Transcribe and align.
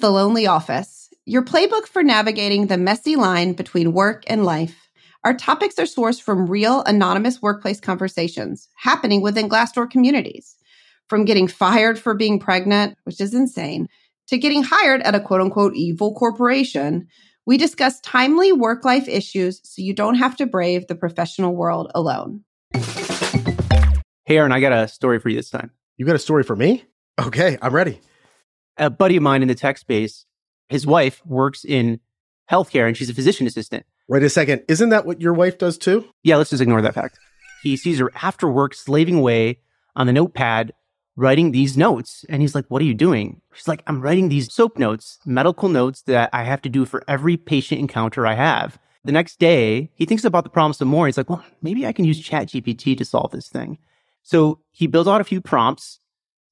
is 0.00 0.02
The 0.02 0.10
Lonely 0.10 0.46
Office, 0.46 1.10
your 1.26 1.42
playbook 1.42 1.86
for 1.86 2.02
navigating 2.02 2.68
the 2.68 2.78
messy 2.78 3.16
line 3.16 3.52
between 3.52 3.92
work 3.92 4.24
and 4.28 4.46
life. 4.46 4.88
Our 5.24 5.34
topics 5.34 5.78
are 5.78 5.82
sourced 5.82 6.22
from 6.22 6.48
real 6.48 6.82
anonymous 6.84 7.42
workplace 7.42 7.80
conversations 7.80 8.66
happening 8.76 9.20
within 9.20 9.46
Glassdoor 9.46 9.90
communities. 9.90 10.56
From 11.08 11.26
getting 11.26 11.46
fired 11.46 11.98
for 11.98 12.14
being 12.14 12.38
pregnant, 12.38 12.96
which 13.04 13.20
is 13.20 13.34
insane, 13.34 13.88
to 14.28 14.38
getting 14.38 14.62
hired 14.62 15.02
at 15.02 15.14
a 15.14 15.20
quote 15.20 15.42
unquote 15.42 15.74
evil 15.74 16.14
corporation, 16.14 17.06
we 17.44 17.58
discuss 17.58 18.00
timely 18.00 18.52
work 18.52 18.86
life 18.86 19.06
issues 19.06 19.60
so 19.64 19.82
you 19.82 19.92
don't 19.92 20.14
have 20.14 20.34
to 20.36 20.46
brave 20.46 20.86
the 20.86 20.94
professional 20.94 21.54
world 21.54 21.92
alone. 21.94 22.42
Hey, 24.24 24.38
Aaron, 24.38 24.52
I 24.52 24.60
got 24.60 24.72
a 24.72 24.88
story 24.88 25.18
for 25.20 25.28
you 25.28 25.36
this 25.36 25.50
time. 25.50 25.72
You 25.98 26.06
got 26.06 26.16
a 26.16 26.20
story 26.20 26.42
for 26.42 26.56
me? 26.56 26.84
Okay, 27.20 27.58
I'm 27.60 27.74
ready. 27.74 28.00
A 28.80 28.90
buddy 28.90 29.16
of 29.16 29.22
mine 29.22 29.42
in 29.42 29.48
the 29.48 29.54
tech 29.54 29.78
space, 29.78 30.26
his 30.68 30.86
wife 30.86 31.24
works 31.24 31.64
in 31.64 32.00
healthcare 32.50 32.88
and 32.88 32.96
she's 32.96 33.10
a 33.10 33.14
physician 33.14 33.46
assistant. 33.46 33.86
Wait 34.08 34.24
a 34.24 34.28
second. 34.28 34.62
Isn't 34.66 34.88
that 34.88 35.06
what 35.06 35.20
your 35.20 35.32
wife 35.32 35.58
does 35.58 35.78
too? 35.78 36.04
Yeah, 36.24 36.36
let's 36.36 36.50
just 36.50 36.62
ignore 36.62 36.82
that 36.82 36.94
fact. 36.94 37.16
He 37.62 37.76
sees 37.76 38.00
her 38.00 38.10
after 38.22 38.50
work 38.50 38.74
slaving 38.74 39.16
away 39.16 39.60
on 39.94 40.06
the 40.06 40.12
notepad, 40.12 40.72
writing 41.14 41.52
these 41.52 41.76
notes. 41.76 42.24
And 42.28 42.42
he's 42.42 42.54
like, 42.54 42.64
What 42.66 42.82
are 42.82 42.86
you 42.86 42.94
doing? 42.94 43.40
She's 43.52 43.68
like, 43.68 43.84
I'm 43.86 44.00
writing 44.00 44.28
these 44.28 44.52
soap 44.52 44.78
notes, 44.78 45.20
medical 45.24 45.68
notes 45.68 46.02
that 46.02 46.30
I 46.32 46.42
have 46.42 46.62
to 46.62 46.68
do 46.68 46.84
for 46.84 47.04
every 47.06 47.36
patient 47.36 47.80
encounter 47.80 48.26
I 48.26 48.34
have. 48.34 48.78
The 49.04 49.12
next 49.12 49.38
day, 49.38 49.90
he 49.94 50.06
thinks 50.06 50.24
about 50.24 50.42
the 50.44 50.50
problem 50.50 50.72
some 50.72 50.88
more. 50.88 51.06
He's 51.06 51.16
like, 51.16 51.30
Well, 51.30 51.44
maybe 51.62 51.86
I 51.86 51.92
can 51.92 52.04
use 52.04 52.20
ChatGPT 52.20 52.98
to 52.98 53.04
solve 53.04 53.30
this 53.30 53.48
thing. 53.48 53.78
So 54.22 54.60
he 54.72 54.88
builds 54.88 55.08
out 55.08 55.20
a 55.20 55.24
few 55.24 55.40
prompts, 55.40 55.99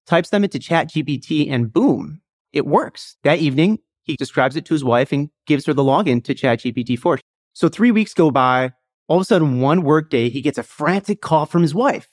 types 0.08 0.30
them 0.30 0.42
into 0.42 0.58
ChatGPT, 0.58 1.50
and 1.52 1.72
boom, 1.72 2.20
it 2.52 2.66
works. 2.66 3.16
That 3.24 3.38
evening, 3.38 3.78
he 4.02 4.16
describes 4.16 4.56
it 4.56 4.64
to 4.66 4.74
his 4.74 4.82
wife 4.82 5.12
and 5.12 5.28
gives 5.46 5.66
her 5.66 5.74
the 5.74 5.82
login 5.84 6.24
to 6.24 6.34
ChatGPT 6.34 6.98
4. 6.98 7.20
So 7.52 7.68
three 7.68 7.90
weeks 7.90 8.14
go 8.14 8.30
by. 8.30 8.72
All 9.06 9.16
of 9.16 9.22
a 9.22 9.24
sudden, 9.24 9.60
one 9.60 9.82
workday, 9.82 10.28
he 10.28 10.40
gets 10.40 10.58
a 10.58 10.62
frantic 10.62 11.20
call 11.20 11.46
from 11.46 11.62
his 11.62 11.74
wife. 11.74 12.08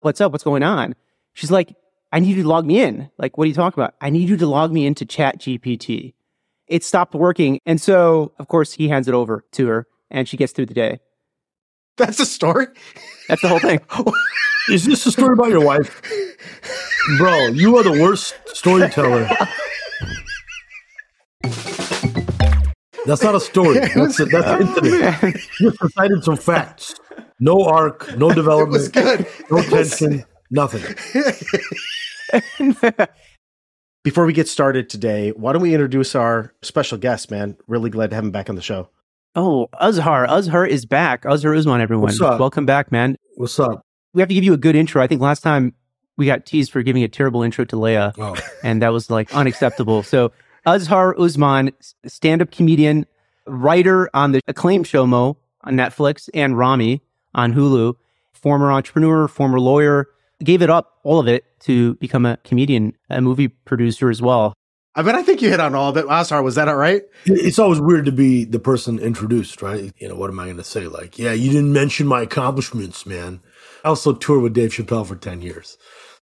What's 0.00 0.20
up? 0.20 0.32
What's 0.32 0.44
going 0.44 0.62
on? 0.62 0.94
She's 1.34 1.50
like, 1.50 1.74
I 2.12 2.20
need 2.20 2.36
you 2.36 2.42
to 2.42 2.48
log 2.48 2.66
me 2.66 2.80
in. 2.80 3.10
Like, 3.18 3.38
what 3.38 3.44
are 3.44 3.48
you 3.48 3.54
talking 3.54 3.80
about? 3.80 3.94
I 4.00 4.10
need 4.10 4.28
you 4.28 4.36
to 4.36 4.46
log 4.46 4.72
me 4.72 4.86
into 4.86 5.06
ChatGPT. 5.06 6.14
It 6.68 6.84
stopped 6.84 7.14
working. 7.14 7.58
And 7.66 7.80
so, 7.80 8.32
of 8.38 8.48
course, 8.48 8.72
he 8.72 8.88
hands 8.88 9.08
it 9.08 9.14
over 9.14 9.44
to 9.52 9.66
her 9.68 9.86
and 10.10 10.28
she 10.28 10.36
gets 10.36 10.52
through 10.52 10.66
the 10.66 10.74
day. 10.74 11.00
That's 11.96 12.18
the 12.18 12.26
story? 12.26 12.66
That's 13.28 13.42
the 13.42 13.48
whole 13.48 13.58
thing. 13.58 13.80
Is 14.68 14.84
this 14.84 15.06
a 15.06 15.12
story 15.12 15.32
about 15.32 15.48
your 15.48 15.64
wife? 15.64 16.02
Bro, 17.18 17.48
you 17.48 17.76
are 17.78 17.82
the 17.82 17.92
worst 18.00 18.34
storyteller. 18.46 19.28
That's 23.04 23.22
not 23.22 23.34
a 23.34 23.40
story. 23.40 23.80
That's 23.94 24.20
a, 24.20 24.26
that's 24.26 24.60
incident. 24.62 25.34
You 25.58 25.70
just 25.70 25.82
recited 25.82 26.22
some 26.22 26.36
facts. 26.36 26.94
No 27.40 27.64
arc, 27.64 28.16
no 28.16 28.30
development, 28.34 28.92
good. 28.92 29.26
no 29.50 29.56
It 29.58 29.68
tension, 29.68 30.24
nothing. 30.52 30.82
Before 34.04 34.24
we 34.24 34.32
get 34.32 34.46
started 34.48 34.88
today, 34.88 35.30
why 35.30 35.52
don't 35.52 35.62
we 35.62 35.74
introduce 35.74 36.14
our 36.14 36.54
special 36.62 36.96
guest, 36.98 37.30
man? 37.30 37.56
Really 37.66 37.90
glad 37.90 38.10
to 38.10 38.16
have 38.16 38.24
him 38.24 38.30
back 38.30 38.48
on 38.48 38.54
the 38.54 38.62
show. 38.62 38.88
Oh, 39.34 39.68
Azhar. 39.80 40.26
Azhar 40.28 40.64
is 40.64 40.86
back. 40.86 41.24
Azhar 41.24 41.54
Usman, 41.54 41.80
everyone. 41.80 42.04
What's 42.04 42.20
up? 42.20 42.38
Welcome 42.38 42.66
back, 42.66 42.92
man. 42.92 43.16
What's 43.34 43.58
up? 43.58 43.82
We 44.14 44.20
have 44.22 44.28
to 44.28 44.34
give 44.34 44.44
you 44.44 44.52
a 44.52 44.58
good 44.58 44.76
intro. 44.76 45.02
I 45.02 45.08
think 45.08 45.20
last 45.20 45.40
time 45.42 45.74
we 46.16 46.26
got 46.26 46.46
teased 46.46 46.72
for 46.72 46.82
giving 46.82 47.02
a 47.02 47.08
terrible 47.08 47.42
intro 47.42 47.64
to 47.64 47.76
Leia, 47.76 48.12
Oh, 48.18 48.36
and 48.62 48.82
that 48.82 48.92
was 48.92 49.10
like 49.10 49.34
unacceptable. 49.34 50.02
So, 50.02 50.32
Azhar 50.66 51.18
Usman, 51.18 51.72
stand 52.06 52.42
up 52.42 52.50
comedian, 52.50 53.06
writer 53.46 54.08
on 54.14 54.32
the 54.32 54.40
acclaimed 54.46 54.86
show 54.86 55.06
Mo 55.06 55.36
on 55.62 55.74
Netflix 55.74 56.28
and 56.34 56.56
Rami 56.56 57.02
on 57.34 57.54
Hulu, 57.54 57.94
former 58.32 58.70
entrepreneur, 58.70 59.26
former 59.28 59.58
lawyer, 59.58 60.08
gave 60.44 60.62
it 60.62 60.70
up, 60.70 60.98
all 61.02 61.18
of 61.18 61.28
it, 61.28 61.44
to 61.60 61.94
become 61.94 62.26
a 62.26 62.36
comedian, 62.44 62.96
a 63.10 63.20
movie 63.20 63.48
producer 63.48 64.10
as 64.10 64.20
well. 64.20 64.52
I 64.94 65.02
mean, 65.02 65.14
I 65.14 65.22
think 65.22 65.40
you 65.40 65.48
hit 65.48 65.60
on 65.60 65.74
all 65.74 65.88
of 65.88 65.96
it. 65.96 66.06
Was 66.06 66.54
that 66.56 66.68
all 66.68 66.76
right? 66.76 67.02
it's 67.24 67.58
always 67.58 67.80
weird 67.80 68.04
to 68.04 68.12
be 68.12 68.44
the 68.44 68.58
person 68.58 68.98
introduced, 68.98 69.62
right? 69.62 69.92
You 69.96 70.08
know, 70.08 70.14
what 70.14 70.28
am 70.28 70.38
I 70.38 70.44
going 70.44 70.58
to 70.58 70.64
say? 70.64 70.86
Like, 70.86 71.18
yeah, 71.18 71.32
you 71.32 71.50
didn't 71.50 71.72
mention 71.72 72.06
my 72.06 72.22
accomplishments, 72.22 73.06
man. 73.06 73.40
I 73.84 73.88
also 73.88 74.12
toured 74.12 74.42
with 74.42 74.52
Dave 74.52 74.70
Chappelle 74.70 75.06
for 75.06 75.16
10 75.16 75.40
years. 75.40 75.78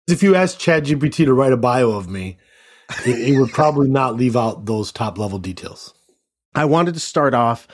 If 0.09 0.23
you 0.23 0.35
asked 0.35 0.61
ChatGPT 0.61 1.25
to 1.25 1.35
write 1.35 1.53
a 1.53 1.57
bio 1.57 1.91
of 1.91 2.09
me, 2.09 2.39
it, 3.05 3.31
it 3.31 3.41
would 3.41 3.51
probably 3.51 3.89
not 3.89 4.17
leave 4.17 4.37
out 4.37 4.67
those 4.67 4.93
top 4.93 5.19
level 5.19 5.39
details. 5.39 5.93
I 6.55 6.65
wanted 6.65 6.95
to 6.95 7.01
start 7.01 7.35
off 7.35 7.69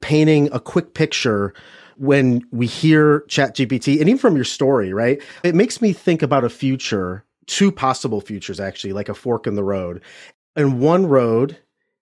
painting 0.00 0.48
a 0.52 0.60
quick 0.60 0.94
picture 0.94 1.54
when 1.96 2.42
we 2.52 2.66
hear 2.66 3.20
ChatGPT 3.28 4.00
and 4.00 4.08
even 4.08 4.18
from 4.18 4.36
your 4.36 4.44
story, 4.44 4.92
right? 4.92 5.22
It 5.42 5.54
makes 5.54 5.80
me 5.80 5.92
think 5.92 6.22
about 6.22 6.44
a 6.44 6.50
future, 6.50 7.24
two 7.46 7.72
possible 7.72 8.20
futures 8.20 8.60
actually, 8.60 8.92
like 8.92 9.08
a 9.08 9.14
fork 9.14 9.46
in 9.46 9.54
the 9.54 9.64
road. 9.64 10.02
In 10.58 10.80
one 10.80 11.06
road, 11.06 11.56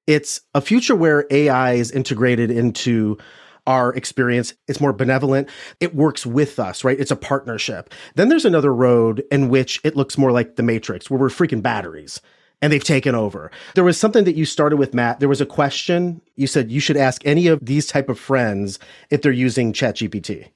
it's 0.07 0.41
a 0.55 0.63
future 0.63 0.97
where 0.97 1.27
AI 1.31 1.75
is 1.75 1.91
integrated 1.91 2.51
into 2.51 3.19
our 3.67 3.93
experience. 3.93 4.55
It's 4.67 4.81
more 4.81 4.95
benevolent. 4.95 5.51
It 5.79 5.95
works 5.95 6.25
with 6.25 6.59
us, 6.59 6.83
right? 6.83 6.99
It's 6.99 7.11
a 7.11 7.17
partnership. 7.17 7.93
Then 8.15 8.31
there's 8.31 8.47
another 8.47 8.73
road 8.75 9.23
in 9.31 9.51
which 9.51 9.79
it 9.85 9.95
looks 9.95 10.17
more 10.17 10.33
like 10.33 10.57
the 10.57 10.63
Matrix, 10.63 11.11
where 11.11 11.21
we're 11.21 11.29
freaking 11.29 11.61
batteries 11.61 12.23
and 12.63 12.73
they've 12.73 12.83
taken 12.83 13.15
over. 13.15 13.51
There 13.75 13.85
was 13.85 13.99
something 13.99 14.25
that 14.25 14.37
you 14.37 14.47
started 14.47 14.79
with, 14.79 14.95
Matt. 14.95 15.21
There 15.21 15.29
was 15.29 15.43
a 15.43 15.47
question. 15.47 16.23
You 16.37 16.47
said 16.47 16.71
you 16.71 16.81
should 16.81 16.97
ask 16.97 17.21
any 17.27 17.49
of 17.49 17.59
these 17.63 17.87
type 17.87 18.09
of 18.09 18.19
friends 18.19 18.79
if 19.11 19.21
they're 19.21 19.33
using 19.33 19.75
ChatGPT. 19.75 20.49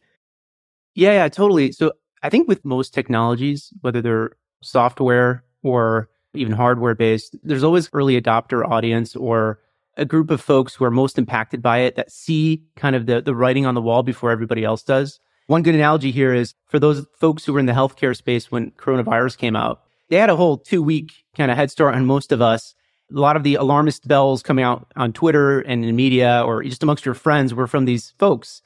Yeah, 0.95 1.13
yeah, 1.13 1.29
totally. 1.29 1.73
So 1.73 1.93
I 2.23 2.31
think 2.31 2.49
with 2.49 2.65
most 2.65 2.95
technologies, 2.95 3.75
whether 3.83 4.01
they're 4.01 4.31
software 4.63 5.45
or 5.63 6.09
even 6.35 6.53
hardware 6.53 6.95
based, 6.95 7.37
there's 7.43 7.65
always 7.65 7.91
early 7.93 8.21
adopter 8.21 8.67
audience 8.67 9.17
or 9.17 9.61
a 9.97 10.05
group 10.05 10.31
of 10.31 10.41
folks 10.41 10.75
who 10.75 10.85
are 10.85 10.91
most 10.91 11.19
impacted 11.19 11.61
by 11.61 11.79
it 11.79 11.97
that 11.97 12.11
see 12.11 12.63
kind 12.77 12.97
of 12.97 13.07
the, 13.07 13.21
the 13.21 13.35
writing 13.35 13.67
on 13.67 13.75
the 13.75 13.83
wall 13.83 14.03
before 14.03 14.31
everybody 14.31 14.65
else 14.65 14.83
does. 14.83 15.21
One 15.47 15.63
good 15.63 15.75
analogy 15.75 16.11
here 16.13 16.33
is 16.33 16.55
for 16.67 16.79
those 16.79 17.05
folks 17.19 17.45
who 17.45 17.53
were 17.53 17.59
in 17.59 17.67
the 17.67 17.73
healthcare 17.73 18.17
space 18.17 18.51
when 18.51 18.71
coronavirus 18.73 19.37
came 19.37 19.57
out, 19.57 19.83
they 20.09 20.17
had 20.17 20.31
a 20.31 20.37
whole 20.37 20.59
two 20.59 20.83
week 20.83 21.13
kind 21.37 21.51
of 21.51 21.57
head 21.57 21.71
start 21.71 21.95
on 21.95 22.07
most 22.07 22.33
of 22.33 22.41
us. 22.41 22.75
A 23.15 23.19
lot 23.19 23.37
of 23.37 23.43
the 23.43 23.57
alarmist 23.57 24.07
bells 24.07 24.43
coming 24.43 24.65
out 24.65 24.87
on 24.97 25.13
Twitter 25.13 25.61
and 25.61 25.85
in 25.85 25.97
media 25.97 26.43
or 26.47 26.63
just 26.63 26.83
amongst 26.83 27.05
your 27.05 27.15
friends 27.15 27.53
were 27.53 27.67
from 27.67 27.85
these 27.85 28.15
folks. 28.19 28.63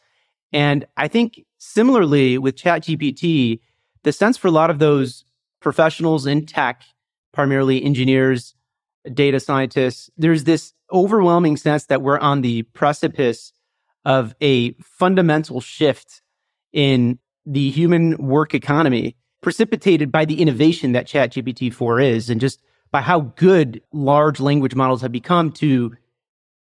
And 0.53 0.87
I 0.97 1.09
think 1.09 1.41
similarly 1.59 2.39
with 2.39 2.57
ChatGPT, 2.57 3.61
the 4.03 4.13
sense 4.13 4.37
for 4.37 4.49
a 4.49 4.53
lot 4.53 4.71
of 4.71 4.79
those 4.79 5.25
professionals 5.61 6.27
in 6.27 6.45
tech, 6.45 6.83
primarily 7.35 7.85
engineers, 7.85 8.55
data 9.13 9.41
scientists, 9.41 10.09
there's 10.17 10.45
this 10.45 10.73
overwhelming 10.93 11.57
sense 11.57 11.87
that 11.87 12.01
we're 12.01 12.19
on 12.19 12.41
the 12.41 12.63
precipice 12.63 13.53
of 14.05 14.35
a 14.41 14.73
fundamental 14.75 15.61
shift 15.61 16.23
in 16.73 17.19
the 17.45 17.71
human 17.71 18.17
work 18.17 18.55
economy, 18.55 19.17
precipitated 19.43 20.11
by 20.11 20.25
the 20.25 20.41
innovation 20.41 20.93
that 20.93 21.07
ChatGPT 21.07 21.73
4 21.73 22.01
is, 22.01 22.31
and 22.31 22.41
just 22.41 22.63
by 22.91 23.01
how 23.01 23.21
good 23.21 23.83
large 23.93 24.41
language 24.41 24.75
models 24.75 25.03
have 25.03 25.13
become 25.13 25.51
to 25.53 25.95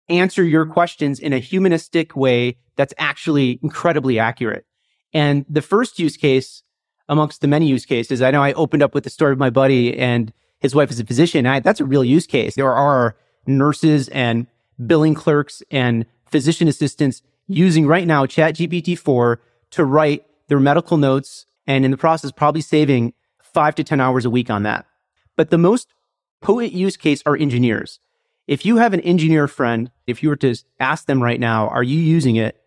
answer 0.08 0.44
your 0.44 0.66
questions 0.66 1.18
in 1.18 1.32
a 1.32 1.38
humanistic 1.38 2.14
way 2.14 2.58
that's 2.76 2.94
actually 2.98 3.58
incredibly 3.62 4.18
accurate. 4.18 4.66
And 5.12 5.44
the 5.48 5.62
first 5.62 5.98
use 5.98 6.16
case 6.16 6.62
amongst 7.08 7.40
the 7.40 7.48
many 7.48 7.66
use 7.66 7.86
cases, 7.86 8.22
I 8.22 8.30
know 8.30 8.42
I 8.42 8.52
opened 8.52 8.82
up 8.82 8.94
with 8.94 9.04
the 9.04 9.10
story 9.10 9.32
of 9.32 9.38
my 9.38 9.50
buddy 9.50 9.96
and 9.96 10.32
his 10.60 10.74
wife 10.74 10.90
is 10.90 11.00
a 11.00 11.06
physician. 11.06 11.46
I, 11.46 11.60
that's 11.60 11.80
a 11.80 11.84
real 11.84 12.04
use 12.04 12.26
case. 12.26 12.54
There 12.54 12.72
are 12.72 13.16
nurses 13.46 14.08
and 14.10 14.46
billing 14.86 15.14
clerks 15.14 15.62
and 15.70 16.06
physician 16.26 16.68
assistants 16.68 17.22
using 17.48 17.86
right 17.86 18.06
now 18.06 18.26
ChatGPT 18.26 18.98
4 18.98 19.40
to 19.72 19.84
write 19.84 20.26
their 20.48 20.60
medical 20.60 20.96
notes 20.96 21.46
and 21.66 21.84
in 21.84 21.90
the 21.90 21.96
process 21.96 22.30
probably 22.30 22.60
saving 22.60 23.14
five 23.42 23.74
to 23.74 23.84
10 23.84 24.00
hours 24.00 24.24
a 24.24 24.30
week 24.30 24.50
on 24.50 24.62
that. 24.62 24.86
But 25.36 25.50
the 25.50 25.58
most 25.58 25.88
potent 26.40 26.72
use 26.72 26.96
case 26.96 27.22
are 27.26 27.36
engineers. 27.36 27.98
If 28.46 28.66
you 28.66 28.76
have 28.78 28.92
an 28.92 29.00
engineer 29.00 29.46
friend, 29.48 29.90
if 30.06 30.22
you 30.22 30.28
were 30.28 30.36
to 30.36 30.54
ask 30.78 31.06
them 31.06 31.22
right 31.22 31.38
now, 31.38 31.68
are 31.68 31.82
you 31.82 31.98
using 31.98 32.36
it? 32.36 32.60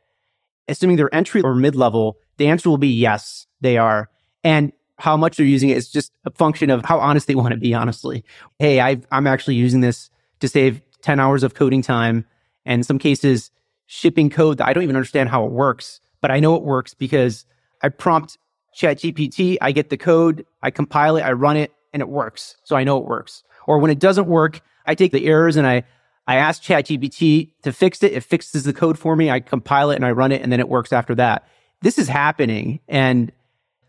Assuming 0.67 0.95
they're 0.95 1.13
entry 1.13 1.41
or 1.41 1.55
mid 1.55 1.75
level, 1.75 2.17
the 2.37 2.47
answer 2.47 2.69
will 2.69 2.77
be 2.77 2.87
yes, 2.87 3.47
they 3.59 3.77
are. 3.77 4.09
And 4.43 4.71
how 4.97 5.17
much 5.17 5.37
they're 5.37 5.45
using 5.45 5.69
it 5.69 5.77
is 5.77 5.89
just 5.89 6.11
a 6.25 6.31
function 6.31 6.69
of 6.69 6.85
how 6.85 6.99
honest 6.99 7.27
they 7.27 7.35
want 7.35 7.51
to 7.51 7.57
be, 7.57 7.73
honestly. 7.73 8.23
Hey, 8.59 8.79
i 8.79 8.97
am 9.11 9.27
actually 9.27 9.55
using 9.55 9.81
this 9.81 10.09
to 10.39 10.47
save 10.47 10.81
10 11.01 11.19
hours 11.19 11.43
of 11.43 11.55
coding 11.55 11.81
time. 11.81 12.25
And 12.65 12.79
in 12.79 12.83
some 12.83 12.99
cases, 12.99 13.51
shipping 13.85 14.29
code 14.29 14.57
that 14.57 14.67
I 14.67 14.73
don't 14.73 14.83
even 14.83 14.95
understand 14.95 15.29
how 15.29 15.45
it 15.45 15.51
works, 15.51 15.99
but 16.21 16.31
I 16.31 16.39
know 16.39 16.55
it 16.55 16.63
works 16.63 16.93
because 16.93 17.45
I 17.81 17.89
prompt 17.89 18.37
ChatGPT, 18.77 19.57
I 19.61 19.71
get 19.71 19.89
the 19.89 19.97
code, 19.97 20.45
I 20.61 20.71
compile 20.71 21.17
it, 21.17 21.21
I 21.21 21.33
run 21.33 21.57
it, 21.57 21.71
and 21.91 22.01
it 22.01 22.09
works. 22.09 22.55
So 22.63 22.75
I 22.75 22.83
know 22.83 22.97
it 22.97 23.05
works. 23.05 23.43
Or 23.67 23.79
when 23.79 23.91
it 23.91 23.99
doesn't 23.99 24.27
work, 24.27 24.61
I 24.85 24.95
take 24.95 25.11
the 25.11 25.25
errors 25.25 25.55
and 25.57 25.67
I 25.67 25.83
I 26.25 26.35
ask 26.35 26.63
ChatGPT 26.63 27.51
to 27.63 27.73
fix 27.73 28.01
it. 28.01 28.13
It 28.13 28.23
fixes 28.23 28.63
the 28.63 28.71
code 28.71 28.97
for 28.97 29.15
me. 29.15 29.29
I 29.29 29.41
compile 29.41 29.91
it 29.91 29.95
and 29.95 30.05
I 30.05 30.11
run 30.11 30.31
it, 30.31 30.41
and 30.41 30.51
then 30.51 30.61
it 30.61 30.69
works 30.69 30.93
after 30.93 31.13
that. 31.15 31.47
This 31.81 31.97
is 31.97 32.07
happening, 32.07 32.79
and 32.87 33.31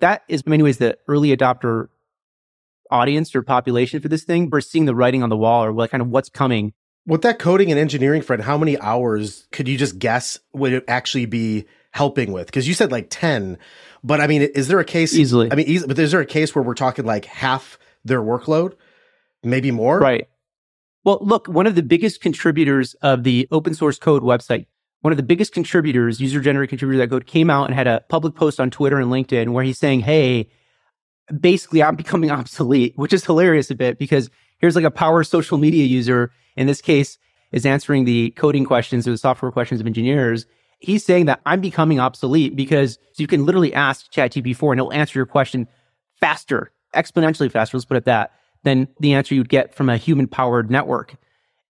that 0.01 0.23
is 0.29 0.43
in 0.43 0.51
many 0.51 0.63
ways 0.63 0.79
the 0.79 0.99
early 1.09 1.37
adopter 1.37 1.89
audience 2.91 3.35
or 3.35 3.43
population 3.43 4.01
for 4.01 4.09
this 4.09 4.25
thing. 4.25 4.51
We're 4.51 4.61
seeing 4.61 4.85
the 4.85 4.95
writing 4.95 5.23
on 5.23 5.29
the 5.29 5.37
wall, 5.37 5.65
or 5.65 5.73
what 5.73 5.91
kind 5.91 6.01
of 6.01 6.09
what's 6.09 6.29
coming. 6.29 6.73
With 7.07 7.23
that 7.23 7.39
coding 7.39 7.71
and 7.71 7.79
engineering, 7.79 8.23
Fred, 8.23 8.41
how 8.41 8.57
many 8.57 8.79
hours 8.79 9.47
could 9.53 9.69
you 9.69 9.77
just 9.77 9.99
guess 9.99 10.39
would 10.53 10.73
it 10.73 10.85
actually 10.89 11.27
be 11.27 11.67
helping 11.91 12.33
with? 12.33 12.47
Because 12.47 12.67
you 12.67 12.75
said 12.75 12.91
like 12.91 13.09
ten, 13.11 13.59
but 14.03 14.21
I 14.21 14.27
mean, 14.27 14.43
is 14.43 14.69
there 14.69 14.81
a 14.81 14.85
case 14.85 15.15
easily? 15.15 15.51
I 15.53 15.55
mean, 15.55 15.67
easy, 15.67 15.87
but 15.87 15.99
is 15.99 16.13
there 16.13 16.21
a 16.21 16.27
case 16.27 16.55
where 16.55 16.63
we're 16.63 16.75
talking 16.75 17.05
like 17.05 17.25
half 17.27 17.79
their 18.05 18.23
workload, 18.23 18.75
maybe 19.43 19.71
more? 19.71 19.99
Right. 19.99 20.29
Well, 21.05 21.19
look, 21.21 21.47
one 21.49 21.67
of 21.67 21.75
the 21.75 21.83
biggest 21.83 22.23
contributors 22.23 22.95
of 23.03 23.25
the 23.25 23.47
open 23.51 23.75
source 23.75 23.99
code 23.99 24.23
website, 24.23 24.67
one 25.05 25.13
of 25.13 25.19
the 25.19 25.23
biggest 25.23 25.53
contributors, 25.53 26.19
user 26.19 26.41
generated 26.41 26.71
contributors 26.71 26.99
that 26.99 27.11
code 27.11 27.27
came 27.27 27.51
out 27.51 27.67
and 27.67 27.75
had 27.75 27.87
a 27.87 28.03
public 28.09 28.35
post 28.35 28.59
on 28.59 28.71
Twitter 28.71 28.99
and 28.99 29.11
LinkedIn 29.13 29.51
where 29.51 29.63
he's 29.63 29.77
saying, 29.77 30.01
Hey, 30.01 30.49
basically 31.39 31.83
I'm 31.83 31.95
becoming 31.95 32.31
obsolete, 32.31 32.95
which 32.97 33.13
is 33.13 33.23
hilarious 33.23 33.71
a 33.71 33.75
bit 33.75 33.99
because 33.99 34.31
here's 34.61 34.75
like 34.75 34.87
a 34.87 34.91
power 34.91 35.23
social 35.23 35.59
media 35.59 35.85
user. 35.85 36.33
In 36.57 36.67
this 36.67 36.81
case, 36.81 37.19
is 37.53 37.67
answering 37.67 38.07
the 38.07 38.31
coding 38.31 38.65
questions 38.65 39.07
or 39.07 39.11
the 39.11 39.19
software 39.19 39.53
questions 39.53 39.79
of 39.79 39.87
engineers. 39.87 40.47
He's 40.79 41.05
saying 41.05 41.27
that 41.27 41.43
I'm 41.45 41.61
becoming 41.61 42.01
obsolete 42.01 42.57
because 42.57 42.99
you 43.19 43.27
can 43.27 43.45
literally 43.45 43.75
ask 43.75 44.11
ChatGPT4 44.11 44.71
and 44.71 44.81
it'll 44.81 44.93
answer 44.95 45.19
your 45.19 45.27
question 45.27 45.69
faster, 46.19 46.73
exponentially 46.95 47.53
faster. 47.53 47.77
Let's 47.77 47.85
put 47.85 47.99
it 47.99 48.07
that 48.07 48.33
than 48.63 48.89
the 49.01 49.13
answer 49.13 49.35
you'd 49.35 49.51
get 49.51 49.75
from 49.75 49.91
a 49.91 49.99
human 49.99 50.29
powered 50.29 50.71
network. 50.71 51.17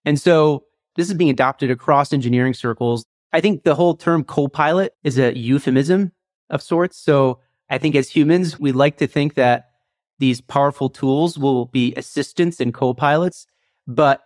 And 0.05 0.17
so 0.17 0.63
this 0.95 1.09
is 1.09 1.15
being 1.15 1.29
adopted 1.29 1.69
across 1.69 2.13
engineering 2.13 2.53
circles. 2.53 3.05
I 3.33 3.41
think 3.41 3.63
the 3.63 3.75
whole 3.75 3.95
term 3.95 4.23
co-pilot 4.23 4.95
is 5.03 5.17
a 5.17 5.37
euphemism 5.37 6.11
of 6.49 6.61
sorts. 6.61 6.97
So 6.97 7.39
I 7.69 7.77
think 7.77 7.95
as 7.95 8.09
humans, 8.09 8.59
we 8.59 8.71
like 8.71 8.97
to 8.97 9.07
think 9.07 9.33
that 9.35 9.71
these 10.19 10.41
powerful 10.41 10.89
tools 10.89 11.37
will 11.37 11.65
be 11.65 11.93
assistants 11.95 12.59
and 12.59 12.73
co-pilots, 12.73 13.47
but 13.87 14.23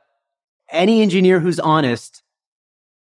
any 0.72 1.02
engineer 1.02 1.40
who's 1.40 1.60
honest 1.60 2.22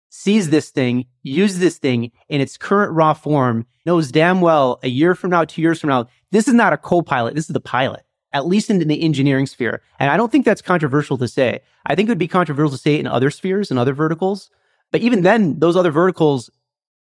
sees 0.09 0.49
this 0.49 0.71
thing, 0.71 1.05
uses 1.21 1.59
this 1.59 1.77
thing 1.77 2.11
in 2.29 2.41
its 2.41 2.57
current 2.57 2.91
raw 2.93 3.13
form, 3.13 3.67
knows 3.85 4.11
damn 4.11 4.41
well 4.41 4.79
a 4.81 4.89
year 4.89 5.13
from 5.13 5.29
now, 5.29 5.45
two 5.45 5.61
years 5.61 5.79
from 5.79 5.89
now, 5.89 6.07
this 6.31 6.47
is 6.47 6.53
not 6.55 6.73
a 6.73 6.77
co-pilot, 6.77 7.35
this 7.35 7.45
is 7.45 7.53
the 7.53 7.59
pilot 7.59 8.03
at 8.33 8.45
least 8.45 8.69
in 8.69 8.79
the 8.79 9.01
engineering 9.01 9.45
sphere. 9.45 9.81
And 9.99 10.11
I 10.11 10.17
don't 10.17 10.31
think 10.31 10.45
that's 10.45 10.61
controversial 10.61 11.17
to 11.17 11.27
say. 11.27 11.61
I 11.85 11.95
think 11.95 12.07
it 12.07 12.11
would 12.11 12.17
be 12.17 12.27
controversial 12.27 12.71
to 12.71 12.77
say 12.77 12.95
it 12.95 12.99
in 12.99 13.07
other 13.07 13.31
spheres 13.31 13.71
and 13.71 13.79
other 13.79 13.93
verticals. 13.93 14.49
But 14.91 15.01
even 15.01 15.21
then, 15.21 15.59
those 15.59 15.75
other 15.75 15.91
verticals, 15.91 16.49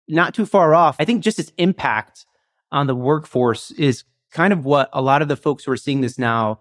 not 0.08 0.34
too 0.34 0.46
far 0.46 0.74
off. 0.74 0.96
I 0.98 1.04
think 1.04 1.22
just 1.22 1.38
its 1.38 1.52
impact 1.58 2.26
on 2.70 2.86
the 2.86 2.94
workforce 2.94 3.70
is 3.72 4.04
kind 4.30 4.52
of 4.52 4.64
what 4.64 4.90
a 4.92 5.02
lot 5.02 5.22
of 5.22 5.28
the 5.28 5.36
folks 5.36 5.64
who 5.64 5.72
are 5.72 5.76
seeing 5.76 6.00
this 6.00 6.18
now 6.18 6.60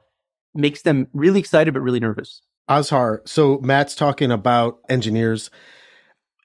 makes 0.54 0.82
them 0.82 1.08
really 1.14 1.40
excited, 1.40 1.74
but 1.74 1.82
really 1.82 2.00
nervous. 2.00 2.42
Azhar, 2.70 3.22
so 3.26 3.60
Matt's 3.60 3.96
talking 3.96 4.32
about 4.32 4.80
engineers. 4.90 5.50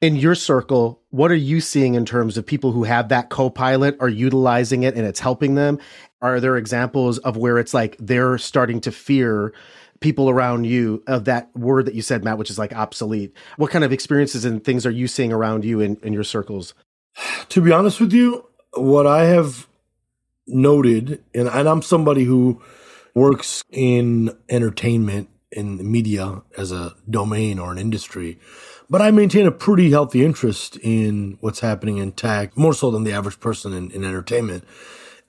In 0.00 0.16
your 0.16 0.34
circle, 0.34 1.00
what 1.10 1.30
are 1.30 1.36
you 1.36 1.60
seeing 1.60 1.94
in 1.94 2.04
terms 2.04 2.36
of 2.36 2.44
people 2.44 2.72
who 2.72 2.82
have 2.84 3.08
that 3.08 3.30
co-pilot 3.30 3.96
are 4.00 4.08
utilizing 4.08 4.82
it 4.82 4.96
and 4.96 5.06
it's 5.06 5.20
helping 5.20 5.54
them? 5.54 5.78
Are 6.20 6.40
there 6.40 6.56
examples 6.56 7.18
of 7.18 7.36
where 7.36 7.58
it's 7.58 7.72
like 7.72 7.96
they're 7.98 8.38
starting 8.38 8.80
to 8.82 8.92
fear 8.92 9.54
people 10.02 10.28
around 10.28 10.64
you 10.64 11.02
of 11.06 11.24
that 11.24 11.54
word 11.56 11.86
that 11.86 11.94
you 11.94 12.02
said, 12.02 12.24
Matt, 12.24 12.38
which 12.38 12.50
is 12.50 12.58
like 12.58 12.74
obsolete? 12.74 13.34
What 13.56 13.70
kind 13.70 13.84
of 13.84 13.92
experiences 13.92 14.44
and 14.44 14.62
things 14.62 14.84
are 14.84 14.90
you 14.90 15.08
seeing 15.08 15.32
around 15.32 15.64
you 15.64 15.80
in, 15.80 15.96
in 16.02 16.12
your 16.12 16.24
circles? 16.24 16.74
To 17.50 17.60
be 17.60 17.72
honest 17.72 18.00
with 18.00 18.12
you, 18.12 18.46
what 18.74 19.06
I 19.06 19.24
have 19.24 19.66
noted, 20.46 21.22
and, 21.34 21.48
and 21.48 21.68
I'm 21.68 21.82
somebody 21.82 22.24
who 22.24 22.60
works 23.14 23.62
in 23.70 24.36
entertainment 24.48 25.28
in 25.50 25.90
media 25.90 26.42
as 26.56 26.72
a 26.72 26.94
domain 27.08 27.58
or 27.58 27.70
an 27.70 27.78
industry. 27.78 28.38
But 28.88 29.02
I 29.02 29.10
maintain 29.10 29.46
a 29.46 29.52
pretty 29.52 29.90
healthy 29.90 30.24
interest 30.24 30.76
in 30.82 31.38
what's 31.40 31.60
happening 31.60 31.98
in 31.98 32.12
tech, 32.12 32.56
more 32.56 32.74
so 32.74 32.90
than 32.90 33.04
the 33.04 33.12
average 33.12 33.40
person 33.40 33.72
in, 33.72 33.90
in 33.90 34.04
entertainment. 34.04 34.64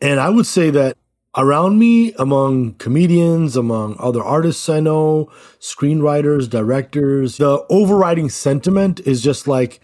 And 0.01 0.19
I 0.19 0.29
would 0.29 0.45
say 0.45 0.69
that 0.71 0.97
around 1.35 1.79
me, 1.79 2.13
among 2.13 2.73
comedians, 2.75 3.55
among 3.55 3.95
other 3.99 4.21
artists 4.21 4.67
I 4.69 4.79
know, 4.79 5.31
screenwriters, 5.59 6.49
directors, 6.49 7.37
the 7.37 7.65
overriding 7.69 8.29
sentiment 8.29 8.99
is 9.01 9.21
just 9.21 9.47
like, 9.47 9.79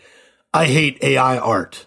I 0.54 0.66
hate 0.66 1.02
AI 1.04 1.38
art. 1.38 1.86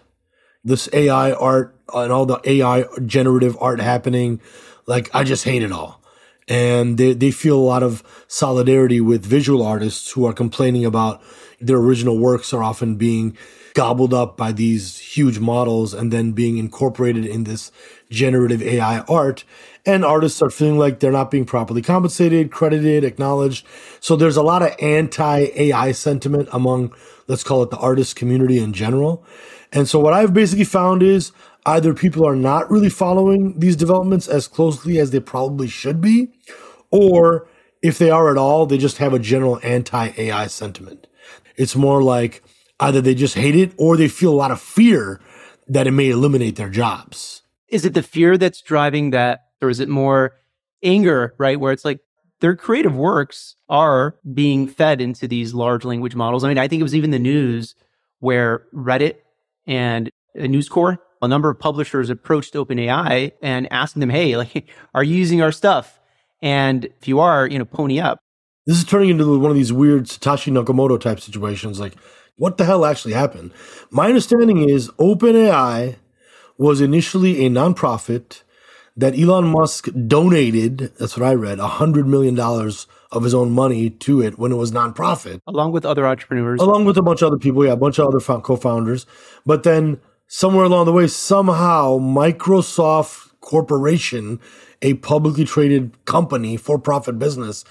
This 0.63 0.89
AI 0.93 1.33
art 1.33 1.77
and 1.93 2.11
all 2.11 2.25
the 2.25 2.39
AI 2.45 2.85
generative 3.05 3.57
art 3.59 3.79
happening, 3.79 4.41
like, 4.85 5.13
I 5.13 5.23
just 5.23 5.43
hate 5.43 5.63
it 5.63 5.71
all 5.71 6.03
and 6.47 6.97
they, 6.97 7.13
they 7.13 7.31
feel 7.31 7.57
a 7.57 7.61
lot 7.61 7.83
of 7.83 8.03
solidarity 8.27 8.99
with 8.99 9.25
visual 9.25 9.63
artists 9.63 10.11
who 10.11 10.25
are 10.25 10.33
complaining 10.33 10.85
about 10.85 11.21
their 11.59 11.77
original 11.77 12.17
works 12.17 12.53
are 12.53 12.63
often 12.63 12.95
being 12.95 13.37
gobbled 13.73 14.13
up 14.13 14.37
by 14.37 14.51
these 14.51 14.99
huge 14.99 15.39
models 15.39 15.93
and 15.93 16.11
then 16.11 16.31
being 16.31 16.57
incorporated 16.57 17.25
in 17.25 17.45
this 17.45 17.71
generative 18.13 18.61
AI 18.61 18.99
art. 19.01 19.43
And 19.85 20.05
artists 20.05 20.41
are 20.41 20.49
feeling 20.49 20.77
like 20.77 20.99
they're 20.99 21.11
not 21.11 21.31
being 21.31 21.45
properly 21.45 21.81
compensated, 21.81 22.51
credited, 22.51 23.03
acknowledged. 23.03 23.65
So 23.99 24.15
there's 24.15 24.37
a 24.37 24.43
lot 24.43 24.61
of 24.61 24.73
anti 24.79 25.49
AI 25.55 25.91
sentiment 25.91 26.47
among, 26.53 26.93
let's 27.27 27.43
call 27.43 27.63
it 27.63 27.69
the 27.69 27.77
artist 27.77 28.15
community 28.15 28.59
in 28.59 28.71
general. 28.71 29.25
And 29.73 29.89
so 29.89 29.99
what 29.99 30.13
I've 30.13 30.33
basically 30.33 30.63
found 30.63 31.03
is 31.03 31.33
either 31.65 31.93
people 31.93 32.25
are 32.25 32.35
not 32.35 32.69
really 32.71 32.89
following 32.89 33.59
these 33.59 33.75
developments 33.75 34.27
as 34.27 34.47
closely 34.47 34.99
as 34.99 35.11
they 35.11 35.19
probably 35.19 35.67
should 35.67 35.99
be, 35.99 36.29
or 36.91 37.47
if 37.81 37.97
they 37.97 38.09
are 38.09 38.31
at 38.31 38.37
all, 38.37 38.65
they 38.65 38.77
just 38.77 38.97
have 38.97 39.13
a 39.13 39.19
general 39.19 39.59
anti 39.63 40.13
AI 40.17 40.47
sentiment. 40.47 41.07
It's 41.57 41.75
more 41.75 42.01
like 42.01 42.41
either 42.79 43.01
they 43.01 43.15
just 43.15 43.35
hate 43.35 43.55
it 43.55 43.73
or 43.77 43.97
they 43.97 44.07
feel 44.07 44.31
a 44.31 44.35
lot 44.35 44.51
of 44.51 44.61
fear 44.61 45.19
that 45.67 45.87
it 45.87 45.91
may 45.91 46.09
eliminate 46.09 46.55
their 46.55 46.69
jobs. 46.69 47.42
Is 47.73 47.85
it 47.85 47.93
the 47.93 48.03
fear 48.03 48.37
that's 48.37 48.61
driving 48.61 49.09
that, 49.09 49.47
or 49.61 49.69
is 49.69 49.79
it 49.79 49.89
more 49.89 50.35
anger, 50.83 51.33
right? 51.37 51.59
Where 51.59 51.73
it's 51.73 51.83
like 51.83 51.99
their 52.39 52.55
creative 52.55 52.95
works 52.95 53.55
are 53.69 54.15
being 54.33 54.67
fed 54.67 55.01
into 55.01 55.27
these 55.27 55.53
large 55.53 55.85
language 55.85 56.15
models. 56.15 56.43
I 56.43 56.49
mean, 56.49 56.57
I 56.57 56.67
think 56.67 56.79
it 56.81 56.83
was 56.83 56.95
even 56.95 57.11
the 57.11 57.19
news 57.19 57.75
where 58.19 58.63
Reddit 58.73 59.15
and 59.65 60.09
News 60.35 60.69
Corp 60.69 61.01
a 61.23 61.27
number 61.27 61.49
of 61.49 61.57
publishers 61.57 62.09
approached 62.09 62.53
OpenAI 62.53 63.31
and 63.41 63.71
asking 63.71 64.01
them, 64.01 64.09
"Hey, 64.09 64.35
like, 64.35 64.69
are 64.93 65.03
you 65.03 65.15
using 65.15 65.41
our 65.41 65.53
stuff? 65.53 65.99
And 66.41 66.85
if 66.85 67.07
you 67.07 67.19
are, 67.21 67.47
you 67.47 67.57
know, 67.57 67.65
pony 67.65 67.99
up." 67.99 68.19
This 68.67 68.77
is 68.77 68.83
turning 68.83 69.09
into 69.09 69.39
one 69.39 69.49
of 69.49 69.55
these 69.55 69.73
weird 69.73 70.03
Satoshi 70.03 70.51
Nakamoto 70.51 70.99
type 70.99 71.21
situations. 71.21 71.79
Like, 71.79 71.95
what 72.35 72.57
the 72.57 72.65
hell 72.65 72.85
actually 72.85 73.13
happened? 73.13 73.51
My 73.89 74.07
understanding 74.07 74.69
is 74.69 74.89
OpenAI 74.99 75.95
was 76.57 76.81
initially 76.81 77.45
a 77.45 77.49
nonprofit 77.49 78.43
that 78.95 79.17
Elon 79.17 79.47
Musk 79.47 79.87
donated. 80.07 80.91
That's 80.99 81.17
what 81.17 81.27
I 81.27 81.33
read. 81.33 81.59
A 81.59 81.67
hundred 81.67 82.07
million 82.07 82.35
dollars 82.35 82.87
of 83.11 83.23
his 83.23 83.33
own 83.33 83.51
money 83.51 83.89
to 83.89 84.21
it 84.21 84.37
when 84.39 84.51
it 84.51 84.55
was 84.55 84.71
nonprofit, 84.71 85.39
along 85.47 85.71
with 85.71 85.85
other 85.85 86.05
entrepreneurs, 86.05 86.61
along 86.61 86.85
with 86.85 86.97
a 86.97 87.01
bunch 87.01 87.21
of 87.21 87.27
other 87.27 87.37
people. 87.37 87.65
Yeah, 87.65 87.73
a 87.73 87.77
bunch 87.77 87.99
of 87.99 88.07
other 88.07 88.19
co-founders. 88.19 89.05
But 89.45 89.63
then 89.63 89.99
somewhere 90.27 90.65
along 90.65 90.85
the 90.85 90.93
way, 90.93 91.07
somehow 91.07 91.97
Microsoft 91.99 93.31
Corporation, 93.41 94.39
a 94.81 94.95
publicly 94.95 95.45
traded 95.45 96.05
company, 96.05 96.57
for 96.57 96.79
profit 96.79 97.19
business, 97.19 97.63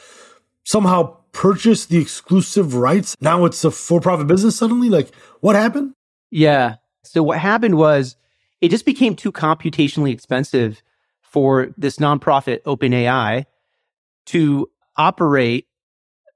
somehow 0.64 1.16
purchased 1.32 1.88
the 1.88 1.98
exclusive 1.98 2.74
rights. 2.74 3.16
Now 3.20 3.44
it's 3.44 3.64
a 3.64 3.70
for 3.70 4.00
profit 4.00 4.26
business 4.26 4.56
suddenly? 4.56 4.88
Like, 4.88 5.14
what 5.40 5.56
happened? 5.56 5.94
Yeah. 6.30 6.76
So, 7.04 7.22
what 7.22 7.38
happened 7.38 7.76
was 7.76 8.16
it 8.62 8.71
just 8.71 8.87
became 8.87 9.14
too 9.14 9.33
computationally 9.33 10.12
expensive 10.12 10.83
for 11.21 11.75
this 11.76 11.97
nonprofit 11.97 12.62
OpenAI 12.62 13.45
to 14.26 14.71
operate 14.97 15.66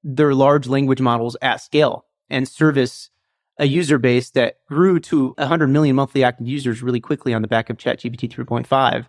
their 0.03 0.35
large 0.35 0.67
language 0.67 1.01
models 1.01 1.37
at 1.41 1.61
scale 1.61 2.05
and 2.29 2.47
service 2.49 3.11
a 3.59 3.67
user 3.67 3.99
base 3.99 4.31
that 4.31 4.59
grew 4.67 5.01
to 5.01 5.35
100 5.39 5.69
million 5.69 5.97
monthly 5.97 6.23
active 6.23 6.47
users 6.47 6.83
really 6.83 7.01
quickly 7.01 7.33
on 7.33 7.41
the 7.41 7.49
back 7.49 7.71
of 7.71 7.79
ChatGPT 7.79 8.31
3.5. 8.31 9.07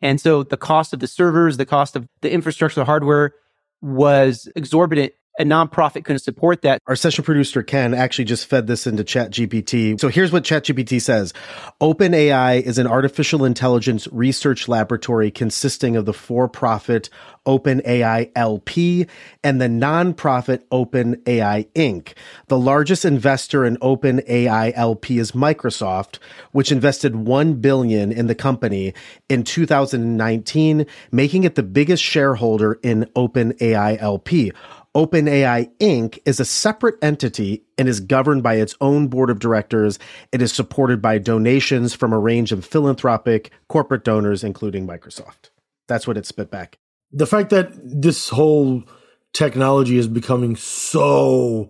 And 0.00 0.20
so 0.20 0.44
the 0.44 0.56
cost 0.56 0.92
of 0.92 1.00
the 1.00 1.08
servers, 1.08 1.56
the 1.56 1.66
cost 1.66 1.96
of 1.96 2.06
the 2.20 2.30
infrastructure, 2.30 2.80
the 2.80 2.84
hardware 2.84 3.32
was 3.80 4.48
exorbitant 4.54 5.14
a 5.38 5.44
nonprofit 5.44 6.04
couldn't 6.04 6.18
support 6.18 6.62
that. 6.62 6.82
Our 6.86 6.96
session 6.96 7.24
producer, 7.24 7.62
Ken, 7.62 7.94
actually 7.94 8.24
just 8.24 8.46
fed 8.46 8.66
this 8.66 8.86
into 8.86 9.04
ChatGPT. 9.04 10.00
So 10.00 10.08
here's 10.08 10.32
what 10.32 10.42
ChatGPT 10.42 11.00
says. 11.00 11.32
OpenAI 11.80 12.60
is 12.60 12.78
an 12.78 12.86
artificial 12.86 13.44
intelligence 13.44 14.08
research 14.10 14.68
laboratory 14.68 15.30
consisting 15.30 15.96
of 15.96 16.06
the 16.06 16.12
for-profit 16.12 17.08
OpenAI 17.46 18.30
LP 18.36 19.06
and 19.42 19.60
the 19.60 19.66
nonprofit 19.66 20.62
OpenAI 20.70 21.66
Inc. 21.72 22.12
The 22.48 22.58
largest 22.58 23.04
investor 23.04 23.64
in 23.64 23.76
OpenAI 23.78 24.72
LP 24.74 25.18
is 25.18 25.32
Microsoft, 25.32 26.18
which 26.52 26.70
invested 26.70 27.16
1 27.16 27.54
billion 27.54 28.12
in 28.12 28.26
the 28.26 28.34
company 28.34 28.92
in 29.30 29.44
2019, 29.44 30.84
making 31.10 31.44
it 31.44 31.54
the 31.54 31.62
biggest 31.62 32.02
shareholder 32.02 32.74
in 32.82 33.04
OpenAI 33.16 34.00
LP. 34.02 34.52
OpenAI 34.94 35.70
Inc. 35.78 36.18
is 36.24 36.40
a 36.40 36.44
separate 36.44 36.96
entity 37.02 37.64
and 37.76 37.88
is 37.88 38.00
governed 38.00 38.42
by 38.42 38.54
its 38.54 38.74
own 38.80 39.08
board 39.08 39.30
of 39.30 39.38
directors. 39.38 39.98
It 40.32 40.42
is 40.42 40.52
supported 40.52 41.02
by 41.02 41.18
donations 41.18 41.94
from 41.94 42.12
a 42.12 42.18
range 42.18 42.52
of 42.52 42.64
philanthropic 42.64 43.52
corporate 43.68 44.04
donors, 44.04 44.42
including 44.42 44.86
Microsoft. 44.86 45.50
That's 45.88 46.06
what 46.06 46.16
it 46.16 46.26
spit 46.26 46.50
back. 46.50 46.78
The 47.12 47.26
fact 47.26 47.50
that 47.50 47.70
this 47.74 48.28
whole 48.30 48.84
technology 49.32 49.98
is 49.98 50.08
becoming 50.08 50.56
so 50.56 51.68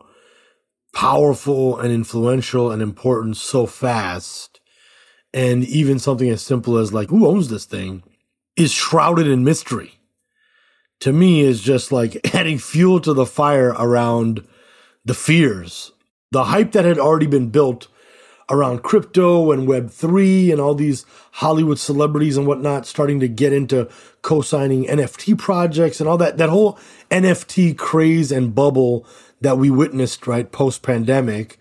powerful 0.94 1.78
and 1.78 1.92
influential 1.92 2.70
and 2.70 2.80
important 2.80 3.36
so 3.36 3.66
fast, 3.66 4.60
and 5.34 5.64
even 5.64 5.98
something 5.98 6.30
as 6.30 6.42
simple 6.42 6.78
as 6.78 6.92
like, 6.92 7.10
who 7.10 7.26
owns 7.26 7.48
this 7.48 7.66
thing, 7.66 8.02
is 8.56 8.72
shrouded 8.72 9.26
in 9.26 9.44
mystery 9.44 9.97
to 11.00 11.12
me 11.12 11.40
is 11.40 11.60
just 11.60 11.92
like 11.92 12.20
adding 12.34 12.58
fuel 12.58 13.00
to 13.00 13.12
the 13.12 13.26
fire 13.26 13.70
around 13.70 14.46
the 15.04 15.14
fears. 15.14 15.92
The 16.30 16.44
hype 16.44 16.72
that 16.72 16.84
had 16.84 16.98
already 16.98 17.26
been 17.26 17.48
built 17.48 17.88
around 18.50 18.82
crypto 18.82 19.52
and 19.52 19.68
Web3 19.68 20.52
and 20.52 20.60
all 20.60 20.74
these 20.74 21.04
Hollywood 21.32 21.78
celebrities 21.78 22.36
and 22.36 22.46
whatnot 22.46 22.86
starting 22.86 23.20
to 23.20 23.28
get 23.28 23.52
into 23.52 23.88
co 24.22 24.40
signing 24.40 24.84
NFT 24.84 25.38
projects 25.38 26.00
and 26.00 26.08
all 26.08 26.18
that, 26.18 26.38
that 26.38 26.48
whole 26.48 26.78
NFT 27.10 27.76
craze 27.76 28.32
and 28.32 28.54
bubble 28.54 29.06
that 29.40 29.58
we 29.58 29.70
witnessed, 29.70 30.26
right, 30.26 30.50
post 30.50 30.82
pandemic. 30.82 31.58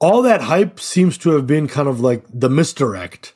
All 0.00 0.22
that 0.22 0.42
hype 0.42 0.78
seems 0.78 1.18
to 1.18 1.30
have 1.30 1.46
been 1.46 1.66
kind 1.66 1.88
of 1.88 2.00
like 2.00 2.24
the 2.32 2.48
misdirect. 2.48 3.34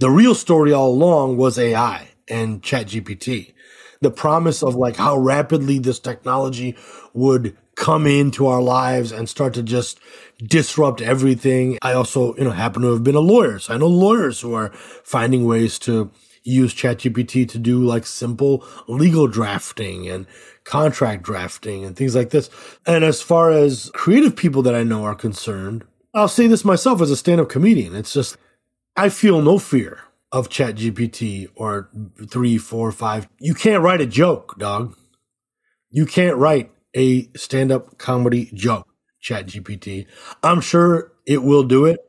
The 0.00 0.10
real 0.10 0.34
story 0.34 0.72
all 0.72 0.90
along 0.90 1.36
was 1.36 1.58
AI 1.58 2.08
and 2.28 2.62
ChatGPT 2.62 3.52
the 4.00 4.10
promise 4.10 4.62
of 4.62 4.74
like 4.74 4.96
how 4.96 5.16
rapidly 5.16 5.78
this 5.78 5.98
technology 5.98 6.76
would 7.12 7.56
come 7.76 8.06
into 8.06 8.46
our 8.46 8.60
lives 8.60 9.12
and 9.12 9.28
start 9.28 9.54
to 9.54 9.62
just 9.62 10.00
disrupt 10.38 11.00
everything. 11.00 11.78
I 11.82 11.92
also, 11.92 12.34
you 12.36 12.44
know, 12.44 12.50
happen 12.50 12.82
to 12.82 12.92
have 12.92 13.04
been 13.04 13.14
a 13.14 13.20
lawyer. 13.20 13.58
So 13.58 13.74
I 13.74 13.78
know 13.78 13.86
lawyers 13.86 14.40
who 14.40 14.54
are 14.54 14.70
finding 14.72 15.44
ways 15.44 15.78
to 15.80 16.10
use 16.42 16.74
ChatGPT 16.74 17.48
to 17.48 17.58
do 17.58 17.84
like 17.84 18.06
simple 18.06 18.64
legal 18.88 19.26
drafting 19.26 20.08
and 20.08 20.26
contract 20.64 21.22
drafting 21.22 21.84
and 21.84 21.96
things 21.96 22.14
like 22.14 22.30
this. 22.30 22.48
And 22.86 23.04
as 23.04 23.20
far 23.20 23.50
as 23.50 23.90
creative 23.92 24.36
people 24.36 24.62
that 24.62 24.74
I 24.74 24.82
know 24.82 25.04
are 25.04 25.14
concerned, 25.14 25.84
I'll 26.14 26.28
say 26.28 26.46
this 26.46 26.64
myself 26.64 27.00
as 27.00 27.10
a 27.10 27.16
stand 27.16 27.40
up 27.40 27.48
comedian. 27.48 27.94
It's 27.94 28.12
just, 28.12 28.36
I 28.96 29.10
feel 29.10 29.42
no 29.42 29.58
fear 29.58 30.00
of 30.32 30.48
Chat 30.48 30.76
GPT 30.76 31.48
or 31.56 31.90
three, 32.28 32.58
four, 32.58 32.92
five. 32.92 33.28
You 33.38 33.54
can't 33.54 33.82
write 33.82 34.00
a 34.00 34.06
joke, 34.06 34.58
dog. 34.58 34.96
You 35.90 36.06
can't 36.06 36.36
write 36.36 36.70
a 36.94 37.28
stand 37.36 37.72
up 37.72 37.98
comedy 37.98 38.50
joke, 38.54 38.86
Chat 39.20 39.46
GPT. 39.46 40.06
I'm 40.42 40.60
sure 40.60 41.12
it 41.26 41.42
will 41.42 41.64
do 41.64 41.84
it. 41.84 42.00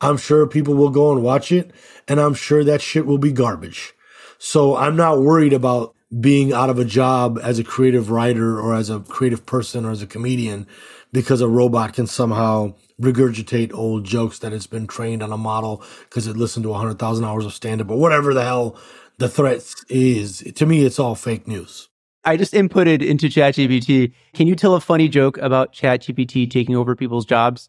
I'm 0.00 0.16
sure 0.16 0.46
people 0.46 0.74
will 0.74 0.90
go 0.90 1.12
and 1.12 1.22
watch 1.22 1.50
it, 1.50 1.72
and 2.06 2.20
I'm 2.20 2.34
sure 2.34 2.64
that 2.64 2.82
shit 2.82 3.06
will 3.06 3.18
be 3.18 3.32
garbage. 3.32 3.94
So 4.38 4.76
I'm 4.76 4.96
not 4.96 5.20
worried 5.20 5.52
about 5.52 5.94
being 6.20 6.52
out 6.52 6.70
of 6.70 6.78
a 6.78 6.84
job 6.84 7.40
as 7.42 7.58
a 7.58 7.64
creative 7.64 8.10
writer 8.10 8.60
or 8.60 8.74
as 8.74 8.90
a 8.90 9.00
creative 9.00 9.46
person 9.46 9.84
or 9.84 9.90
as 9.90 10.02
a 10.02 10.06
comedian 10.06 10.66
because 11.14 11.40
a 11.40 11.48
robot 11.48 11.92
can 11.94 12.08
somehow 12.08 12.74
regurgitate 13.00 13.72
old 13.72 14.04
jokes 14.04 14.40
that 14.40 14.52
it's 14.52 14.66
been 14.66 14.86
trained 14.86 15.22
on 15.22 15.30
a 15.30 15.36
model 15.36 15.82
because 16.08 16.26
it 16.26 16.36
listened 16.36 16.64
to 16.64 16.70
100,000 16.70 17.24
hours 17.24 17.46
of 17.46 17.54
stand 17.54 17.80
up 17.80 17.88
or 17.88 17.98
whatever 17.98 18.34
the 18.34 18.42
hell 18.42 18.76
the 19.18 19.28
threat 19.28 19.64
is. 19.88 20.40
To 20.56 20.66
me, 20.66 20.84
it's 20.84 20.98
all 20.98 21.14
fake 21.14 21.46
news. 21.46 21.88
I 22.24 22.36
just 22.36 22.52
inputted 22.52 23.00
into 23.00 23.28
ChatGPT. 23.28 24.12
Can 24.34 24.48
you 24.48 24.56
tell 24.56 24.74
a 24.74 24.80
funny 24.80 25.08
joke 25.08 25.38
about 25.38 25.72
ChatGPT 25.72 26.50
taking 26.50 26.74
over 26.74 26.96
people's 26.96 27.26
jobs? 27.26 27.68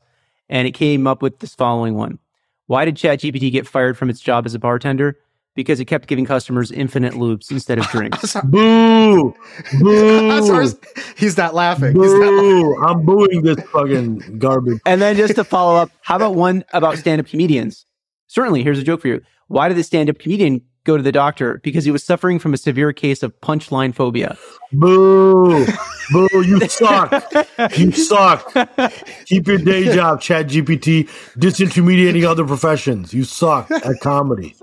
And 0.49 0.67
it 0.67 0.71
came 0.71 1.05
up 1.05 1.21
with 1.21 1.39
this 1.39 1.53
following 1.53 1.95
one. 1.95 2.17
Why 2.65 2.83
did 2.83 2.95
ChatGPT 2.95 3.51
get 3.51 3.67
fired 3.67 3.95
from 3.95 4.09
its 4.09 4.21
job 4.21 4.47
as 4.47 4.55
a 4.55 4.59
bartender? 4.59 5.19
Because 5.55 5.79
it 5.79 5.85
kept 5.85 6.07
giving 6.07 6.25
customers 6.25 6.71
infinite 6.71 7.15
loops 7.15 7.49
instead 7.49 7.79
of 7.79 7.87
drinks. 7.91 8.35
Boo! 8.43 9.33
Boo! 9.79 10.73
he's 11.17 11.37
not 11.37 11.55
laughing. 11.55 11.93
Boo! 11.93 12.03
He's 12.03 12.13
not 12.13 12.33
laughing. 12.33 12.83
I'm 12.85 13.05
booing 13.05 13.41
this 13.41 13.59
fucking 13.69 14.37
garbage. 14.37 14.79
And 14.85 15.01
then 15.01 15.15
just 15.15 15.35
to 15.35 15.43
follow 15.43 15.75
up, 15.75 15.89
how 16.01 16.17
about 16.17 16.35
one 16.35 16.63
about 16.73 16.97
stand-up 16.97 17.27
comedians? 17.27 17.85
Certainly, 18.27 18.63
here's 18.63 18.79
a 18.79 18.83
joke 18.83 19.01
for 19.01 19.07
you. 19.07 19.21
Why 19.47 19.67
did 19.67 19.77
the 19.77 19.83
stand-up 19.83 20.19
comedian 20.19 20.61
go 20.83 20.97
to 20.97 21.03
the 21.03 21.11
doctor? 21.11 21.61
Because 21.63 21.85
he 21.85 21.91
was 21.91 22.03
suffering 22.03 22.37
from 22.39 22.53
a 22.53 22.57
severe 22.57 22.91
case 22.91 23.23
of 23.23 23.39
punchline 23.41 23.93
phobia. 23.95 24.37
Boo! 24.73 25.65
Boo! 26.11 26.27
You 26.33 26.59
suck! 26.67 27.23
You 27.77 27.91
suck! 27.91 28.53
Keep 29.25 29.47
your 29.47 29.57
day 29.59 29.93
job, 29.93 30.21
Chat 30.21 30.47
GPT, 30.47 31.07
disintermediating 31.37 32.27
other 32.27 32.45
professions. 32.45 33.13
You 33.13 33.23
suck 33.23 33.71
at 33.71 33.99
comedy. 34.01 34.55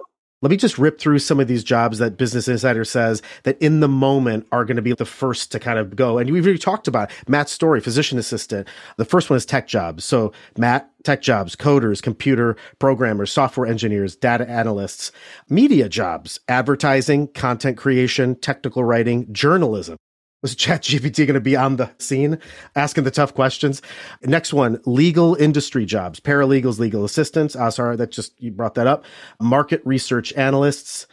Let 0.42 0.50
me 0.50 0.56
just 0.56 0.76
rip 0.76 0.98
through 0.98 1.20
some 1.20 1.38
of 1.38 1.46
these 1.46 1.62
jobs 1.62 1.98
that 1.98 2.16
Business 2.16 2.48
Insider 2.48 2.84
says 2.84 3.22
that 3.44 3.56
in 3.62 3.78
the 3.78 3.86
moment 3.86 4.48
are 4.50 4.64
going 4.64 4.76
to 4.76 4.82
be 4.82 4.92
the 4.92 5.04
first 5.04 5.52
to 5.52 5.60
kind 5.60 5.78
of 5.78 5.94
go. 5.94 6.18
And 6.18 6.28
we've 6.32 6.44
already 6.44 6.58
talked 6.58 6.88
about 6.88 7.12
Matt's 7.28 7.52
story, 7.52 7.80
physician 7.80 8.18
assistant. 8.18 8.66
The 8.96 9.04
first 9.04 9.30
one 9.30 9.36
is 9.36 9.46
tech 9.46 9.68
jobs. 9.68 10.04
So 10.04 10.32
Matt, 10.58 10.90
tech 11.04 11.22
jobs, 11.22 11.54
coders, 11.54 12.02
computer 12.02 12.56
programmers, 12.80 13.30
software 13.30 13.68
engineers, 13.68 14.16
data 14.16 14.48
analysts, 14.50 15.12
media 15.48 15.88
jobs, 15.88 16.40
advertising, 16.48 17.28
content 17.28 17.76
creation, 17.76 18.34
technical 18.34 18.82
writing, 18.82 19.32
journalism. 19.32 19.96
Was 20.42 20.56
ChatGPT 20.56 21.18
going 21.18 21.34
to 21.34 21.40
be 21.40 21.56
on 21.56 21.76
the 21.76 21.88
scene 21.98 22.38
asking 22.74 23.04
the 23.04 23.12
tough 23.12 23.32
questions? 23.32 23.80
Next 24.24 24.52
one, 24.52 24.80
legal 24.84 25.36
industry 25.36 25.86
jobs, 25.86 26.18
paralegals, 26.18 26.80
legal 26.80 27.04
assistants. 27.04 27.54
Ah, 27.54 27.70
sorry, 27.70 27.96
that 27.96 28.10
just, 28.10 28.40
you 28.42 28.50
brought 28.50 28.74
that 28.74 28.88
up. 28.88 29.04
Market 29.40 29.80
research 29.84 30.32
analysts, 30.32 31.06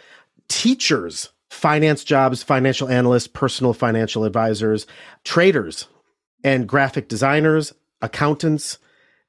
teachers, 0.47 1.29
finance 1.51 2.03
jobs, 2.03 2.41
financial 2.41 2.89
analysts, 2.89 3.27
personal 3.27 3.73
financial 3.73 4.23
advisors, 4.23 4.87
traders, 5.23 5.87
and 6.43 6.67
graphic 6.67 7.07
designers, 7.07 7.73
accountants, 8.01 8.79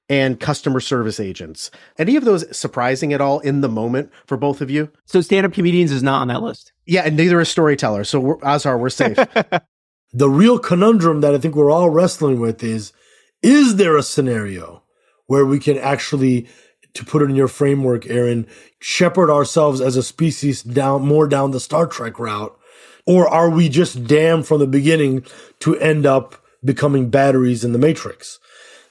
and 0.08 0.40
customer 0.40 0.80
service 0.80 1.20
agents. 1.20 1.70
Any 1.98 2.16
of 2.16 2.24
those 2.24 2.56
surprising 2.56 3.12
at 3.12 3.20
all 3.20 3.38
in 3.40 3.60
the 3.60 3.68
moment 3.68 4.10
for 4.26 4.36
both 4.36 4.60
of 4.60 4.70
you? 4.70 4.90
So 5.04 5.20
stand 5.20 5.46
up 5.46 5.52
comedians 5.52 5.92
is 5.92 6.02
not 6.02 6.22
on 6.22 6.28
that 6.28 6.42
list. 6.42 6.72
Yeah, 6.86 7.02
and 7.02 7.16
neither 7.16 7.40
is 7.40 7.48
storyteller. 7.48 8.04
So 8.04 8.18
we're, 8.18 8.38
Azhar, 8.42 8.78
we're 8.78 8.90
safe. 8.90 9.18
the 10.12 10.28
real 10.28 10.58
conundrum 10.58 11.20
that 11.20 11.34
I 11.34 11.38
think 11.38 11.54
we're 11.54 11.70
all 11.70 11.90
wrestling 11.90 12.40
with 12.40 12.62
is 12.62 12.92
is 13.42 13.76
there 13.76 13.96
a 13.96 14.02
scenario 14.02 14.82
where 15.26 15.46
we 15.46 15.58
can 15.58 15.78
actually 15.78 16.48
to 16.94 17.04
put 17.04 17.22
it 17.22 17.30
in 17.30 17.36
your 17.36 17.48
framework 17.48 18.06
Aaron 18.06 18.46
shepherd 18.80 19.30
ourselves 19.30 19.80
as 19.80 19.96
a 19.96 20.02
species 20.02 20.62
down 20.62 21.06
more 21.06 21.28
down 21.28 21.52
the 21.52 21.60
Star 21.60 21.86
Trek 21.86 22.18
route? 22.18 22.56
Or 23.06 23.28
are 23.28 23.48
we 23.48 23.68
just 23.68 24.06
damned 24.06 24.46
from 24.46 24.58
the 24.58 24.66
beginning 24.66 25.24
to 25.60 25.76
end 25.78 26.04
up 26.04 26.36
becoming 26.64 27.08
batteries 27.08 27.64
in 27.64 27.72
the 27.72 27.78
matrix? 27.78 28.38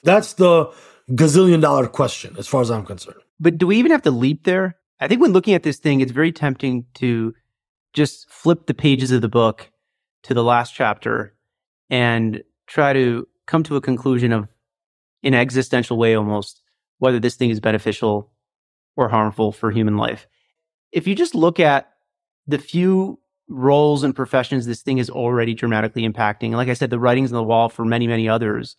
That's 0.03 0.33
the 0.33 0.71
gazillion 1.11 1.61
dollar 1.61 1.87
question 1.87 2.35
as 2.37 2.47
far 2.47 2.61
as 2.61 2.71
I'm 2.71 2.85
concerned. 2.85 3.21
But 3.39 3.57
do 3.57 3.67
we 3.67 3.77
even 3.77 3.91
have 3.91 4.01
to 4.03 4.11
leap 4.11 4.45
there? 4.45 4.77
I 4.99 5.07
think 5.07 5.21
when 5.21 5.31
looking 5.31 5.53
at 5.53 5.63
this 5.63 5.77
thing 5.77 6.01
it's 6.01 6.11
very 6.11 6.31
tempting 6.31 6.85
to 6.95 7.33
just 7.93 8.29
flip 8.29 8.65
the 8.65 8.73
pages 8.73 9.11
of 9.11 9.21
the 9.21 9.29
book 9.29 9.69
to 10.23 10.33
the 10.33 10.43
last 10.43 10.73
chapter 10.73 11.33
and 11.89 12.43
try 12.67 12.93
to 12.93 13.27
come 13.45 13.63
to 13.63 13.75
a 13.75 13.81
conclusion 13.81 14.31
of 14.31 14.47
in 15.23 15.33
an 15.33 15.39
existential 15.39 15.97
way 15.97 16.15
almost 16.15 16.61
whether 16.99 17.19
this 17.19 17.35
thing 17.35 17.49
is 17.49 17.59
beneficial 17.59 18.31
or 18.95 19.09
harmful 19.09 19.51
for 19.51 19.71
human 19.71 19.97
life. 19.97 20.27
If 20.91 21.07
you 21.07 21.15
just 21.15 21.35
look 21.35 21.59
at 21.59 21.91
the 22.47 22.57
few 22.57 23.19
roles 23.47 24.03
and 24.03 24.15
professions 24.15 24.65
this 24.65 24.81
thing 24.81 24.97
is 24.97 25.09
already 25.09 25.53
dramatically 25.53 26.07
impacting, 26.07 26.51
like 26.51 26.69
I 26.69 26.73
said, 26.73 26.89
the 26.89 26.99
writings 26.99 27.31
on 27.31 27.37
the 27.37 27.43
wall 27.43 27.69
for 27.69 27.85
many, 27.85 28.07
many 28.07 28.29
others, 28.29 28.75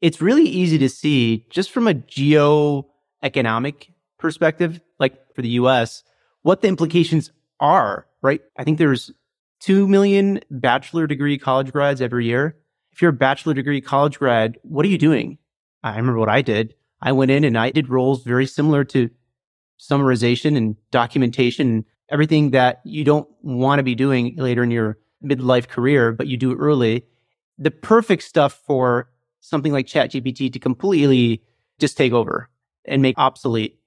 it's 0.00 0.20
really 0.20 0.44
easy 0.44 0.78
to 0.78 0.88
see 0.88 1.46
just 1.50 1.70
from 1.70 1.86
a 1.86 1.94
geo-economic 1.94 3.92
perspective, 4.18 4.80
like 4.98 5.34
for 5.34 5.42
the 5.42 5.50
US, 5.50 6.02
what 6.42 6.60
the 6.60 6.68
implications 6.68 7.32
are, 7.60 8.06
right? 8.22 8.40
I 8.56 8.64
think 8.64 8.78
there's 8.78 9.12
2 9.60 9.88
million 9.88 10.40
bachelor 10.50 11.06
degree 11.06 11.38
college 11.38 11.72
grads 11.72 12.00
every 12.00 12.26
year. 12.26 12.56
if 12.92 13.02
you're 13.02 13.10
a 13.10 13.14
bachelor 13.14 13.52
degree 13.52 13.80
college 13.80 14.18
grad, 14.18 14.56
what 14.62 14.86
are 14.86 14.88
you 14.88 14.98
doing? 14.98 15.38
I 15.82 15.96
remember 15.96 16.18
what 16.18 16.28
I 16.28 16.42
did. 16.42 16.74
I 17.00 17.12
went 17.12 17.30
in 17.30 17.44
and 17.44 17.58
I 17.58 17.70
did 17.70 17.88
roles 17.88 18.24
very 18.24 18.46
similar 18.46 18.84
to 18.84 19.10
summarization 19.78 20.56
and 20.56 20.76
documentation 20.90 21.68
and 21.68 21.84
everything 22.10 22.50
that 22.52 22.80
you 22.84 23.04
don't 23.04 23.28
want 23.42 23.78
to 23.78 23.82
be 23.82 23.94
doing 23.94 24.34
later 24.36 24.62
in 24.62 24.70
your 24.70 24.98
midlife 25.24 25.68
career, 25.68 26.12
but 26.12 26.26
you 26.26 26.36
do 26.36 26.52
it 26.52 26.56
early. 26.56 27.04
The 27.58 27.70
perfect 27.70 28.22
stuff 28.22 28.60
for 28.66 29.10
something 29.40 29.72
like 29.72 29.86
ChatGPT 29.86 30.52
to 30.52 30.58
completely 30.58 31.42
just 31.78 31.96
take 31.96 32.12
over 32.12 32.48
and 32.84 33.02
make 33.02 33.18
obsolete. 33.18 33.78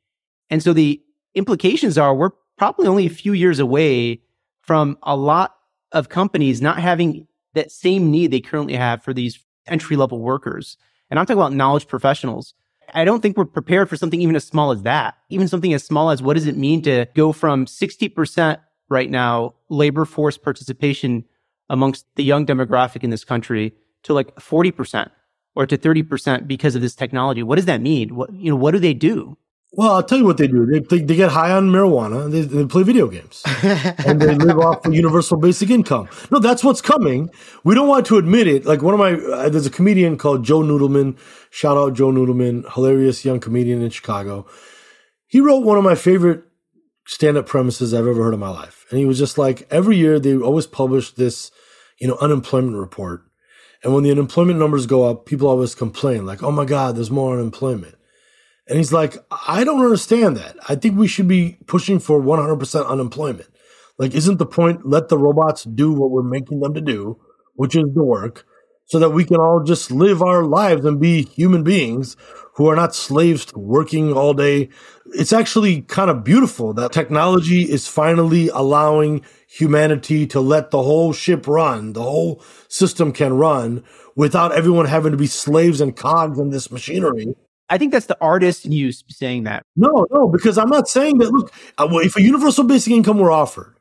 And 0.49 0.61
so 0.61 0.73
the 0.73 1.01
implications 1.35 1.97
are 1.97 2.13
we're 2.13 2.31
probably 2.57 2.87
only 2.87 3.05
a 3.05 3.09
few 3.09 3.33
years 3.33 3.59
away 3.59 4.21
from 4.61 4.97
a 5.03 5.15
lot 5.15 5.55
of 5.91 6.09
companies 6.09 6.61
not 6.61 6.79
having 6.79 7.27
that 7.53 7.71
same 7.71 8.11
need 8.11 8.31
they 8.31 8.41
currently 8.41 8.75
have 8.75 9.03
for 9.03 9.13
these 9.13 9.39
entry 9.67 9.95
level 9.95 10.19
workers. 10.19 10.77
And 11.09 11.19
I'm 11.19 11.25
talking 11.25 11.39
about 11.39 11.53
knowledge 11.53 11.87
professionals. 11.87 12.53
I 12.93 13.05
don't 13.05 13.21
think 13.21 13.37
we're 13.37 13.45
prepared 13.45 13.89
for 13.89 13.97
something 13.97 14.21
even 14.21 14.35
as 14.35 14.45
small 14.45 14.71
as 14.71 14.83
that. 14.83 15.15
Even 15.29 15.47
something 15.47 15.73
as 15.73 15.83
small 15.83 16.09
as 16.09 16.21
what 16.21 16.35
does 16.35 16.47
it 16.47 16.57
mean 16.57 16.81
to 16.83 17.07
go 17.15 17.31
from 17.31 17.65
60% 17.65 18.57
right 18.89 19.09
now 19.09 19.53
labor 19.69 20.05
force 20.05 20.37
participation 20.37 21.25
amongst 21.69 22.05
the 22.15 22.23
young 22.23 22.45
demographic 22.45 23.03
in 23.03 23.11
this 23.11 23.23
country 23.23 23.73
to 24.03 24.13
like 24.13 24.35
40% 24.35 25.09
or 25.55 25.67
to 25.67 25.77
30% 25.77 26.47
because 26.47 26.75
of 26.75 26.81
this 26.81 26.95
technology. 26.95 27.43
What 27.43 27.57
does 27.57 27.65
that 27.65 27.81
mean? 27.81 28.15
What, 28.15 28.33
you 28.33 28.49
know, 28.49 28.55
what 28.55 28.71
do 28.71 28.79
they 28.79 28.93
do? 28.93 29.37
Well, 29.71 29.93
I'll 29.93 30.03
tell 30.03 30.17
you 30.17 30.25
what 30.25 30.37
they 30.37 30.47
do. 30.47 30.65
They, 30.65 30.79
they, 30.79 31.01
they 31.03 31.15
get 31.15 31.31
high 31.31 31.51
on 31.51 31.69
marijuana 31.69 32.25
and 32.25 32.33
they, 32.33 32.41
they 32.41 32.65
play 32.65 32.81
video 32.81 33.07
games 33.07 33.43
and 33.63 34.19
they 34.19 34.33
live 34.33 34.57
off 34.57 34.83
of 34.85 34.93
universal 34.93 35.37
basic 35.37 35.69
income. 35.69 36.09
No, 36.31 36.39
that's 36.39 36.63
what's 36.63 36.81
coming. 36.81 37.29
We 37.63 37.75
don't 37.75 37.87
want 37.87 38.07
to 38.07 38.17
admit 38.17 38.47
it. 38.47 38.65
Like 38.65 38.81
one 38.81 38.95
of 38.95 38.99
my, 38.99 39.13
uh, 39.13 39.49
there's 39.49 39.67
a 39.67 39.71
comedian 39.71 40.17
called 40.17 40.43
Joe 40.43 40.61
Noodleman. 40.61 41.19
Shout 41.51 41.77
out 41.77 41.93
Joe 41.93 42.11
Noodleman, 42.11 42.71
hilarious 42.73 43.23
young 43.23 43.39
comedian 43.39 43.83
in 43.83 43.91
Chicago. 43.91 44.47
He 45.27 45.39
wrote 45.39 45.63
one 45.63 45.77
of 45.77 45.83
my 45.83 45.95
favorite 45.95 46.43
stand 47.05 47.37
up 47.37 47.45
premises 47.45 47.93
I've 47.93 48.07
ever 48.07 48.23
heard 48.23 48.33
in 48.33 48.39
my 48.39 48.49
life. 48.49 48.85
And 48.89 48.99
he 48.99 49.05
was 49.05 49.19
just 49.19 49.37
like, 49.37 49.67
every 49.69 49.97
year 49.97 50.19
they 50.19 50.35
always 50.35 50.65
publish 50.65 51.11
this, 51.11 51.51
you 51.99 52.07
know, 52.07 52.17
unemployment 52.19 52.75
report. 52.75 53.21
And 53.83 53.93
when 53.93 54.03
the 54.03 54.11
unemployment 54.11 54.57
numbers 54.57 54.87
go 54.87 55.03
up, 55.07 55.27
people 55.27 55.47
always 55.47 55.75
complain 55.75 56.25
like, 56.25 56.41
oh 56.41 56.51
my 56.51 56.65
God, 56.65 56.95
there's 56.95 57.11
more 57.11 57.37
unemployment. 57.37 57.95
And 58.69 58.77
he's 58.77 58.93
like, 58.93 59.17
I 59.47 59.63
don't 59.63 59.83
understand 59.83 60.37
that. 60.37 60.55
I 60.69 60.75
think 60.75 60.95
we 60.95 61.07
should 61.07 61.27
be 61.27 61.57
pushing 61.65 61.97
for 61.97 62.21
100% 62.21 62.87
unemployment. 62.87 63.49
Like, 63.97 64.13
isn't 64.13 64.37
the 64.37 64.45
point 64.45 64.85
let 64.85 65.09
the 65.09 65.17
robots 65.17 65.63
do 65.63 65.91
what 65.91 66.11
we're 66.11 66.21
making 66.21 66.59
them 66.59 66.75
to 66.75 66.81
do, 66.81 67.19
which 67.55 67.75
is 67.75 67.85
the 67.95 68.03
work, 68.03 68.45
so 68.85 68.99
that 68.99 69.09
we 69.09 69.25
can 69.25 69.37
all 69.37 69.63
just 69.63 69.89
live 69.89 70.21
our 70.21 70.43
lives 70.43 70.85
and 70.85 71.01
be 71.01 71.23
human 71.23 71.63
beings 71.63 72.15
who 72.55 72.67
are 72.67 72.75
not 72.75 72.93
slaves 72.93 73.43
to 73.45 73.57
working 73.57 74.13
all 74.13 74.35
day? 74.35 74.69
It's 75.13 75.33
actually 75.33 75.81
kind 75.81 76.11
of 76.11 76.23
beautiful 76.23 76.71
that 76.73 76.93
technology 76.93 77.63
is 77.63 77.87
finally 77.87 78.49
allowing 78.49 79.25
humanity 79.47 80.27
to 80.27 80.39
let 80.39 80.69
the 80.69 80.83
whole 80.83 81.11
ship 81.11 81.47
run, 81.47 81.93
the 81.93 82.03
whole 82.03 82.43
system 82.67 83.11
can 83.13 83.33
run 83.33 83.83
without 84.15 84.51
everyone 84.51 84.85
having 84.85 85.11
to 85.11 85.17
be 85.17 85.25
slaves 85.25 85.81
and 85.81 85.95
cogs 85.95 86.37
in 86.37 86.51
this 86.51 86.71
machinery 86.71 87.33
I 87.69 87.77
think 87.77 87.91
that's 87.91 88.07
the 88.07 88.17
artist 88.19 88.65
you 88.65 88.91
saying 88.91 89.43
that. 89.43 89.63
No, 89.75 90.07
no, 90.11 90.27
because 90.27 90.57
I'm 90.57 90.69
not 90.69 90.87
saying 90.87 91.19
that. 91.19 91.31
Look, 91.31 91.53
uh, 91.77 91.87
if 91.99 92.15
a 92.15 92.21
universal 92.21 92.63
basic 92.63 92.91
income 92.91 93.19
were 93.19 93.31
offered, 93.31 93.75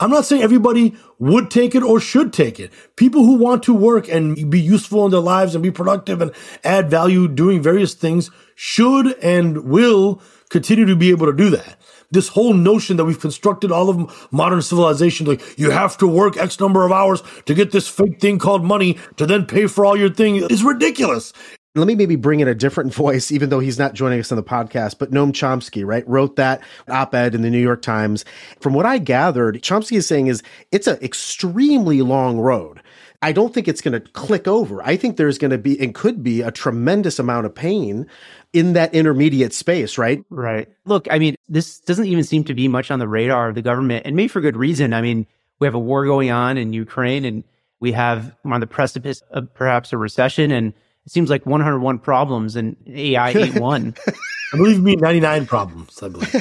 I'm 0.00 0.10
not 0.10 0.24
saying 0.24 0.42
everybody 0.42 0.96
would 1.18 1.50
take 1.50 1.74
it 1.74 1.82
or 1.82 2.00
should 2.00 2.32
take 2.32 2.58
it. 2.58 2.72
People 2.96 3.24
who 3.24 3.34
want 3.34 3.62
to 3.64 3.74
work 3.74 4.08
and 4.08 4.50
be 4.50 4.60
useful 4.60 5.04
in 5.04 5.10
their 5.10 5.20
lives 5.20 5.54
and 5.54 5.62
be 5.62 5.70
productive 5.70 6.22
and 6.22 6.32
add 6.64 6.90
value 6.90 7.28
doing 7.28 7.62
various 7.62 7.92
things 7.92 8.30
should 8.54 9.12
and 9.22 9.64
will 9.64 10.22
continue 10.48 10.86
to 10.86 10.96
be 10.96 11.10
able 11.10 11.26
to 11.26 11.34
do 11.34 11.50
that. 11.50 11.76
This 12.10 12.28
whole 12.28 12.54
notion 12.54 12.96
that 12.96 13.04
we've 13.04 13.20
constructed 13.20 13.70
all 13.70 13.88
of 13.88 14.28
modern 14.32 14.62
civilization, 14.62 15.26
like 15.26 15.58
you 15.58 15.70
have 15.70 15.96
to 15.98 16.06
work 16.08 16.36
X 16.36 16.58
number 16.58 16.84
of 16.84 16.90
hours 16.90 17.22
to 17.44 17.54
get 17.54 17.70
this 17.70 17.86
fake 17.86 18.20
thing 18.20 18.38
called 18.38 18.64
money 18.64 18.98
to 19.16 19.26
then 19.26 19.46
pay 19.46 19.66
for 19.66 19.84
all 19.84 19.96
your 19.96 20.10
thing 20.10 20.36
is 20.36 20.64
ridiculous 20.64 21.32
let 21.74 21.86
me 21.86 21.94
maybe 21.94 22.16
bring 22.16 22.40
in 22.40 22.48
a 22.48 22.54
different 22.54 22.92
voice, 22.94 23.30
even 23.30 23.50
though 23.50 23.60
he's 23.60 23.78
not 23.78 23.94
joining 23.94 24.20
us 24.20 24.32
on 24.32 24.36
the 24.36 24.42
podcast. 24.42 24.98
But 24.98 25.10
Noam 25.10 25.32
Chomsky, 25.32 25.84
right, 25.84 26.06
wrote 26.08 26.36
that 26.36 26.62
op-ed 26.88 27.34
in 27.34 27.42
the 27.42 27.50
New 27.50 27.60
York 27.60 27.82
Times. 27.82 28.24
From 28.60 28.74
what 28.74 28.86
I 28.86 28.98
gathered, 28.98 29.62
Chomsky 29.62 29.96
is 29.96 30.06
saying 30.06 30.26
is 30.26 30.42
it's 30.72 30.86
an 30.86 30.98
extremely 31.02 32.02
long 32.02 32.38
road. 32.38 32.80
I 33.22 33.32
don't 33.32 33.52
think 33.52 33.68
it's 33.68 33.82
going 33.82 33.92
to 33.92 34.00
click 34.12 34.48
over. 34.48 34.82
I 34.82 34.96
think 34.96 35.16
there's 35.16 35.36
going 35.36 35.50
to 35.50 35.58
be 35.58 35.78
and 35.78 35.94
could 35.94 36.22
be 36.22 36.40
a 36.40 36.50
tremendous 36.50 37.18
amount 37.18 37.44
of 37.44 37.54
pain 37.54 38.06
in 38.54 38.72
that 38.72 38.94
intermediate 38.94 39.52
space, 39.52 39.98
right? 39.98 40.24
Right. 40.30 40.68
Look, 40.86 41.06
I 41.10 41.18
mean, 41.18 41.36
this 41.46 41.80
doesn't 41.80 42.06
even 42.06 42.24
seem 42.24 42.44
to 42.44 42.54
be 42.54 42.66
much 42.66 42.90
on 42.90 42.98
the 42.98 43.06
radar 43.06 43.50
of 43.50 43.54
the 43.54 43.62
government, 43.62 44.06
and 44.06 44.16
maybe 44.16 44.28
for 44.28 44.40
good 44.40 44.56
reason. 44.56 44.94
I 44.94 45.02
mean, 45.02 45.26
we 45.58 45.66
have 45.66 45.74
a 45.74 45.78
war 45.78 46.06
going 46.06 46.30
on 46.30 46.56
in 46.56 46.72
Ukraine, 46.72 47.26
and 47.26 47.44
we 47.78 47.92
have 47.92 48.34
on 48.46 48.60
the 48.60 48.66
precipice 48.66 49.22
of 49.30 49.52
perhaps 49.52 49.92
a 49.92 49.98
recession, 49.98 50.50
and 50.50 50.72
it 51.06 51.12
seems 51.12 51.30
like 51.30 51.46
101 51.46 51.98
problems 51.98 52.56
and 52.56 52.76
AI 52.86 53.30
ain't 53.30 53.60
one. 53.60 53.94
I 54.52 54.56
believe 54.56 54.82
me 54.82 54.96
99 54.96 55.46
problems, 55.46 56.02
I 56.02 56.08
believe. 56.08 56.34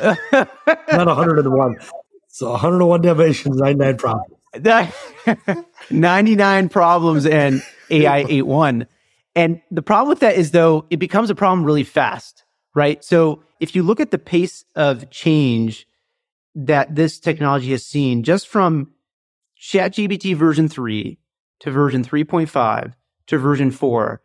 Not 0.92 1.06
101. 1.06 1.76
So 2.28 2.50
101 2.50 3.02
Dalmatians, 3.02 3.56
99 3.56 3.96
problems. 3.96 4.34
99 5.90 6.68
problems 6.68 7.26
and 7.26 7.62
AI 7.90 8.20
ain't 8.20 8.46
one. 8.46 8.86
And 9.34 9.60
the 9.70 9.82
problem 9.82 10.08
with 10.08 10.20
that 10.20 10.36
is 10.36 10.50
though, 10.50 10.86
it 10.90 10.96
becomes 10.96 11.30
a 11.30 11.34
problem 11.34 11.64
really 11.64 11.84
fast, 11.84 12.44
right? 12.74 13.04
So 13.04 13.42
if 13.60 13.74
you 13.74 13.82
look 13.82 14.00
at 14.00 14.10
the 14.10 14.18
pace 14.18 14.64
of 14.74 15.10
change 15.10 15.86
that 16.54 16.94
this 16.94 17.20
technology 17.20 17.70
has 17.70 17.84
seen 17.84 18.22
just 18.22 18.48
from 18.48 18.92
ChatGPT 19.60 20.34
version 20.34 20.68
3 20.68 21.18
to 21.60 21.70
version 21.70 22.04
3.5 22.04 22.94
to 23.28 23.38
version 23.38 23.70
4, 23.70 24.20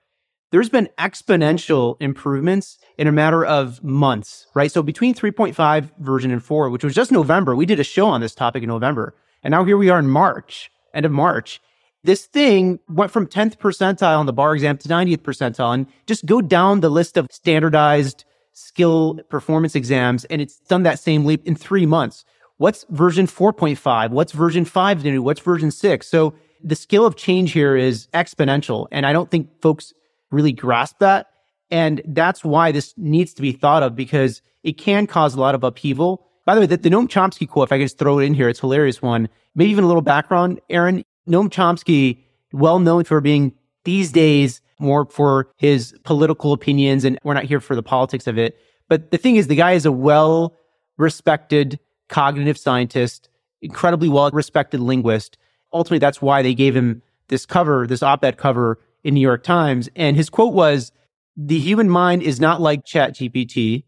there's 0.51 0.69
been 0.69 0.89
exponential 0.99 1.97
improvements 1.99 2.77
in 2.97 3.07
a 3.07 3.11
matter 3.11 3.45
of 3.45 3.83
months, 3.83 4.45
right? 4.53 4.71
So 4.71 4.83
between 4.83 5.15
3.5 5.15 5.91
version 5.99 6.31
and 6.31 6.43
4, 6.43 6.69
which 6.69 6.83
was 6.83 6.93
just 6.93 7.11
November, 7.11 7.55
we 7.55 7.65
did 7.65 7.79
a 7.79 7.83
show 7.83 8.07
on 8.07 8.21
this 8.21 8.35
topic 8.35 8.61
in 8.61 8.69
November. 8.69 9.15
And 9.43 9.51
now 9.51 9.63
here 9.63 9.77
we 9.77 9.89
are 9.89 9.99
in 9.99 10.07
March, 10.07 10.69
end 10.93 11.05
of 11.05 11.11
March. 11.11 11.59
This 12.03 12.25
thing 12.25 12.79
went 12.87 13.11
from 13.11 13.27
10th 13.27 13.57
percentile 13.57 14.19
on 14.19 14.25
the 14.25 14.33
bar 14.33 14.53
exam 14.53 14.77
to 14.77 14.89
90th 14.89 15.21
percentile. 15.21 15.73
And 15.73 15.87
just 16.05 16.25
go 16.25 16.41
down 16.41 16.81
the 16.81 16.89
list 16.89 17.17
of 17.17 17.27
standardized 17.31 18.25
skill 18.53 19.19
performance 19.29 19.75
exams, 19.75 20.25
and 20.25 20.41
it's 20.41 20.59
done 20.59 20.83
that 20.83 20.99
same 20.99 21.25
leap 21.25 21.45
in 21.47 21.55
three 21.55 21.85
months. 21.85 22.25
What's 22.57 22.85
version 22.89 23.25
4.5? 23.25 24.11
What's 24.11 24.31
version 24.31 24.65
5 24.65 24.97
to 24.99 25.03
do? 25.03 25.23
What's 25.23 25.39
version 25.39 25.71
6? 25.71 26.07
So 26.07 26.35
the 26.63 26.75
scale 26.75 27.05
of 27.05 27.15
change 27.15 27.51
here 27.51 27.75
is 27.75 28.07
exponential. 28.13 28.87
And 28.91 29.05
I 29.05 29.13
don't 29.13 29.29
think 29.29 29.49
folks 29.61 29.93
really 30.31 30.51
grasp 30.51 30.99
that. 30.99 31.27
And 31.69 32.01
that's 32.05 32.43
why 32.43 32.71
this 32.71 32.93
needs 32.97 33.33
to 33.33 33.41
be 33.41 33.51
thought 33.51 33.83
of 33.83 33.95
because 33.95 34.41
it 34.63 34.77
can 34.77 35.07
cause 35.07 35.35
a 35.35 35.39
lot 35.39 35.55
of 35.55 35.63
upheaval. 35.63 36.25
By 36.45 36.55
the 36.55 36.61
way, 36.61 36.67
the, 36.67 36.77
the 36.77 36.89
Noam 36.89 37.07
Chomsky 37.07 37.47
quote, 37.47 37.67
if 37.67 37.71
I 37.71 37.77
can 37.77 37.85
just 37.85 37.97
throw 37.97 38.19
it 38.19 38.25
in 38.25 38.33
here, 38.33 38.49
it's 38.49 38.59
hilarious 38.59 39.01
one. 39.01 39.29
Maybe 39.55 39.71
even 39.71 39.83
a 39.83 39.87
little 39.87 40.01
background, 40.01 40.61
Aaron. 40.69 41.03
Noam 41.27 41.49
Chomsky, 41.49 42.19
well 42.51 42.79
known 42.79 43.05
for 43.05 43.21
being 43.21 43.53
these 43.85 44.11
days 44.11 44.61
more 44.79 45.05
for 45.05 45.47
his 45.57 45.95
political 46.03 46.51
opinions, 46.51 47.05
and 47.05 47.17
we're 47.23 47.33
not 47.33 47.45
here 47.45 47.61
for 47.61 47.75
the 47.75 47.83
politics 47.83 48.27
of 48.27 48.37
it. 48.37 48.57
But 48.89 49.11
the 49.11 49.17
thing 49.17 49.37
is, 49.37 49.47
the 49.47 49.55
guy 49.55 49.71
is 49.71 49.85
a 49.85 49.91
well 49.91 50.55
respected 50.97 51.79
cognitive 52.09 52.57
scientist, 52.57 53.29
incredibly 53.61 54.09
well 54.09 54.29
respected 54.31 54.81
linguist 54.81 55.37
ultimately 55.73 55.99
that's 55.99 56.21
why 56.21 56.41
they 56.41 56.53
gave 56.53 56.75
him 56.75 57.01
this 57.27 57.45
cover, 57.45 57.87
this 57.87 58.03
op-ed 58.03 58.37
cover 58.37 58.79
in 59.03 59.13
New 59.13 59.21
York 59.21 59.43
Times. 59.43 59.89
And 59.95 60.15
his 60.15 60.29
quote 60.29 60.53
was, 60.53 60.91
the 61.35 61.59
human 61.59 61.89
mind 61.89 62.21
is 62.21 62.39
not 62.39 62.61
like 62.61 62.85
ChatGPT. 62.85 63.85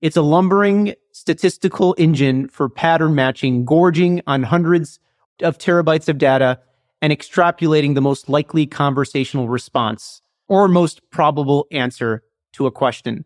It's 0.00 0.16
a 0.16 0.22
lumbering 0.22 0.94
statistical 1.12 1.94
engine 1.96 2.48
for 2.48 2.68
pattern 2.68 3.14
matching, 3.14 3.64
gorging 3.64 4.20
on 4.26 4.42
hundreds 4.42 4.98
of 5.42 5.58
terabytes 5.58 6.08
of 6.08 6.18
data 6.18 6.60
and 7.00 7.12
extrapolating 7.12 7.94
the 7.94 8.00
most 8.00 8.28
likely 8.28 8.66
conversational 8.66 9.48
response 9.48 10.22
or 10.48 10.68
most 10.68 11.00
probable 11.10 11.66
answer 11.70 12.22
to 12.52 12.66
a 12.66 12.70
question. 12.70 13.24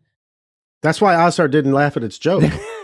That's 0.83 1.01
why 1.01 1.15
Azhar 1.15 1.49
didn't 1.49 1.73
laugh 1.73 1.97
at 1.97 2.05
its 2.05 2.19
joke. 2.19 2.45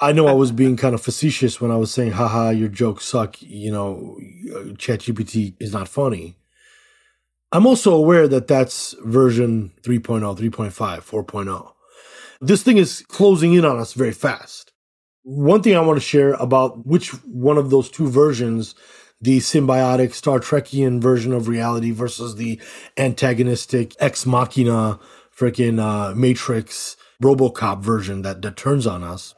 I 0.00 0.12
know 0.12 0.26
I 0.26 0.32
was 0.32 0.52
being 0.52 0.76
kind 0.76 0.94
of 0.94 1.00
facetious 1.00 1.60
when 1.60 1.70
I 1.70 1.76
was 1.76 1.90
saying, 1.90 2.12
haha, 2.12 2.50
your 2.50 2.68
jokes 2.68 3.04
suck. 3.04 3.40
You 3.40 3.72
know, 3.72 4.18
ChatGPT 4.74 5.54
is 5.60 5.72
not 5.72 5.88
funny. 5.88 6.36
I'm 7.50 7.66
also 7.66 7.94
aware 7.94 8.28
that 8.28 8.46
that's 8.46 8.94
version 9.04 9.72
3.0, 9.82 10.38
3.5, 10.38 10.70
4.0. 10.70 11.72
This 12.40 12.62
thing 12.62 12.76
is 12.76 13.02
closing 13.08 13.54
in 13.54 13.64
on 13.64 13.78
us 13.78 13.94
very 13.94 14.12
fast. 14.12 14.72
One 15.22 15.62
thing 15.62 15.76
I 15.76 15.80
want 15.80 15.96
to 15.96 16.04
share 16.04 16.34
about 16.34 16.86
which 16.86 17.10
one 17.24 17.58
of 17.58 17.70
those 17.70 17.90
two 17.90 18.08
versions 18.08 18.74
the 19.20 19.38
symbiotic 19.38 20.14
Star 20.14 20.38
Trekian 20.38 21.00
version 21.00 21.32
of 21.32 21.48
reality 21.48 21.90
versus 21.90 22.36
the 22.36 22.60
antagonistic 22.96 23.96
ex 23.98 24.24
machina 24.24 25.00
freaking 25.36 25.80
uh, 25.80 26.14
Matrix 26.14 26.96
Robocop 27.22 27.80
version 27.80 28.22
that, 28.22 28.42
that 28.42 28.56
turns 28.56 28.86
on 28.86 29.02
us. 29.02 29.34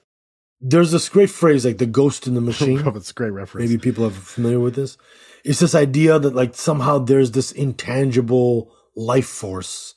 There's 0.61 0.93
this 0.93 1.09
great 1.09 1.31
phrase 1.31 1.65
like 1.65 1.79
the 1.79 1.87
ghost 1.87 2.27
in 2.27 2.35
the 2.35 2.41
oh, 2.41 2.45
machine. 2.45 2.83
Oh, 2.85 2.93
it's 2.97 3.11
a 3.11 3.15
great 3.15 3.31
reference. 3.31 3.69
Maybe 3.69 3.81
people 3.81 4.05
are 4.05 4.11
familiar 4.11 4.61
with 4.61 4.75
this. 4.75 4.97
It's 5.45 5.61
this 5.61 5.75
idea 5.75 6.19
that 6.19 6.35
like 6.35 6.55
somehow 6.55 6.99
there's 6.99 7.31
this 7.31 7.53
intangible 7.53 8.73
life 8.95 9.27
force 9.27 9.95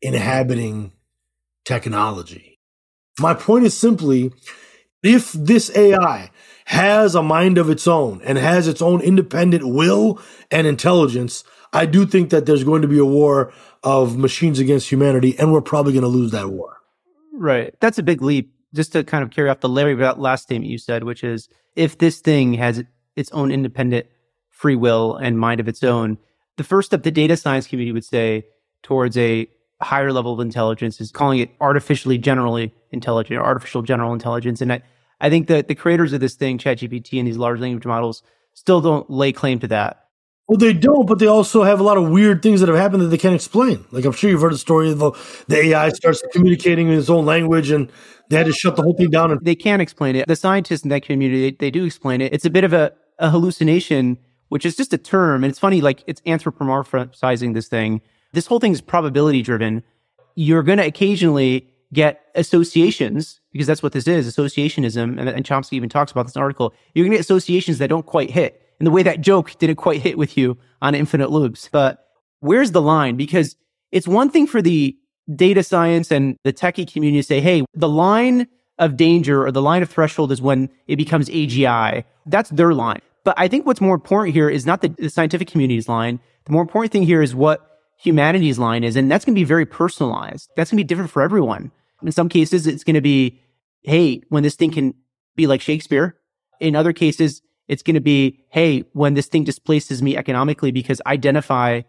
inhabiting 0.00 0.92
technology. 1.64 2.58
My 3.20 3.34
point 3.34 3.64
is 3.64 3.76
simply 3.76 4.32
if 5.02 5.32
this 5.32 5.74
AI 5.76 6.30
has 6.66 7.14
a 7.14 7.22
mind 7.22 7.58
of 7.58 7.70
its 7.70 7.86
own 7.86 8.20
and 8.24 8.38
has 8.38 8.68
its 8.68 8.82
own 8.82 9.00
independent 9.00 9.66
will 9.66 10.20
and 10.50 10.66
intelligence, 10.66 11.44
I 11.72 11.86
do 11.86 12.06
think 12.06 12.30
that 12.30 12.46
there's 12.46 12.64
going 12.64 12.82
to 12.82 12.88
be 12.88 12.98
a 12.98 13.04
war 13.04 13.52
of 13.82 14.16
machines 14.16 14.58
against 14.58 14.90
humanity, 14.90 15.38
and 15.38 15.52
we're 15.52 15.60
probably 15.60 15.92
going 15.92 16.02
to 16.02 16.08
lose 16.08 16.32
that 16.32 16.50
war. 16.50 16.78
Right. 17.32 17.74
That's 17.80 17.98
a 17.98 18.02
big 18.02 18.22
leap. 18.22 18.52
Just 18.74 18.92
to 18.92 19.02
kind 19.02 19.24
of 19.24 19.30
carry 19.30 19.48
off 19.48 19.60
the 19.60 19.68
Larry 19.68 19.94
last 19.94 20.42
statement 20.42 20.70
you 20.70 20.78
said, 20.78 21.04
which 21.04 21.24
is 21.24 21.48
if 21.74 21.98
this 21.98 22.20
thing 22.20 22.54
has 22.54 22.84
its 23.16 23.30
own 23.32 23.50
independent 23.50 24.06
free 24.50 24.76
will 24.76 25.16
and 25.16 25.38
mind 25.38 25.60
of 25.60 25.68
its 25.68 25.82
own, 25.82 26.18
the 26.56 26.64
first 26.64 26.86
step 26.86 27.02
the 27.02 27.10
data 27.10 27.36
science 27.36 27.66
community 27.66 27.92
would 27.92 28.04
say 28.04 28.44
towards 28.82 29.16
a 29.16 29.48
higher 29.80 30.12
level 30.12 30.32
of 30.32 30.40
intelligence 30.40 31.00
is 31.00 31.12
calling 31.12 31.38
it 31.38 31.50
artificially 31.60 32.18
generally 32.18 32.74
intelligent 32.90 33.38
or 33.38 33.44
artificial 33.44 33.82
general 33.82 34.12
intelligence. 34.12 34.60
And 34.60 34.72
I, 34.72 34.82
I 35.20 35.30
think 35.30 35.46
that 35.48 35.68
the 35.68 35.74
creators 35.74 36.12
of 36.12 36.20
this 36.20 36.34
thing, 36.34 36.58
ChatGPT 36.58 37.18
and 37.18 37.26
these 37.26 37.36
large 37.36 37.60
language 37.60 37.86
models, 37.86 38.22
still 38.54 38.80
don't 38.80 39.08
lay 39.08 39.32
claim 39.32 39.60
to 39.60 39.68
that. 39.68 40.07
Well, 40.48 40.56
they 40.56 40.72
don't, 40.72 41.06
but 41.06 41.18
they 41.18 41.26
also 41.26 41.62
have 41.62 41.78
a 41.78 41.82
lot 41.82 41.98
of 41.98 42.08
weird 42.08 42.42
things 42.42 42.60
that 42.60 42.70
have 42.70 42.78
happened 42.78 43.02
that 43.02 43.08
they 43.08 43.18
can't 43.18 43.34
explain. 43.34 43.84
Like 43.90 44.06
I'm 44.06 44.12
sure 44.12 44.30
you've 44.30 44.40
heard 44.40 44.54
the 44.54 44.58
story 44.58 44.90
of 44.90 45.02
uh, 45.02 45.10
the, 45.10 45.18
the 45.48 45.56
AI 45.66 45.90
starts 45.90 46.22
communicating 46.32 46.88
in 46.88 46.98
its 46.98 47.10
own 47.10 47.26
language, 47.26 47.70
and 47.70 47.92
they 48.30 48.38
had 48.38 48.46
to 48.46 48.52
shut 48.52 48.74
the 48.74 48.82
whole 48.82 48.94
thing 48.94 49.10
down. 49.10 49.30
And 49.30 49.40
they 49.42 49.54
can't 49.54 49.82
explain 49.82 50.16
it. 50.16 50.26
The 50.26 50.36
scientists 50.36 50.84
in 50.84 50.88
that 50.88 51.02
community, 51.02 51.50
they, 51.50 51.56
they 51.66 51.70
do 51.70 51.84
explain 51.84 52.22
it. 52.22 52.32
It's 52.32 52.46
a 52.46 52.50
bit 52.50 52.64
of 52.64 52.72
a, 52.72 52.92
a 53.18 53.28
hallucination, 53.28 54.16
which 54.48 54.64
is 54.64 54.74
just 54.74 54.94
a 54.94 54.98
term, 54.98 55.44
and 55.44 55.50
it's 55.50 55.58
funny. 55.58 55.82
Like 55.82 56.02
it's 56.06 56.22
anthropomorphizing 56.22 57.52
this 57.52 57.68
thing. 57.68 58.00
This 58.32 58.46
whole 58.46 58.58
thing 58.58 58.72
is 58.72 58.80
probability 58.80 59.42
driven. 59.42 59.82
You're 60.34 60.62
going 60.62 60.78
to 60.78 60.86
occasionally 60.86 61.68
get 61.92 62.22
associations 62.34 63.40
because 63.52 63.66
that's 63.66 63.82
what 63.82 63.92
this 63.92 64.08
is 64.08 64.34
associationism. 64.34 65.18
And, 65.18 65.28
and 65.28 65.44
Chomsky 65.44 65.74
even 65.74 65.90
talks 65.90 66.10
about 66.10 66.24
this 66.24 66.38
article. 66.38 66.72
You're 66.94 67.04
going 67.04 67.12
to 67.12 67.16
get 67.18 67.20
associations 67.20 67.78
that 67.78 67.88
don't 67.88 68.06
quite 68.06 68.30
hit 68.30 68.62
and 68.78 68.86
the 68.86 68.90
way 68.90 69.02
that 69.02 69.20
joke 69.20 69.56
didn't 69.58 69.76
quite 69.76 70.00
hit 70.00 70.18
with 70.18 70.36
you 70.36 70.58
on 70.80 70.94
infinite 70.94 71.30
loops. 71.30 71.68
But 71.70 72.06
where's 72.40 72.72
the 72.72 72.82
line? 72.82 73.16
Because 73.16 73.56
it's 73.92 74.08
one 74.08 74.30
thing 74.30 74.46
for 74.46 74.62
the 74.62 74.96
data 75.34 75.62
science 75.62 76.10
and 76.10 76.36
the 76.44 76.52
techie 76.52 76.90
community 76.90 77.20
to 77.20 77.26
say, 77.26 77.40
hey, 77.40 77.64
the 77.74 77.88
line 77.88 78.46
of 78.78 78.96
danger 78.96 79.44
or 79.44 79.50
the 79.50 79.62
line 79.62 79.82
of 79.82 79.90
threshold 79.90 80.32
is 80.32 80.40
when 80.40 80.70
it 80.86 80.96
becomes 80.96 81.28
AGI. 81.28 82.04
That's 82.26 82.50
their 82.50 82.72
line. 82.72 83.00
But 83.24 83.34
I 83.36 83.48
think 83.48 83.66
what's 83.66 83.80
more 83.80 83.94
important 83.94 84.34
here 84.34 84.48
is 84.48 84.64
not 84.64 84.80
the, 84.80 84.88
the 84.88 85.10
scientific 85.10 85.48
community's 85.48 85.88
line. 85.88 86.20
The 86.44 86.52
more 86.52 86.62
important 86.62 86.92
thing 86.92 87.02
here 87.02 87.20
is 87.20 87.34
what 87.34 87.80
humanity's 87.98 88.58
line 88.58 88.84
is. 88.84 88.96
And 88.96 89.10
that's 89.10 89.24
going 89.24 89.34
to 89.34 89.40
be 89.40 89.44
very 89.44 89.66
personalized. 89.66 90.50
That's 90.56 90.70
going 90.70 90.78
to 90.78 90.84
be 90.84 90.86
different 90.86 91.10
for 91.10 91.20
everyone. 91.20 91.72
In 92.02 92.12
some 92.12 92.28
cases, 92.28 92.66
it's 92.66 92.84
going 92.84 92.94
to 92.94 93.00
be, 93.00 93.40
hey, 93.82 94.22
when 94.28 94.44
this 94.44 94.54
thing 94.54 94.70
can 94.70 94.94
be 95.34 95.46
like 95.46 95.60
Shakespeare. 95.60 96.16
In 96.60 96.76
other 96.76 96.92
cases, 96.92 97.42
it's 97.68 97.82
going 97.82 97.94
to 97.94 98.00
be, 98.00 98.44
hey, 98.48 98.84
when 98.92 99.14
this 99.14 99.26
thing 99.26 99.44
displaces 99.44 100.02
me 100.02 100.16
economically 100.16 100.72
because 100.72 101.00
I 101.06 101.12
identify 101.12 101.82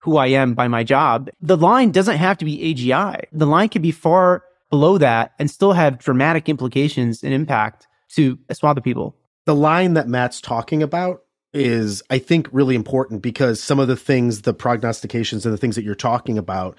who 0.00 0.16
I 0.16 0.28
am 0.28 0.54
by 0.54 0.68
my 0.68 0.84
job, 0.84 1.28
the 1.40 1.56
line 1.56 1.90
doesn't 1.90 2.16
have 2.16 2.38
to 2.38 2.44
be 2.44 2.74
AGI. 2.74 3.24
The 3.32 3.46
line 3.46 3.68
can 3.68 3.82
be 3.82 3.90
far 3.90 4.44
below 4.70 4.98
that 4.98 5.32
and 5.38 5.50
still 5.50 5.72
have 5.72 5.98
dramatic 5.98 6.48
implications 6.48 7.22
and 7.22 7.34
impact 7.34 7.86
to 8.10 8.38
a 8.48 8.54
swath 8.54 8.76
of 8.76 8.84
people. 8.84 9.16
The 9.46 9.54
line 9.54 9.94
that 9.94 10.08
Matt's 10.08 10.40
talking 10.40 10.82
about 10.82 11.22
is, 11.52 12.02
I 12.10 12.18
think, 12.18 12.48
really 12.52 12.74
important 12.74 13.22
because 13.22 13.62
some 13.62 13.80
of 13.80 13.88
the 13.88 13.96
things, 13.96 14.42
the 14.42 14.54
prognostications 14.54 15.44
and 15.44 15.52
the 15.52 15.58
things 15.58 15.74
that 15.76 15.84
you're 15.84 15.94
talking 15.94 16.38
about 16.38 16.78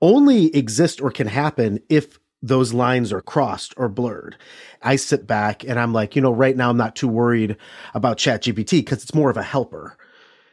only 0.00 0.54
exist 0.54 1.00
or 1.00 1.10
can 1.10 1.28
happen 1.28 1.78
if 1.88 2.18
those 2.44 2.74
lines 2.74 3.10
are 3.10 3.22
crossed 3.22 3.72
or 3.78 3.88
blurred. 3.88 4.36
I 4.82 4.96
sit 4.96 5.26
back 5.26 5.64
and 5.64 5.80
I'm 5.80 5.94
like, 5.94 6.14
you 6.14 6.20
know, 6.20 6.32
right 6.32 6.54
now 6.54 6.68
I'm 6.68 6.76
not 6.76 6.94
too 6.94 7.08
worried 7.08 7.56
about 7.94 8.18
ChatGPT 8.18 8.80
because 8.80 9.02
it's 9.02 9.14
more 9.14 9.30
of 9.30 9.38
a 9.38 9.42
helper. 9.42 9.96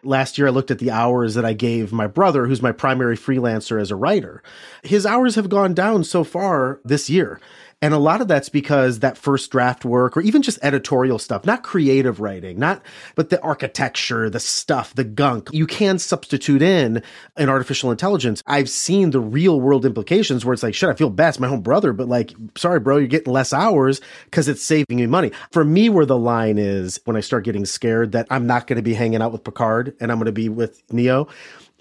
Last 0.02 0.38
year, 0.38 0.48
I 0.48 0.52
looked 0.52 0.72
at 0.72 0.80
the 0.80 0.90
hours 0.90 1.36
that 1.36 1.46
I 1.46 1.54
gave 1.54 1.92
my 1.92 2.08
brother, 2.08 2.48
who's 2.48 2.62
my 2.62 2.72
primary 2.72 3.18
freelancer 3.18 3.80
as 3.80 3.92
a 3.92 3.96
writer. 3.96 4.42
His 4.84 5.06
hours 5.06 5.36
have 5.36 5.50
gone 5.50 5.74
down 5.74 6.06
so 6.06 6.24
far 6.24 6.80
this 6.84 7.10
year. 7.10 7.40
And 7.82 7.96
a 7.96 7.98
lot 7.98 8.22
of 8.22 8.28
that's 8.28 8.50
because 8.50 9.00
that 9.00 9.18
first 9.18 9.52
draft 9.52 9.84
work 9.84 10.16
or 10.16 10.22
even 10.22 10.44
just 10.44 10.60
editorial 10.62 11.18
stuff, 11.18 11.46
not 11.46 11.64
creative 11.64 12.20
writing, 12.20 12.60
not, 12.60 12.84
but 13.16 13.30
the 13.30 13.42
architecture, 13.42 14.30
the 14.30 14.40
stuff, 14.40 14.94
the 14.94 15.04
gunk, 15.04 15.50
you 15.52 15.66
can 15.66 15.98
substitute 15.98 16.62
in 16.62 17.02
an 17.38 17.50
artificial 17.50 17.90
intelligence. 17.90 18.44
I've 18.46 18.70
seen 18.70 19.10
the 19.10 19.20
real 19.20 19.60
world 19.60 19.86
implications 19.86 20.46
where 20.46 20.54
it's 20.54 20.62
like, 20.62 20.76
shit, 20.76 20.90
I 20.90 20.94
feel 20.94 21.10
bad. 21.10 21.32
My 21.40 21.48
own 21.48 21.62
brother, 21.62 21.94
but 21.94 22.10
like, 22.10 22.34
sorry, 22.58 22.80
bro, 22.80 22.98
you're 22.98 23.08
getting 23.08 23.32
less 23.32 23.54
hours 23.54 24.02
because 24.26 24.48
it's 24.50 24.62
saving 24.62 25.00
you 25.00 25.08
money. 25.08 25.32
For 25.52 25.64
me, 25.64 25.88
where 25.90 26.06
the 26.06 26.18
line 26.18 26.58
is 26.58 27.00
when 27.06 27.16
I 27.16 27.22
start 27.22 27.46
getting 27.46 27.66
scared 27.66 28.12
that 28.12 28.28
I'm 28.30 28.46
not 28.46 28.68
going 28.68 28.78
to 28.78 28.84
be 28.84 28.94
hanging 28.94 29.22
out 29.22 29.32
with 29.32 29.44
Picard 29.44 29.96
and 30.00 30.12
I'm 30.12 30.18
going 30.18 30.26
to 30.26 30.32
be 30.32 30.50
with 30.50 30.84
Neo 30.92 31.28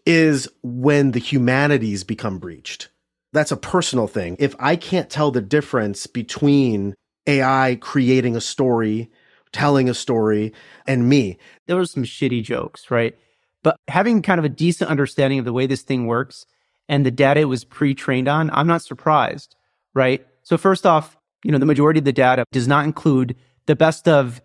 is 0.07 0.49
when 0.63 1.11
the 1.11 1.19
humanities 1.19 2.05
become 2.05 2.39
breached 2.39 2.89
that's 3.33 3.53
a 3.53 3.57
personal 3.57 4.07
thing. 4.07 4.37
If 4.39 4.55
I 4.59 4.77
can't 4.77 5.11
tell 5.11 5.31
the 5.31 5.41
difference 5.41 6.07
between 6.07 6.95
AI 7.27 7.79
creating 7.81 8.37
a 8.37 8.41
story, 8.41 9.11
telling 9.53 9.89
a 9.89 9.95
story, 9.95 10.53
and 10.87 11.09
me, 11.09 11.39
there 11.67 11.77
were 11.77 11.87
some 11.87 12.05
shitty 12.05 12.43
jokes, 12.43 12.91
right? 12.91 13.17
But 13.63 13.77
having 13.89 14.23
kind 14.23 14.39
of 14.39 14.45
a 14.45 14.49
decent 14.49 14.91
understanding 14.91 15.39
of 15.39 15.45
the 15.45 15.53
way 15.53 15.67
this 15.67 15.83
thing 15.83 16.07
works 16.07 16.47
and 16.89 17.05
the 17.05 17.11
data 17.11 17.41
it 17.41 17.45
was 17.45 17.65
pre-trained 17.65 18.27
on, 18.27 18.51
I'm 18.53 18.67
not 18.67 18.83
surprised, 18.83 19.55
right? 19.95 20.27
So 20.43 20.57
first 20.57 20.87
off, 20.87 21.17
you 21.45 21.53
know, 21.53 21.59
the 21.59 21.67
majority 21.67 21.99
of 21.99 22.05
the 22.05 22.13
data 22.13 22.45
does 22.53 22.67
not 22.67 22.85
include 22.85 23.37
the 23.67 23.77
best 23.77 24.09
of 24.09 24.41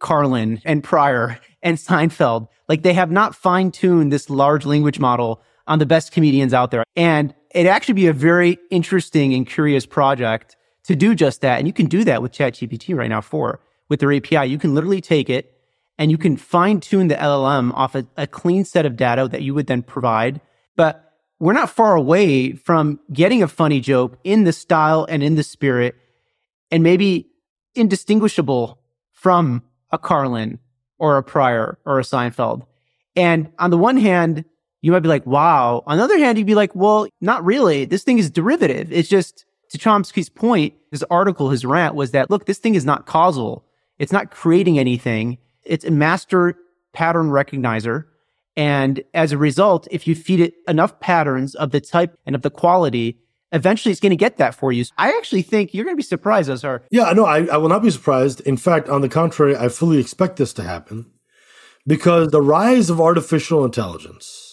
Carlin 0.00 0.60
and 0.64 0.82
Pryor 0.82 1.38
and 1.62 1.78
Seinfeld. 1.78 2.48
Like 2.68 2.82
they 2.82 2.94
have 2.94 3.10
not 3.10 3.34
fine-tuned 3.34 4.12
this 4.12 4.28
large 4.28 4.66
language 4.66 4.98
model 4.98 5.42
on 5.66 5.78
the 5.78 5.86
best 5.86 6.12
comedians 6.12 6.52
out 6.52 6.70
there. 6.70 6.84
And 6.96 7.34
it'd 7.50 7.70
actually 7.70 7.94
be 7.94 8.06
a 8.06 8.12
very 8.12 8.58
interesting 8.70 9.34
and 9.34 9.46
curious 9.46 9.86
project 9.86 10.56
to 10.84 10.96
do 10.96 11.14
just 11.14 11.40
that. 11.40 11.58
And 11.58 11.66
you 11.66 11.72
can 11.72 11.86
do 11.86 12.04
that 12.04 12.22
with 12.22 12.32
ChatGPT 12.32 12.96
right 12.96 13.08
now 13.08 13.20
for 13.20 13.60
with 13.88 14.00
their 14.00 14.12
API. 14.12 14.46
You 14.46 14.58
can 14.58 14.74
literally 14.74 15.00
take 15.00 15.28
it 15.30 15.52
and 15.98 16.10
you 16.10 16.18
can 16.18 16.36
fine 16.36 16.80
tune 16.80 17.08
the 17.08 17.14
LLM 17.14 17.72
off 17.74 17.94
a, 17.94 18.06
a 18.16 18.26
clean 18.26 18.64
set 18.64 18.86
of 18.86 18.96
data 18.96 19.28
that 19.28 19.42
you 19.42 19.54
would 19.54 19.66
then 19.66 19.82
provide. 19.82 20.40
But 20.76 21.02
we're 21.38 21.52
not 21.52 21.70
far 21.70 21.96
away 21.96 22.52
from 22.52 23.00
getting 23.12 23.42
a 23.42 23.48
funny 23.48 23.80
joke 23.80 24.18
in 24.24 24.44
the 24.44 24.52
style 24.52 25.06
and 25.08 25.22
in 25.22 25.34
the 25.34 25.42
spirit 25.42 25.96
and 26.70 26.82
maybe 26.82 27.28
indistinguishable 27.74 28.78
from 29.12 29.62
a 29.90 29.98
Carlin 29.98 30.58
or 30.98 31.16
a 31.16 31.22
Pryor 31.22 31.78
or 31.84 31.98
a 31.98 32.02
Seinfeld. 32.02 32.66
And 33.14 33.50
on 33.58 33.70
the 33.70 33.78
one 33.78 33.96
hand, 33.96 34.44
you 34.82 34.92
might 34.92 35.00
be 35.00 35.08
like, 35.08 35.26
wow. 35.26 35.82
On 35.86 35.98
the 35.98 36.04
other 36.04 36.18
hand, 36.18 36.38
you'd 36.38 36.46
be 36.46 36.54
like, 36.54 36.74
well, 36.74 37.06
not 37.20 37.44
really. 37.44 37.84
This 37.84 38.04
thing 38.04 38.18
is 38.18 38.30
derivative. 38.30 38.92
It's 38.92 39.08
just 39.08 39.44
to 39.70 39.78
Chomsky's 39.78 40.28
point, 40.28 40.74
his 40.90 41.02
article, 41.04 41.50
his 41.50 41.64
rant 41.64 41.94
was 41.94 42.12
that, 42.12 42.30
look, 42.30 42.46
this 42.46 42.58
thing 42.58 42.74
is 42.74 42.84
not 42.84 43.06
causal. 43.06 43.64
It's 43.98 44.12
not 44.12 44.30
creating 44.30 44.78
anything. 44.78 45.38
It's 45.64 45.84
a 45.84 45.90
master 45.90 46.56
pattern 46.92 47.30
recognizer. 47.30 48.04
And 48.56 49.02
as 49.12 49.32
a 49.32 49.38
result, 49.38 49.86
if 49.90 50.06
you 50.06 50.14
feed 50.14 50.40
it 50.40 50.54
enough 50.68 51.00
patterns 51.00 51.54
of 51.54 51.70
the 51.70 51.80
type 51.80 52.16
and 52.24 52.34
of 52.34 52.42
the 52.42 52.50
quality, 52.50 53.18
eventually 53.52 53.90
it's 53.90 54.00
going 54.00 54.10
to 54.10 54.16
get 54.16 54.38
that 54.38 54.54
for 54.54 54.72
you. 54.72 54.84
I 54.96 55.08
actually 55.08 55.42
think 55.42 55.74
you're 55.74 55.84
going 55.84 55.96
to 55.96 56.00
be 56.00 56.02
surprised, 56.02 56.48
Azhar. 56.48 56.82
Yeah, 56.90 57.12
no, 57.12 57.26
I, 57.26 57.46
I 57.46 57.56
will 57.56 57.68
not 57.68 57.82
be 57.82 57.90
surprised. 57.90 58.40
In 58.42 58.56
fact, 58.56 58.88
on 58.88 59.00
the 59.00 59.08
contrary, 59.08 59.56
I 59.56 59.68
fully 59.68 59.98
expect 59.98 60.36
this 60.36 60.52
to 60.54 60.62
happen 60.62 61.10
because 61.86 62.28
the 62.28 62.40
rise 62.42 62.88
of 62.88 63.00
artificial 63.00 63.64
intelligence 63.64 64.45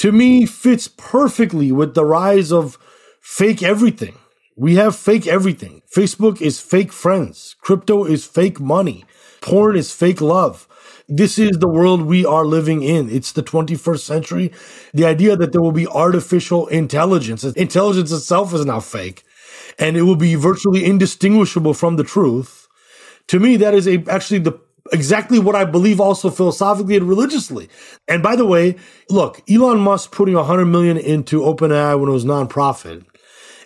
to 0.00 0.12
me 0.12 0.46
fits 0.46 0.88
perfectly 0.88 1.70
with 1.70 1.92
the 1.92 2.06
rise 2.06 2.50
of 2.50 2.78
fake 3.20 3.62
everything. 3.62 4.14
We 4.56 4.76
have 4.76 4.96
fake 4.96 5.26
everything. 5.26 5.82
Facebook 5.94 6.40
is 6.40 6.58
fake 6.58 6.90
friends. 6.90 7.54
Crypto 7.60 8.06
is 8.06 8.24
fake 8.24 8.58
money. 8.58 9.04
Porn 9.42 9.76
is 9.76 9.92
fake 9.92 10.22
love. 10.22 10.66
This 11.06 11.38
is 11.38 11.58
the 11.58 11.68
world 11.68 12.00
we 12.00 12.24
are 12.24 12.46
living 12.46 12.82
in. 12.82 13.10
It's 13.10 13.32
the 13.32 13.42
21st 13.42 14.00
century. 14.00 14.52
The 14.94 15.04
idea 15.04 15.36
that 15.36 15.52
there 15.52 15.60
will 15.60 15.70
be 15.70 15.86
artificial 15.86 16.66
intelligence, 16.68 17.44
intelligence 17.44 18.10
itself 18.10 18.54
is 18.54 18.64
now 18.64 18.80
fake, 18.80 19.22
and 19.78 19.98
it 19.98 20.02
will 20.04 20.16
be 20.16 20.34
virtually 20.34 20.82
indistinguishable 20.82 21.74
from 21.74 21.96
the 21.96 22.04
truth. 22.04 22.68
To 23.26 23.38
me, 23.38 23.58
that 23.58 23.74
is 23.74 23.86
a, 23.86 24.02
actually 24.08 24.38
the 24.38 24.58
exactly 24.92 25.38
what 25.38 25.54
I 25.54 25.64
believe 25.64 26.00
also 26.00 26.30
philosophically 26.30 26.96
and 26.96 27.08
religiously. 27.08 27.68
And 28.08 28.22
by 28.22 28.36
the 28.36 28.46
way, 28.46 28.76
look, 29.08 29.42
Elon 29.50 29.80
Musk 29.80 30.12
putting 30.12 30.34
100 30.34 30.66
million 30.66 30.96
into 30.96 31.40
OpenAI 31.40 31.98
when 31.98 32.08
it 32.08 32.12
was 32.12 32.24
nonprofit 32.24 33.04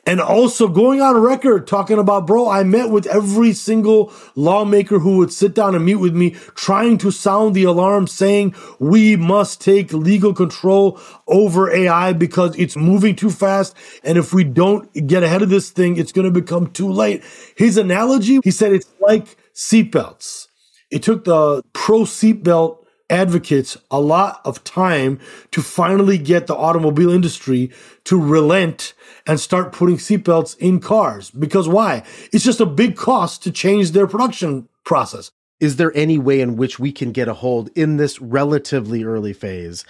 and 0.06 0.20
also 0.20 0.68
going 0.68 1.00
on 1.00 1.16
record 1.16 1.66
talking 1.66 1.98
about, 1.98 2.26
bro, 2.26 2.48
I 2.48 2.62
met 2.62 2.90
with 2.90 3.06
every 3.06 3.52
single 3.52 4.12
lawmaker 4.34 4.98
who 4.98 5.18
would 5.18 5.32
sit 5.32 5.54
down 5.54 5.74
and 5.74 5.84
meet 5.84 5.96
with 5.96 6.14
me, 6.14 6.30
trying 6.54 6.98
to 6.98 7.10
sound 7.10 7.54
the 7.54 7.64
alarm 7.64 8.06
saying 8.06 8.54
we 8.78 9.16
must 9.16 9.60
take 9.60 9.92
legal 9.92 10.34
control 10.34 11.00
over 11.26 11.70
AI 11.70 12.12
because 12.12 12.56
it's 12.58 12.76
moving 12.76 13.16
too 13.16 13.30
fast. 13.30 13.74
And 14.02 14.18
if 14.18 14.34
we 14.34 14.44
don't 14.44 14.92
get 15.06 15.22
ahead 15.22 15.42
of 15.42 15.48
this 15.48 15.70
thing, 15.70 15.96
it's 15.96 16.12
going 16.12 16.26
to 16.26 16.40
become 16.40 16.70
too 16.70 16.90
late. 16.90 17.24
His 17.56 17.76
analogy, 17.76 18.40
he 18.44 18.50
said 18.50 18.72
it's 18.72 18.92
like 19.00 19.36
seatbelts. 19.54 20.48
It 20.94 21.02
took 21.02 21.24
the 21.24 21.60
pro 21.72 22.02
seatbelt 22.02 22.78
advocates 23.10 23.76
a 23.90 24.00
lot 24.00 24.40
of 24.44 24.62
time 24.62 25.18
to 25.50 25.60
finally 25.60 26.18
get 26.18 26.46
the 26.46 26.54
automobile 26.54 27.10
industry 27.10 27.72
to 28.04 28.20
relent 28.20 28.94
and 29.26 29.40
start 29.40 29.72
putting 29.72 29.96
seatbelts 29.96 30.56
in 30.58 30.78
cars. 30.78 31.32
Because 31.32 31.68
why? 31.68 32.04
It's 32.32 32.44
just 32.44 32.60
a 32.60 32.66
big 32.66 32.96
cost 32.96 33.42
to 33.42 33.50
change 33.50 33.90
their 33.90 34.06
production 34.06 34.68
process. 34.84 35.32
Is 35.58 35.76
there 35.76 35.90
any 35.96 36.16
way 36.16 36.40
in 36.40 36.54
which 36.54 36.78
we 36.78 36.92
can 36.92 37.10
get 37.10 37.26
a 37.26 37.34
hold 37.34 37.70
in 37.74 37.96
this 37.96 38.20
relatively 38.20 39.02
early 39.02 39.32
phase? 39.32 39.84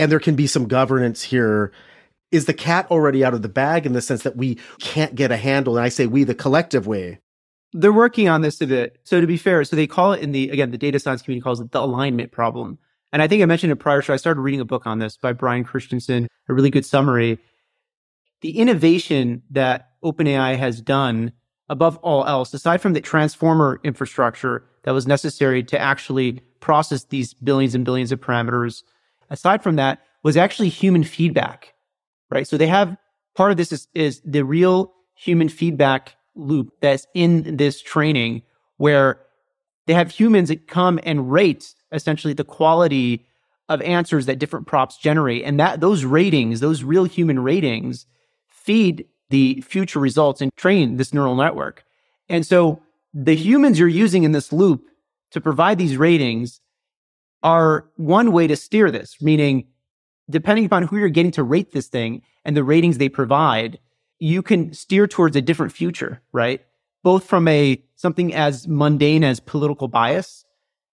And 0.00 0.10
there 0.10 0.18
can 0.18 0.34
be 0.34 0.48
some 0.48 0.66
governance 0.66 1.22
here. 1.22 1.70
Is 2.32 2.46
the 2.46 2.54
cat 2.54 2.90
already 2.90 3.24
out 3.24 3.34
of 3.34 3.42
the 3.42 3.48
bag 3.48 3.86
in 3.86 3.92
the 3.92 4.02
sense 4.02 4.24
that 4.24 4.36
we 4.36 4.58
can't 4.80 5.14
get 5.14 5.30
a 5.30 5.36
handle? 5.36 5.76
And 5.76 5.86
I 5.86 5.90
say 5.90 6.08
we, 6.08 6.24
the 6.24 6.34
collective 6.34 6.88
way. 6.88 7.20
They're 7.72 7.92
working 7.92 8.28
on 8.28 8.42
this 8.42 8.60
a 8.60 8.66
bit. 8.66 8.98
So 9.04 9.20
to 9.20 9.26
be 9.26 9.36
fair, 9.36 9.64
so 9.64 9.76
they 9.76 9.86
call 9.86 10.12
it 10.12 10.22
in 10.22 10.32
the, 10.32 10.50
again, 10.50 10.70
the 10.70 10.78
data 10.78 10.98
science 10.98 11.22
community 11.22 11.42
calls 11.42 11.60
it 11.60 11.70
the 11.70 11.80
alignment 11.80 12.32
problem. 12.32 12.78
And 13.12 13.22
I 13.22 13.28
think 13.28 13.42
I 13.42 13.46
mentioned 13.46 13.72
it 13.72 13.76
prior. 13.76 14.02
So 14.02 14.12
I 14.12 14.16
started 14.16 14.40
reading 14.40 14.60
a 14.60 14.64
book 14.64 14.86
on 14.86 14.98
this 14.98 15.16
by 15.16 15.32
Brian 15.32 15.64
Christensen, 15.64 16.28
a 16.48 16.54
really 16.54 16.70
good 16.70 16.86
summary 16.86 17.38
the 18.40 18.58
innovation 18.58 19.42
that 19.50 19.90
OpenAI 20.02 20.56
has 20.56 20.80
done 20.80 21.32
above 21.68 21.96
all 21.98 22.24
else, 22.26 22.52
aside 22.52 22.80
from 22.80 22.94
the 22.94 23.00
transformer 23.00 23.80
infrastructure 23.84 24.64
that 24.84 24.92
was 24.92 25.06
necessary 25.06 25.62
to 25.62 25.78
actually 25.78 26.40
process 26.60 27.04
these 27.04 27.34
billions 27.34 27.74
and 27.74 27.84
billions 27.84 28.12
of 28.12 28.20
parameters, 28.20 28.82
aside 29.28 29.62
from 29.62 29.76
that, 29.76 30.00
was 30.22 30.36
actually 30.36 30.68
human 30.68 31.04
feedback, 31.04 31.74
right? 32.30 32.46
So 32.46 32.56
they 32.56 32.66
have 32.66 32.96
part 33.36 33.50
of 33.50 33.56
this 33.56 33.72
is, 33.72 33.88
is 33.94 34.20
the 34.24 34.44
real 34.44 34.92
human 35.14 35.48
feedback 35.48 36.16
loop 36.34 36.72
that's 36.80 37.06
in 37.14 37.56
this 37.56 37.80
training 37.80 38.42
where 38.76 39.20
they 39.86 39.94
have 39.94 40.10
humans 40.10 40.48
that 40.48 40.68
come 40.68 41.00
and 41.02 41.30
rate 41.30 41.74
essentially 41.92 42.32
the 42.34 42.44
quality 42.44 43.26
of 43.68 43.80
answers 43.82 44.26
that 44.26 44.38
different 44.38 44.66
props 44.66 44.96
generate. 44.96 45.44
And 45.44 45.58
that 45.60 45.80
those 45.80 46.04
ratings, 46.04 46.60
those 46.60 46.82
real 46.82 47.04
human 47.04 47.38
ratings, 47.40 48.06
feed 48.48 49.06
the 49.30 49.60
future 49.60 50.00
results 50.00 50.40
and 50.40 50.50
train 50.56 50.96
this 50.96 51.14
neural 51.14 51.36
network. 51.36 51.84
And 52.28 52.44
so 52.44 52.82
the 53.14 53.36
humans 53.36 53.78
you're 53.78 53.88
using 53.88 54.24
in 54.24 54.32
this 54.32 54.52
loop 54.52 54.88
to 55.30 55.40
provide 55.40 55.78
these 55.78 55.96
ratings 55.96 56.60
are 57.42 57.88
one 57.96 58.32
way 58.32 58.46
to 58.46 58.56
steer 58.56 58.90
this, 58.90 59.16
meaning 59.20 59.66
depending 60.28 60.64
upon 60.64 60.84
who 60.84 60.96
you're 60.96 61.08
getting 61.08 61.32
to 61.32 61.42
rate 61.42 61.72
this 61.72 61.88
thing 61.88 62.22
and 62.44 62.56
the 62.56 62.64
ratings 62.64 62.98
they 62.98 63.08
provide, 63.08 63.78
you 64.20 64.42
can 64.42 64.72
steer 64.72 65.08
towards 65.08 65.34
a 65.34 65.40
different 65.40 65.72
future, 65.72 66.22
right? 66.32 66.64
Both 67.02 67.24
from 67.24 67.48
a 67.48 67.82
something 67.96 68.34
as 68.34 68.68
mundane 68.68 69.24
as 69.24 69.40
political 69.40 69.88
bias. 69.88 70.44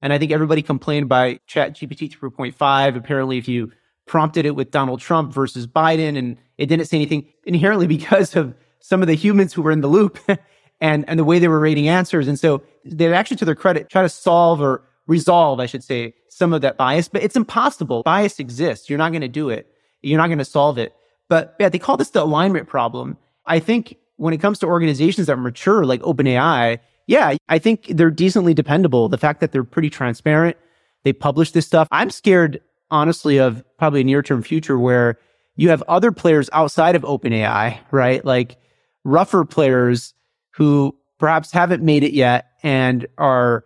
And 0.01 0.13
I 0.13 0.19
think 0.19 0.31
everybody 0.31 0.61
complained 0.61 1.09
by 1.09 1.39
Chat 1.47 1.75
GPT 1.75 2.15
3.5. 2.15 2.95
Apparently, 2.95 3.37
if 3.37 3.47
you 3.47 3.71
prompted 4.05 4.45
it 4.45 4.55
with 4.55 4.69
Donald 4.69 4.99
Trump 5.01 5.33
versus 5.33 5.65
Biden, 5.65 6.15
and 6.17 6.37
it 6.59 6.67
didn't 6.67 6.85
say 6.85 6.97
anything 6.97 7.27
inherently 7.45 7.87
because 7.97 8.35
of 8.35 8.53
some 8.79 9.01
of 9.01 9.07
the 9.07 9.15
humans 9.15 9.51
who 9.51 9.63
were 9.63 9.71
in 9.71 9.81
the 9.81 9.87
loop 9.87 10.19
and, 10.79 11.03
and 11.09 11.19
the 11.19 11.23
way 11.23 11.39
they 11.39 11.47
were 11.47 11.59
rating 11.59 11.87
answers. 11.87 12.27
And 12.27 12.39
so 12.39 12.61
they 12.85 13.11
actually, 13.11 13.37
to 13.37 13.45
their 13.45 13.55
credit, 13.55 13.89
try 13.89 14.03
to 14.03 14.09
solve 14.09 14.61
or 14.61 14.83
resolve, 15.07 15.59
I 15.59 15.65
should 15.65 15.83
say, 15.83 16.13
some 16.29 16.53
of 16.53 16.61
that 16.61 16.77
bias, 16.77 17.07
but 17.07 17.23
it's 17.23 17.35
impossible. 17.35 18.03
Bias 18.03 18.39
exists. 18.39 18.89
You're 18.89 18.99
not 18.99 19.11
going 19.11 19.21
to 19.21 19.27
do 19.27 19.49
it. 19.49 19.71
You're 20.01 20.17
not 20.17 20.27
going 20.27 20.39
to 20.39 20.45
solve 20.45 20.77
it. 20.77 20.93
But 21.29 21.55
yeah, 21.59 21.69
they 21.69 21.79
call 21.79 21.97
this 21.97 22.11
the 22.11 22.23
alignment 22.23 22.67
problem. 22.67 23.17
I 23.45 23.59
think 23.59 23.97
when 24.17 24.33
it 24.33 24.37
comes 24.37 24.59
to 24.59 24.67
organizations 24.67 25.27
that 25.27 25.33
are 25.33 25.37
mature, 25.37 25.85
like 25.85 26.01
OpenAI, 26.01 26.79
yeah, 27.07 27.35
I 27.49 27.59
think 27.59 27.87
they're 27.87 28.11
decently 28.11 28.53
dependable. 28.53 29.09
The 29.09 29.17
fact 29.17 29.39
that 29.41 29.51
they're 29.51 29.63
pretty 29.63 29.89
transparent, 29.89 30.57
they 31.03 31.13
publish 31.13 31.51
this 31.51 31.65
stuff. 31.65 31.87
I'm 31.91 32.09
scared 32.09 32.61
honestly 32.91 33.39
of 33.39 33.63
probably 33.77 34.01
a 34.01 34.03
near 34.03 34.21
term 34.21 34.41
future 34.41 34.79
where 34.79 35.19
you 35.55 35.69
have 35.69 35.83
other 35.83 36.11
players 36.11 36.49
outside 36.53 36.95
of 36.95 37.03
OpenAI, 37.03 37.77
right? 37.91 38.23
Like 38.25 38.57
rougher 39.03 39.45
players 39.45 40.13
who 40.51 40.95
perhaps 41.17 41.51
haven't 41.51 41.83
made 41.83 42.03
it 42.03 42.13
yet 42.13 42.47
and 42.63 43.07
are 43.17 43.65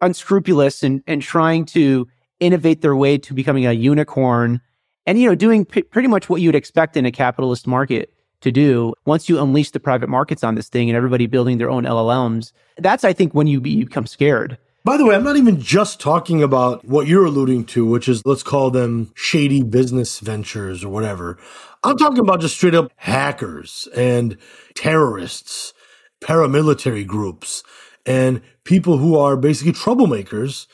unscrupulous 0.00 0.82
and, 0.82 1.02
and 1.06 1.22
trying 1.22 1.64
to 1.64 2.06
innovate 2.40 2.82
their 2.82 2.96
way 2.96 3.18
to 3.18 3.34
becoming 3.34 3.66
a 3.66 3.72
unicorn 3.72 4.60
and, 5.06 5.18
you 5.18 5.28
know, 5.28 5.34
doing 5.34 5.64
p- 5.64 5.82
pretty 5.82 6.08
much 6.08 6.28
what 6.28 6.40
you'd 6.40 6.54
expect 6.54 6.96
in 6.96 7.06
a 7.06 7.12
capitalist 7.12 7.66
market 7.66 8.12
to 8.40 8.52
do 8.52 8.92
once 9.06 9.28
you 9.28 9.40
unleash 9.40 9.70
the 9.70 9.80
private 9.80 10.08
markets 10.08 10.44
on 10.44 10.54
this 10.54 10.68
thing 10.68 10.90
and 10.90 10.96
everybody 10.96 11.26
building 11.26 11.58
their 11.58 11.70
own 11.70 11.84
LLMs. 11.84 12.52
That's, 12.78 13.04
I 13.04 13.12
think, 13.12 13.32
when 13.32 13.46
you, 13.46 13.60
be, 13.60 13.70
you 13.70 13.86
become 13.86 14.06
scared. 14.06 14.58
By 14.84 14.96
the 14.96 15.04
way, 15.04 15.16
I'm 15.16 15.24
not 15.24 15.36
even 15.36 15.60
just 15.60 15.98
talking 15.98 16.44
about 16.44 16.84
what 16.84 17.08
you're 17.08 17.24
alluding 17.24 17.64
to, 17.66 17.84
which 17.84 18.08
is 18.08 18.24
let's 18.24 18.44
call 18.44 18.70
them 18.70 19.10
shady 19.16 19.62
business 19.64 20.20
ventures 20.20 20.84
or 20.84 20.90
whatever. 20.90 21.38
I'm 21.82 21.96
talking 21.96 22.20
about 22.20 22.40
just 22.40 22.56
straight 22.56 22.74
up 22.74 22.92
hackers 22.94 23.88
and 23.96 24.38
terrorists, 24.76 25.74
paramilitary 26.20 27.04
groups, 27.04 27.64
and 28.06 28.42
people 28.62 28.98
who 28.98 29.18
are 29.18 29.36
basically 29.36 29.72
troublemakers 29.72 30.68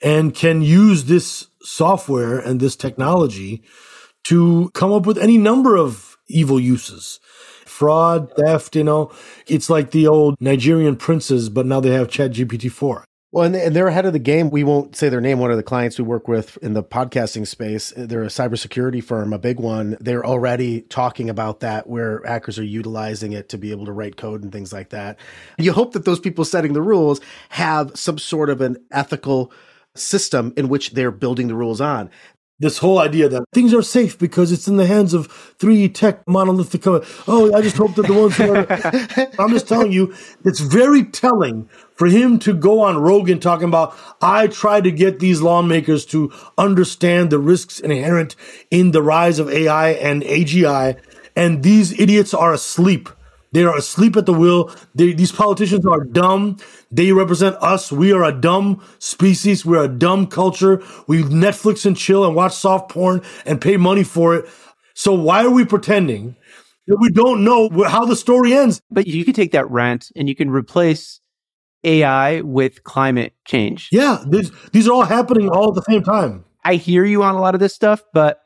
and 0.00 0.32
can 0.32 0.62
use 0.62 1.06
this 1.06 1.45
software 1.66 2.38
and 2.38 2.60
this 2.60 2.76
technology 2.76 3.62
to 4.24 4.70
come 4.74 4.92
up 4.92 5.06
with 5.06 5.18
any 5.18 5.38
number 5.38 5.76
of 5.76 6.16
evil 6.28 6.58
uses 6.58 7.20
fraud, 7.64 8.32
theft, 8.36 8.74
you 8.74 8.84
know. 8.84 9.12
It's 9.46 9.68
like 9.68 9.90
the 9.90 10.06
old 10.06 10.36
Nigerian 10.40 10.96
princes, 10.96 11.50
but 11.50 11.66
now 11.66 11.80
they 11.80 11.90
have 11.90 12.08
Chat 12.08 12.30
GPT 12.30 12.70
4. 12.70 13.04
Well, 13.32 13.54
and, 13.54 13.76
they're 13.76 13.88
ahead 13.88 14.06
of 14.06 14.14
the 14.14 14.18
game. 14.18 14.48
We 14.48 14.64
won't 14.64 14.96
say 14.96 15.10
their 15.10 15.20
name. 15.20 15.40
One 15.40 15.50
of 15.50 15.58
the 15.58 15.62
clients 15.62 15.98
we 15.98 16.04
work 16.04 16.26
with 16.26 16.56
in 16.62 16.72
the 16.72 16.82
podcasting 16.82 17.46
space, 17.46 17.92
they're 17.94 18.22
a 18.22 18.28
cybersecurity 18.28 19.04
firm, 19.04 19.34
a 19.34 19.38
big 19.38 19.60
one. 19.60 19.98
They're 20.00 20.24
already 20.24 20.82
talking 20.82 21.28
about 21.28 21.60
that, 21.60 21.86
where 21.86 22.22
hackers 22.24 22.58
are 22.58 22.64
utilizing 22.64 23.32
it 23.32 23.50
to 23.50 23.58
be 23.58 23.72
able 23.72 23.84
to 23.84 23.92
write 23.92 24.16
code 24.16 24.42
and 24.42 24.50
things 24.50 24.72
like 24.72 24.88
that. 24.90 25.18
You 25.58 25.72
hope 25.72 25.92
that 25.92 26.06
those 26.06 26.20
people 26.20 26.46
setting 26.46 26.72
the 26.72 26.80
rules 26.80 27.20
have 27.50 27.94
some 27.94 28.16
sort 28.16 28.48
of 28.48 28.62
an 28.62 28.78
ethical 28.90 29.52
system 29.98 30.52
in 30.56 30.68
which 30.68 30.92
they're 30.92 31.10
building 31.10 31.48
the 31.48 31.54
rules 31.54 31.80
on 31.80 32.10
this 32.58 32.78
whole 32.78 32.98
idea 32.98 33.28
that 33.28 33.44
things 33.52 33.74
are 33.74 33.82
safe 33.82 34.18
because 34.18 34.50
it's 34.50 34.66
in 34.66 34.76
the 34.76 34.86
hands 34.86 35.12
of 35.12 35.26
three 35.58 35.88
tech 35.88 36.26
monolithic. 36.26 36.82
Oh, 36.86 37.54
I 37.54 37.60
just 37.60 37.76
hope 37.76 37.94
that 37.96 38.06
the 38.06 38.14
ones 38.14 38.36
who 38.36 38.54
are. 38.54 38.66
I'm 39.38 39.50
just 39.50 39.68
telling 39.68 39.92
you, 39.92 40.14
it's 40.44 40.60
very 40.60 41.04
telling 41.04 41.68
for 41.94 42.06
him 42.06 42.38
to 42.40 42.54
go 42.54 42.80
on 42.80 42.98
Rogan 42.98 43.40
talking 43.40 43.68
about, 43.68 43.94
I 44.22 44.46
try 44.46 44.80
to 44.80 44.90
get 44.90 45.18
these 45.18 45.42
lawmakers 45.42 46.06
to 46.06 46.32
understand 46.56 47.30
the 47.30 47.38
risks 47.38 47.78
inherent 47.78 48.36
in 48.70 48.92
the 48.92 49.02
rise 49.02 49.38
of 49.38 49.50
AI 49.50 49.90
and 49.90 50.22
AGI, 50.22 50.98
and 51.34 51.62
these 51.62 51.98
idiots 52.00 52.32
are 52.32 52.54
asleep. 52.54 53.10
They 53.56 53.64
are 53.64 53.74
asleep 53.74 54.18
at 54.18 54.26
the 54.26 54.34
wheel. 54.34 54.70
They, 54.94 55.14
these 55.14 55.32
politicians 55.32 55.86
are 55.86 56.04
dumb. 56.04 56.58
They 56.90 57.12
represent 57.12 57.56
us. 57.62 57.90
We 57.90 58.12
are 58.12 58.22
a 58.22 58.30
dumb 58.30 58.84
species. 58.98 59.64
We're 59.64 59.82
a 59.82 59.88
dumb 59.88 60.26
culture. 60.26 60.82
We 61.06 61.22
Netflix 61.22 61.86
and 61.86 61.96
chill 61.96 62.26
and 62.26 62.34
watch 62.34 62.54
soft 62.54 62.90
porn 62.90 63.22
and 63.46 63.58
pay 63.58 63.78
money 63.78 64.04
for 64.04 64.36
it. 64.36 64.44
So 64.92 65.14
why 65.14 65.42
are 65.42 65.50
we 65.50 65.64
pretending 65.64 66.36
that 66.86 66.98
we 67.00 67.08
don't 67.08 67.44
know 67.44 67.70
how 67.88 68.04
the 68.04 68.14
story 68.14 68.52
ends? 68.52 68.82
But 68.90 69.06
you 69.06 69.24
can 69.24 69.32
take 69.32 69.52
that 69.52 69.70
rant 69.70 70.12
and 70.14 70.28
you 70.28 70.34
can 70.34 70.50
replace 70.50 71.22
AI 71.82 72.42
with 72.42 72.84
climate 72.84 73.32
change. 73.46 73.88
Yeah, 73.90 74.22
these, 74.28 74.52
these 74.72 74.86
are 74.86 74.92
all 74.92 75.04
happening 75.04 75.48
all 75.48 75.70
at 75.70 75.76
the 75.76 75.90
same 75.90 76.02
time. 76.02 76.44
I 76.62 76.74
hear 76.74 77.06
you 77.06 77.22
on 77.22 77.34
a 77.34 77.40
lot 77.40 77.54
of 77.54 77.60
this 77.60 77.72
stuff, 77.74 78.02
but 78.12 78.38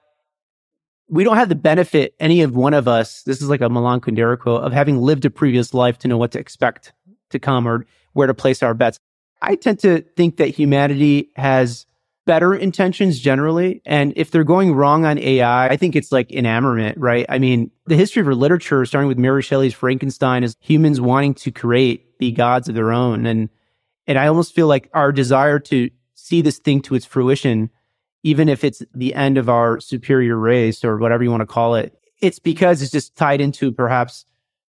we 1.11 1.25
don't 1.25 1.37
have 1.37 1.49
the 1.49 1.55
benefit, 1.55 2.15
any 2.21 2.43
of 2.43 2.55
one 2.55 2.73
of 2.73 2.87
us, 2.87 3.23
this 3.25 3.43
is 3.43 3.49
like 3.49 3.61
a 3.61 3.69
Milan 3.69 4.01
Kundera 4.01 4.39
quote, 4.39 4.63
of 4.63 4.73
having 4.73 4.99
lived 4.99 5.25
a 5.25 5.31
previous 5.31 5.75
life 5.75 5.99
to 5.99 6.09
know 6.09 6.17
what 6.17 6.31
to 6.33 6.39
expect 6.39 6.93
to 7.31 7.39
come 7.39 7.67
or 7.67 7.85
where 8.13 8.27
to 8.27 8.35
place 8.35 8.63
our 8.63 8.75
bets. 8.75 8.99
I 9.43 9.57
tend 9.57 9.81
to 9.81 10.03
think 10.17 10.37
that 10.37 10.49
humanity 10.49 11.31
has 11.37 11.87
better 12.27 12.55
intentions 12.55 13.19
generally. 13.19 13.83
And 13.85 14.13
if 14.15 14.31
they're 14.31 14.45
going 14.45 14.73
wrong 14.75 15.05
on 15.05 15.19
AI, 15.19 15.69
I 15.69 15.77
think 15.77 15.97
it's 15.97 16.13
like 16.13 16.31
enamorment, 16.31 16.97
right? 16.99 17.27
I 17.29 17.39
mean, 17.39 17.71
the 17.87 17.97
history 17.97 18.21
of 18.21 18.29
our 18.29 18.35
literature, 18.35 18.85
starting 18.85 19.09
with 19.09 19.19
Mary 19.19 19.43
Shelley's 19.43 19.75
Frankenstein, 19.75 20.45
is 20.45 20.55
humans 20.61 21.01
wanting 21.01 21.35
to 21.35 21.51
create, 21.51 22.19
be 22.19 22.31
gods 22.31 22.69
of 22.69 22.75
their 22.75 22.93
own. 22.93 23.27
And 23.27 23.49
And 24.07 24.19
I 24.19 24.27
almost 24.27 24.55
feel 24.55 24.67
like 24.67 24.91
our 24.93 25.13
desire 25.13 25.59
to 25.61 25.91
see 26.15 26.43
this 26.43 26.59
thing 26.59 26.83
to 26.83 26.95
its 26.95 27.07
fruition, 27.07 27.71
even 28.23 28.49
if 28.49 28.65
it's 28.65 28.83
the 28.95 29.15
end 29.15 29.39
of 29.39 29.49
our 29.49 29.81
superior 29.81 30.37
race 30.37 30.85
or 30.85 30.99
whatever 30.99 31.23
you 31.25 31.31
want 31.31 31.41
to 31.41 31.47
call 31.47 31.75
it, 31.75 31.95
it's 32.21 32.39
because 32.39 32.83
it's 32.83 32.93
just 32.93 33.17
tied 33.17 33.41
into 33.41 33.73
perhaps 33.73 34.27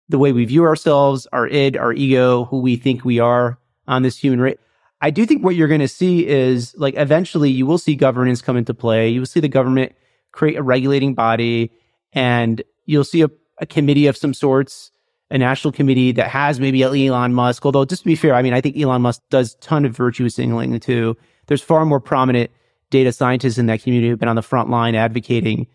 the 0.08 0.18
way 0.18 0.32
we 0.32 0.44
view 0.44 0.64
ourselves, 0.64 1.26
our 1.32 1.46
id, 1.48 1.76
our 1.76 1.92
ego, 1.92 2.44
who 2.46 2.60
we 2.60 2.76
think 2.76 3.04
we 3.04 3.18
are 3.18 3.58
on 3.86 4.02
this 4.02 4.16
human 4.16 4.40
race. 4.40 4.58
I 5.00 5.10
do 5.10 5.26
think 5.26 5.44
what 5.44 5.54
you're 5.54 5.68
going 5.68 5.80
to 5.80 5.88
see 5.88 6.26
is 6.26 6.74
like 6.78 6.94
eventually 6.96 7.50
you 7.50 7.66
will 7.66 7.78
see 7.78 7.94
governance 7.94 8.40
come 8.40 8.56
into 8.56 8.72
play. 8.72 9.08
You 9.10 9.20
will 9.20 9.26
see 9.26 9.40
the 9.40 9.48
government 9.48 9.94
create 10.32 10.56
a 10.56 10.62
regulating 10.62 11.14
body 11.14 11.70
and 12.12 12.62
you'll 12.86 13.04
see 13.04 13.22
a, 13.22 13.30
a 13.58 13.66
committee 13.66 14.06
of 14.06 14.16
some 14.16 14.32
sorts, 14.32 14.90
a 15.30 15.36
national 15.36 15.72
committee 15.72 16.12
that 16.12 16.28
has 16.28 16.58
maybe 16.58 16.82
Elon 16.82 17.34
Musk. 17.34 17.66
Although, 17.66 17.84
just 17.84 18.02
to 18.02 18.06
be 18.06 18.16
fair, 18.16 18.34
I 18.34 18.42
mean, 18.42 18.54
I 18.54 18.60
think 18.60 18.78
Elon 18.78 19.02
Musk 19.02 19.22
does 19.30 19.54
a 19.54 19.58
ton 19.58 19.84
of 19.84 19.94
virtue 19.94 20.28
signaling 20.28 20.78
too. 20.80 21.16
There's 21.46 21.62
far 21.62 21.84
more 21.84 22.00
prominent 22.00 22.50
data 22.90 23.12
scientists 23.12 23.58
in 23.58 23.66
that 23.66 23.82
community 23.82 24.08
who've 24.08 24.18
been 24.18 24.28
on 24.28 24.36
the 24.36 24.42
front 24.42 24.70
line 24.70 24.94
advocating. 24.94 25.66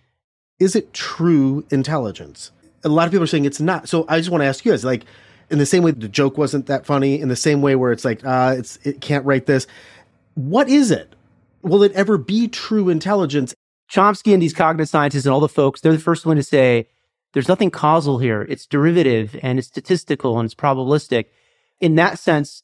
Is 0.59 0.75
it 0.75 0.93
true 0.93 1.65
intelligence? 1.69 2.51
A 2.83 2.89
lot 2.89 3.05
of 3.05 3.11
people 3.11 3.23
are 3.23 3.27
saying 3.27 3.45
it's 3.45 3.59
not. 3.59 3.89
So 3.89 4.05
I 4.07 4.17
just 4.17 4.29
want 4.29 4.41
to 4.41 4.45
ask 4.45 4.63
you 4.63 4.71
guys, 4.71 4.85
like, 4.85 5.05
in 5.49 5.57
the 5.57 5.65
same 5.65 5.83
way 5.83 5.91
the 5.91 6.07
joke 6.07 6.37
wasn't 6.37 6.67
that 6.67 6.85
funny, 6.85 7.19
in 7.19 7.27
the 7.27 7.35
same 7.35 7.61
way 7.61 7.75
where 7.75 7.91
it's 7.91 8.05
like, 8.05 8.23
uh, 8.25 8.55
it's 8.57 8.77
it 8.83 9.01
can't 9.01 9.25
write 9.25 9.45
this. 9.45 9.67
What 10.35 10.69
is 10.69 10.91
it? 10.91 11.15
Will 11.61 11.83
it 11.83 11.91
ever 11.93 12.17
be 12.17 12.47
true 12.47 12.89
intelligence? 12.89 13.53
Chomsky 13.91 14.33
and 14.33 14.41
these 14.41 14.53
cognitive 14.53 14.87
scientists 14.87 15.25
and 15.25 15.33
all 15.33 15.39
the 15.39 15.49
folks, 15.49 15.81
they're 15.81 15.91
the 15.91 15.99
first 15.99 16.25
one 16.25 16.37
to 16.37 16.43
say 16.43 16.87
there's 17.33 17.47
nothing 17.47 17.71
causal 17.71 18.19
here. 18.19 18.45
It's 18.47 18.65
derivative 18.65 19.35
and 19.41 19.59
it's 19.59 19.67
statistical 19.67 20.39
and 20.39 20.45
it's 20.45 20.55
probabilistic. 20.55 21.25
In 21.79 21.95
that 21.95 22.19
sense, 22.19 22.63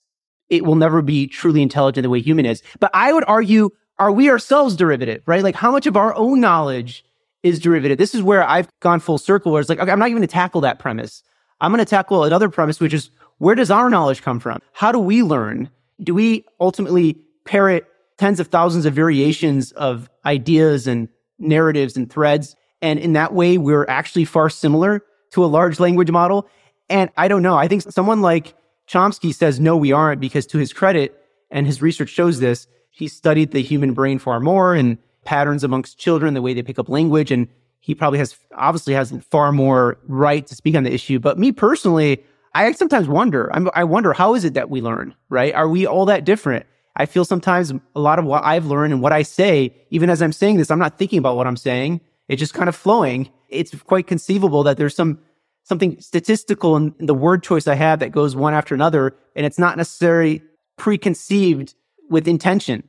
it 0.50 0.64
will 0.64 0.76
never 0.76 1.02
be 1.02 1.28
truly 1.28 1.62
intelligent 1.62 2.04
the 2.04 2.10
way 2.10 2.22
human 2.22 2.46
is. 2.46 2.62
But 2.80 2.92
I 2.94 3.12
would 3.12 3.24
argue, 3.28 3.72
are 3.98 4.12
we 4.12 4.30
ourselves 4.30 4.76
derivative, 4.76 5.24
right? 5.26 5.44
Like 5.44 5.56
how 5.56 5.72
much 5.72 5.88
of 5.88 5.96
our 5.98 6.14
own 6.16 6.40
knowledge 6.40 7.06
is 7.44 7.60
derivative? 7.60 7.98
This 7.98 8.16
is 8.16 8.22
where 8.22 8.44
I've 8.48 8.68
gone 8.80 9.00
full 9.00 9.18
circle 9.18 9.52
where 9.52 9.62
it's 9.62 9.70
like, 9.70 9.80
okay, 9.80 9.92
I'm 9.92 10.00
not 10.00 10.10
even 10.10 10.18
going 10.18 10.28
to 10.28 10.34
tackle 10.34 10.62
that 10.62 10.80
premise. 10.80 11.24
I'm 11.62 11.72
going 11.72 11.84
to 11.84 11.90
tackle 11.90 12.24
another 12.24 12.50
premise, 12.50 12.80
which 12.80 12.94
is 12.94 13.10
where 13.38 13.56
does 13.56 13.72
our 13.72 13.90
knowledge 13.90 14.22
come 14.22 14.40
from? 14.40 14.60
How 14.74 14.92
do 14.92 15.00
we 15.00 15.24
learn? 15.24 15.70
Do 16.04 16.14
we 16.14 16.46
ultimately 16.60 17.18
parrot 17.46 17.88
tens 18.18 18.40
of 18.40 18.48
thousands 18.48 18.86
of 18.86 18.94
variations 18.94 19.72
of 19.74 20.10
ideas 20.26 20.88
and 20.88 21.08
narratives 21.38 21.98
and 21.98 22.12
threads. 22.12 22.56
And 22.82 23.00
in 23.00 23.14
that 23.14 23.34
way, 23.34 23.58
we're 23.58 23.86
actually 23.88 24.26
far 24.26 24.50
similar 24.50 25.04
to 25.32 25.44
a 25.44 25.48
large 25.48 25.80
language 25.80 26.12
model. 26.12 26.48
And 26.90 27.10
I 27.18 27.28
don't 27.28 27.42
know. 27.42 27.58
I 27.58 27.68
think 27.68 27.82
someone 27.82 28.22
like 28.22 28.54
Chomsky 28.88 29.34
says, 29.34 29.60
no, 29.60 29.76
we 29.76 29.92
aren't, 29.92 30.22
because 30.22 30.46
to 30.48 30.58
his 30.58 30.72
credit, 30.72 31.20
and 31.52 31.66
his 31.66 31.82
research 31.82 32.10
shows 32.10 32.40
this, 32.40 32.68
he 32.96 33.10
studied 33.10 33.52
the 33.52 33.62
human 33.62 33.94
brain 33.94 34.20
far 34.20 34.40
more 34.40 34.74
and 34.74 34.98
patterns 35.26 35.66
amongst 35.66 35.98
children, 35.98 36.34
the 36.34 36.42
way 36.42 36.54
they 36.54 36.64
pick 36.64 36.80
up 36.80 36.88
language. 36.88 37.30
And 37.30 37.50
he 37.82 37.94
probably 37.94 38.20
has, 38.20 38.38
obviously 38.56 38.94
has 38.94 39.12
far 39.30 39.52
more 39.52 39.98
right 40.08 40.48
to 40.48 40.56
speak 40.56 40.76
on 40.76 40.84
the 40.84 40.94
issue. 40.94 41.20
But 41.20 41.38
me 41.38 41.52
personally, 41.52 42.24
I 42.54 42.72
sometimes 42.72 43.10
wonder, 43.10 43.54
I'm, 43.54 43.70
I 43.76 43.84
wonder, 43.84 44.14
how 44.14 44.34
is 44.34 44.46
it 44.46 44.54
that 44.54 44.70
we 44.70 44.82
learn, 44.82 45.14
right? 45.28 45.54
Are 45.54 45.68
we 45.68 45.86
all 45.86 46.06
that 46.06 46.24
different? 46.24 46.66
I 46.96 47.06
feel 47.06 47.26
sometimes 47.26 47.74
a 47.96 48.00
lot 48.00 48.18
of 48.18 48.24
what 48.24 48.46
I've 48.46 48.66
learned 48.66 48.94
and 48.94 49.02
what 49.02 49.12
I 49.12 49.24
say, 49.24 49.76
even 49.90 50.10
as 50.10 50.22
I'm 50.22 50.32
saying 50.32 50.56
this, 50.56 50.72
I'm 50.72 50.80
not 50.80 50.98
thinking 50.98 51.20
about 51.20 51.36
what 51.36 51.48
I'm 51.48 51.58
saying. 51.58 52.00
It's 52.30 52.40
just 52.40 52.54
kind 52.54 52.70
of 52.70 52.78
flowing. 52.78 53.30
It's 53.50 53.76
quite 53.84 54.08
conceivable 54.08 54.64
that 54.64 54.78
there's 54.78 54.96
some 54.96 55.20
something 55.64 56.00
statistical 56.00 56.78
in 56.78 56.94
the 57.00 57.14
word 57.14 57.44
choice 57.44 57.68
I 57.68 57.76
have 57.76 58.00
that 58.00 58.12
goes 58.12 58.36
one 58.36 58.54
after 58.54 58.74
another, 58.74 59.18
and 59.36 59.46
it's 59.46 59.60
not 59.60 59.76
necessarily 59.76 60.44
preconceived 60.78 61.74
with 62.10 62.28
intention. 62.28 62.88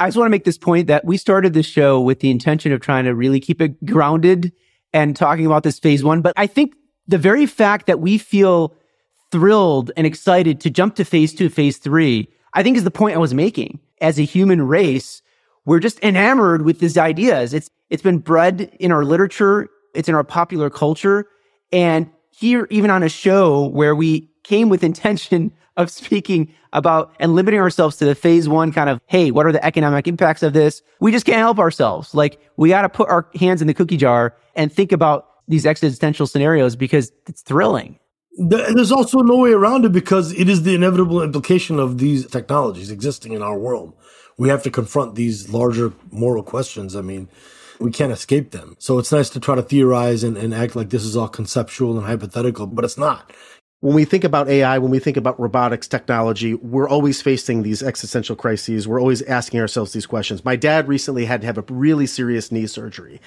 I 0.00 0.08
just 0.08 0.16
want 0.16 0.26
to 0.26 0.30
make 0.30 0.44
this 0.44 0.58
point 0.58 0.88
that 0.88 1.04
we 1.04 1.16
started 1.16 1.54
this 1.54 1.66
show 1.66 2.00
with 2.00 2.20
the 2.20 2.30
intention 2.30 2.72
of 2.72 2.80
trying 2.80 3.04
to 3.04 3.14
really 3.14 3.40
keep 3.40 3.60
it 3.60 3.84
grounded 3.84 4.52
and 4.92 5.14
talking 5.14 5.46
about 5.46 5.62
this 5.62 5.78
phase 5.78 6.02
one. 6.02 6.20
But 6.20 6.32
I 6.36 6.46
think 6.46 6.74
the 7.06 7.18
very 7.18 7.46
fact 7.46 7.86
that 7.86 8.00
we 8.00 8.18
feel 8.18 8.74
thrilled 9.30 9.90
and 9.96 10.06
excited 10.06 10.60
to 10.60 10.70
jump 10.70 10.96
to 10.96 11.04
phase 11.04 11.34
two, 11.34 11.48
phase 11.48 11.78
three, 11.78 12.28
I 12.54 12.62
think 12.62 12.76
is 12.76 12.84
the 12.84 12.90
point 12.90 13.16
I 13.16 13.18
was 13.18 13.34
making. 13.34 13.80
As 14.00 14.18
a 14.18 14.22
human 14.22 14.62
race, 14.62 15.22
we're 15.64 15.80
just 15.80 16.02
enamored 16.02 16.62
with 16.62 16.80
these 16.80 16.98
ideas. 16.98 17.54
It's 17.54 17.70
it's 17.90 18.02
been 18.02 18.18
bred 18.18 18.76
in 18.80 18.90
our 18.90 19.04
literature, 19.04 19.68
it's 19.94 20.08
in 20.08 20.14
our 20.14 20.24
popular 20.24 20.70
culture, 20.70 21.26
and 21.72 22.10
here 22.30 22.66
even 22.70 22.90
on 22.90 23.02
a 23.02 23.08
show 23.08 23.68
where 23.68 23.94
we 23.94 24.28
came 24.44 24.68
with 24.68 24.84
intention 24.84 25.52
of 25.76 25.90
speaking 25.90 26.52
about 26.72 27.14
and 27.18 27.34
limiting 27.34 27.60
ourselves 27.60 27.96
to 27.96 28.04
the 28.04 28.14
phase 28.14 28.48
one 28.48 28.72
kind 28.72 28.88
of, 28.88 29.00
hey, 29.06 29.30
what 29.30 29.46
are 29.46 29.52
the 29.52 29.64
economic 29.64 30.06
impacts 30.06 30.42
of 30.42 30.52
this? 30.52 30.82
We 31.00 31.10
just 31.10 31.26
can't 31.26 31.38
help 31.38 31.58
ourselves. 31.58 32.14
Like 32.14 32.40
we 32.56 32.68
got 32.68 32.82
to 32.82 32.88
put 32.88 33.08
our 33.08 33.28
hands 33.34 33.60
in 33.60 33.66
the 33.66 33.74
cookie 33.74 33.96
jar 33.96 34.36
and 34.54 34.72
think 34.72 34.92
about 34.92 35.28
these 35.48 35.66
existential 35.66 36.26
scenarios 36.26 36.76
because 36.76 37.12
it's 37.26 37.42
thrilling. 37.42 37.98
There's 38.36 38.92
also 38.92 39.18
no 39.20 39.36
way 39.36 39.52
around 39.52 39.84
it 39.84 39.92
because 39.92 40.32
it 40.32 40.48
is 40.48 40.62
the 40.64 40.74
inevitable 40.74 41.22
implication 41.22 41.78
of 41.78 41.98
these 41.98 42.26
technologies 42.26 42.90
existing 42.90 43.32
in 43.32 43.42
our 43.42 43.56
world. 43.56 43.94
We 44.36 44.48
have 44.48 44.64
to 44.64 44.70
confront 44.70 45.14
these 45.14 45.50
larger 45.50 45.92
moral 46.10 46.42
questions. 46.42 46.96
I 46.96 47.00
mean, 47.00 47.28
we 47.78 47.92
can't 47.92 48.12
escape 48.12 48.50
them. 48.50 48.74
So 48.80 48.98
it's 48.98 49.12
nice 49.12 49.30
to 49.30 49.40
try 49.40 49.54
to 49.54 49.62
theorize 49.62 50.24
and, 50.24 50.36
and 50.36 50.52
act 50.52 50.74
like 50.74 50.90
this 50.90 51.04
is 51.04 51.16
all 51.16 51.28
conceptual 51.28 51.96
and 51.96 52.06
hypothetical, 52.06 52.66
but 52.66 52.84
it's 52.84 52.98
not 52.98 53.32
when 53.84 53.94
we 53.94 54.06
think 54.06 54.24
about 54.24 54.48
AI, 54.48 54.78
when 54.78 54.90
we 54.90 54.98
think 54.98 55.18
about 55.18 55.38
robotics 55.38 55.86
technology, 55.86 56.54
we're 56.54 56.88
always 56.88 57.20
facing 57.20 57.62
these 57.64 57.82
existential 57.82 58.34
crises. 58.34 58.88
We're 58.88 58.98
always 58.98 59.20
asking 59.20 59.60
ourselves 59.60 59.92
these 59.92 60.06
questions. 60.06 60.42
My 60.42 60.56
dad 60.56 60.88
recently 60.88 61.26
had 61.26 61.42
to 61.42 61.46
have 61.46 61.58
a 61.58 61.64
really 61.68 62.06
serious 62.06 62.50
knee 62.50 62.66
surgery. 62.66 63.20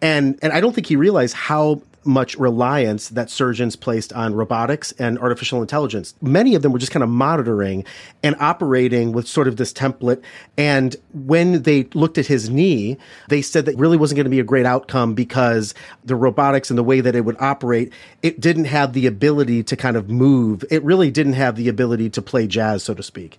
And, 0.00 0.38
and 0.40 0.50
I 0.54 0.62
don't 0.62 0.74
think 0.74 0.86
he 0.86 0.96
realized 0.96 1.34
how 1.34 1.82
much 2.08 2.36
reliance 2.36 3.10
that 3.10 3.30
surgeons 3.30 3.76
placed 3.76 4.12
on 4.14 4.34
robotics 4.34 4.92
and 4.92 5.18
artificial 5.18 5.60
intelligence. 5.60 6.14
Many 6.22 6.54
of 6.54 6.62
them 6.62 6.72
were 6.72 6.78
just 6.78 6.90
kind 6.90 7.02
of 7.02 7.08
monitoring 7.10 7.84
and 8.22 8.34
operating 8.40 9.12
with 9.12 9.28
sort 9.28 9.46
of 9.46 9.56
this 9.56 9.72
template. 9.72 10.22
And 10.56 10.96
when 11.12 11.62
they 11.62 11.84
looked 11.94 12.18
at 12.18 12.26
his 12.26 12.48
knee, 12.48 12.96
they 13.28 13.42
said 13.42 13.66
that 13.66 13.76
really 13.76 13.98
wasn't 13.98 14.16
going 14.16 14.24
to 14.24 14.30
be 14.30 14.40
a 14.40 14.44
great 14.44 14.66
outcome 14.66 15.14
because 15.14 15.74
the 16.02 16.16
robotics 16.16 16.70
and 16.70 16.78
the 16.78 16.82
way 16.82 17.00
that 17.02 17.14
it 17.14 17.26
would 17.26 17.36
operate, 17.40 17.92
it 18.22 18.40
didn't 18.40 18.64
have 18.64 18.94
the 18.94 19.06
ability 19.06 19.62
to 19.64 19.76
kind 19.76 19.96
of 19.96 20.08
move. 20.08 20.64
It 20.70 20.82
really 20.82 21.10
didn't 21.10 21.34
have 21.34 21.56
the 21.56 21.68
ability 21.68 22.10
to 22.10 22.22
play 22.22 22.46
jazz, 22.46 22.82
so 22.82 22.94
to 22.94 23.02
speak. 23.02 23.36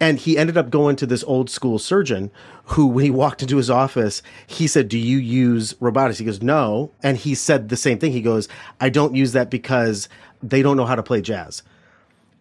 And 0.00 0.18
he 0.18 0.38
ended 0.38 0.56
up 0.56 0.70
going 0.70 0.96
to 0.96 1.06
this 1.06 1.24
old 1.24 1.50
school 1.50 1.78
surgeon 1.78 2.30
who, 2.64 2.86
when 2.86 3.04
he 3.04 3.10
walked 3.10 3.42
into 3.42 3.56
his 3.56 3.70
office, 3.70 4.22
he 4.46 4.66
said, 4.66 4.88
Do 4.88 4.98
you 4.98 5.18
use 5.18 5.74
robotics? 5.80 6.18
He 6.18 6.24
goes, 6.24 6.42
No. 6.42 6.92
And 7.02 7.16
he 7.16 7.34
said 7.34 7.68
the 7.68 7.76
same 7.76 7.98
thing. 7.98 8.12
He 8.12 8.22
goes, 8.22 8.48
I 8.80 8.90
don't 8.90 9.16
use 9.16 9.32
that 9.32 9.50
because 9.50 10.08
they 10.42 10.62
don't 10.62 10.76
know 10.76 10.86
how 10.86 10.94
to 10.94 11.02
play 11.02 11.20
jazz. 11.20 11.62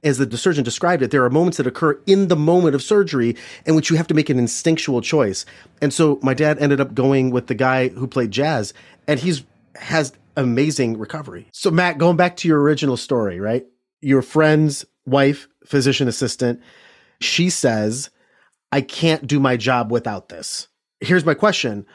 As 0.04 0.20
the 0.20 0.38
surgeon 0.38 0.64
described 0.64 1.02
it, 1.02 1.10
there 1.10 1.24
are 1.26 1.30
moments 1.30 1.58
that 1.58 1.66
occur 1.66 2.00
in 2.06 2.28
the 2.28 2.36
moment 2.36 2.76
of 2.76 2.84
surgery 2.84 3.36
in 3.66 3.76
which 3.76 3.90
you 3.90 3.98
have 3.98 4.08
to 4.08 4.14
make 4.14 4.30
an 4.30 4.38
instinctual 4.38 5.02
choice. 5.02 5.44
And 5.82 5.92
so 5.92 6.20
my 6.22 6.36
dad 6.36 6.60
ended 6.60 6.80
up 6.80 6.94
going 6.94 7.32
with 7.32 7.48
the 7.48 7.56
guy 7.56 7.90
who 7.90 8.08
played 8.08 8.30
jazz, 8.30 8.74
and 9.08 9.20
he's 9.20 9.44
has 9.76 10.14
amazing 10.36 10.98
recovery. 10.98 11.48
So 11.52 11.72
Matt, 11.72 11.98
going 11.98 12.16
back 12.16 12.38
to 12.38 12.48
your 12.48 12.62
original 12.62 12.98
story, 12.98 13.40
right? 13.40 13.66
Your 14.02 14.22
friend's 14.22 14.86
wife, 15.06 15.48
physician 15.66 16.08
assistant, 16.08 16.62
she 17.20 17.50
says, 17.50 18.10
I 18.72 18.82
can't 18.82 19.26
do 19.26 19.40
my 19.40 19.58
job 19.58 19.92
without 19.92 20.30
this. 20.30 20.68
Here's 21.00 21.26
my 21.26 21.34
question 21.34 21.86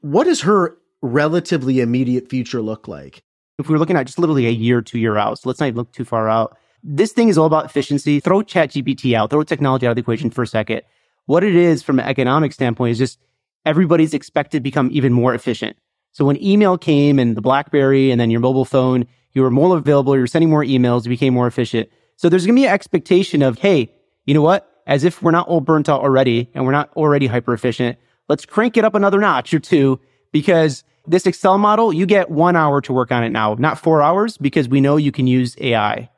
What 0.00 0.24
does 0.24 0.42
her 0.42 0.76
relatively 1.00 1.80
immediate 1.80 2.28
future 2.28 2.62
look 2.62 2.88
like? 2.88 3.22
If 3.58 3.68
we're 3.68 3.78
looking 3.78 3.96
at 3.96 4.06
just 4.06 4.18
literally 4.18 4.46
a 4.46 4.50
year, 4.50 4.82
two 4.82 4.98
year 4.98 5.16
out, 5.16 5.38
so 5.38 5.48
let's 5.48 5.60
not 5.60 5.74
look 5.74 5.92
too 5.92 6.04
far 6.04 6.28
out. 6.28 6.56
This 6.82 7.12
thing 7.12 7.28
is 7.28 7.38
all 7.38 7.46
about 7.46 7.64
efficiency. 7.64 8.18
Throw 8.18 8.40
ChatGPT 8.40 9.14
out, 9.14 9.30
throw 9.30 9.42
technology 9.44 9.86
out 9.86 9.90
of 9.90 9.96
the 9.96 10.00
equation 10.00 10.30
for 10.30 10.42
a 10.42 10.46
second. 10.46 10.82
What 11.26 11.44
it 11.44 11.54
is 11.54 11.82
from 11.82 12.00
an 12.00 12.06
economic 12.06 12.52
standpoint 12.52 12.92
is 12.92 12.98
just 12.98 13.20
everybody's 13.64 14.14
expected 14.14 14.58
to 14.58 14.62
become 14.62 14.88
even 14.92 15.12
more 15.12 15.34
efficient. 15.34 15.76
So 16.10 16.24
when 16.24 16.42
email 16.42 16.76
came 16.76 17.18
and 17.18 17.36
the 17.36 17.40
Blackberry 17.40 18.10
and 18.10 18.20
then 18.20 18.30
your 18.30 18.40
mobile 18.40 18.64
phone, 18.64 19.06
you 19.32 19.42
were 19.42 19.50
more 19.50 19.76
available, 19.76 20.16
you're 20.16 20.26
sending 20.26 20.50
more 20.50 20.64
emails, 20.64 21.04
you 21.04 21.10
became 21.10 21.34
more 21.34 21.46
efficient. 21.46 21.88
So 22.16 22.28
there's 22.28 22.44
going 22.44 22.56
to 22.56 22.60
be 22.60 22.66
an 22.66 22.74
expectation 22.74 23.42
of, 23.42 23.58
hey, 23.58 23.94
you 24.26 24.34
know 24.34 24.42
what? 24.42 24.68
As 24.86 25.04
if 25.04 25.22
we're 25.22 25.30
not 25.30 25.48
all 25.48 25.60
burnt 25.60 25.88
out 25.88 26.00
already 26.00 26.50
and 26.54 26.64
we're 26.64 26.72
not 26.72 26.90
already 26.96 27.26
hyper 27.26 27.52
efficient, 27.52 27.98
let's 28.28 28.44
crank 28.44 28.76
it 28.76 28.84
up 28.84 28.94
another 28.94 29.20
notch 29.20 29.54
or 29.54 29.60
two 29.60 30.00
because 30.32 30.84
this 31.06 31.26
Excel 31.26 31.58
model, 31.58 31.92
you 31.92 32.06
get 32.06 32.30
one 32.30 32.56
hour 32.56 32.80
to 32.82 32.92
work 32.92 33.10
on 33.10 33.24
it 33.24 33.30
now, 33.30 33.54
not 33.54 33.78
four 33.78 34.02
hours, 34.02 34.36
because 34.36 34.68
we 34.68 34.80
know 34.80 34.96
you 34.96 35.12
can 35.12 35.26
use 35.26 35.56
AI. 35.60 36.08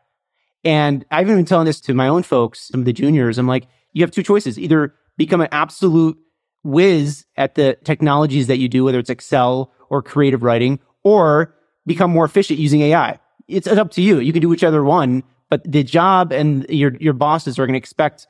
And 0.63 1.05
I've 1.11 1.27
even 1.27 1.37
been 1.37 1.45
telling 1.45 1.67
this 1.67 1.81
to 1.83 1.95
my 1.95 2.09
own 2.09 2.23
folks, 2.23 2.69
some 2.69 2.81
of 2.81 2.87
the 2.87 2.93
juniors. 2.93 3.39
I'm 3.39 3.47
like, 3.47 3.67
you 3.93 4.03
have 4.03 4.11
two 4.11 4.23
choices 4.23 4.59
either 4.59 4.95
become 5.17 5.41
an 5.41 5.49
absolute 5.53 6.19
whiz 6.63 7.27
at 7.37 7.55
the 7.55 7.79
technologies 7.85 8.47
that 8.47 8.59
you 8.59 8.69
do, 8.69 8.85
whether 8.85 8.99
it's 8.99 9.11
Excel 9.11 9.73
or 9.91 10.03
creative 10.03 10.43
writing, 10.43 10.81
or 11.03 11.55
become 11.87 12.11
more 12.11 12.25
efficient 12.25 12.59
using 12.59 12.81
AI. 12.81 13.19
It's 13.47 13.67
up 13.67 13.91
to 13.93 14.03
you. 14.03 14.21
You 14.21 14.33
can 14.33 14.41
do 14.41 14.49
whichever 14.49 14.83
one, 14.83 15.23
but 15.51 15.63
the 15.71 15.83
job 15.83 16.33
and 16.33 16.67
your 16.69 16.95
your 16.97 17.13
bosses 17.13 17.59
are 17.59 17.67
going 17.67 17.75
to 17.75 17.79
expect 17.79 18.27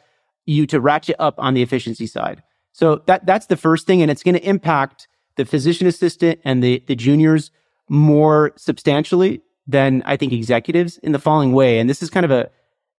you 0.47 0.67
to 0.67 0.81
ratchet 0.81 1.17
up 1.19 1.35
on 1.39 1.55
the 1.55 1.63
efficiency 1.63 2.07
side. 2.07 2.43
So 2.73 3.03
that 3.07 3.27
that's 3.27 3.47
the 3.47 3.57
first 3.57 3.87
thing, 3.87 4.03
and 4.03 4.11
it's 4.11 4.23
going 4.23 4.35
to 4.35 4.47
impact 4.47 5.09
the 5.37 5.45
physician 5.45 5.87
assistant 5.87 6.41
and 6.45 6.63
the 6.63 6.83
the 6.87 6.97
juniors 6.97 7.51
more 7.89 8.53
substantially 8.57 9.43
than 9.67 10.03
I 10.05 10.17
think 10.17 10.33
executives 10.33 10.99
in 10.99 11.13
the 11.13 11.19
following 11.19 11.53
way. 11.53 11.79
And 11.79 11.89
this 11.89 12.03
is 12.03 12.11
kind 12.11 12.25
of 12.25 12.31
a 12.31 12.51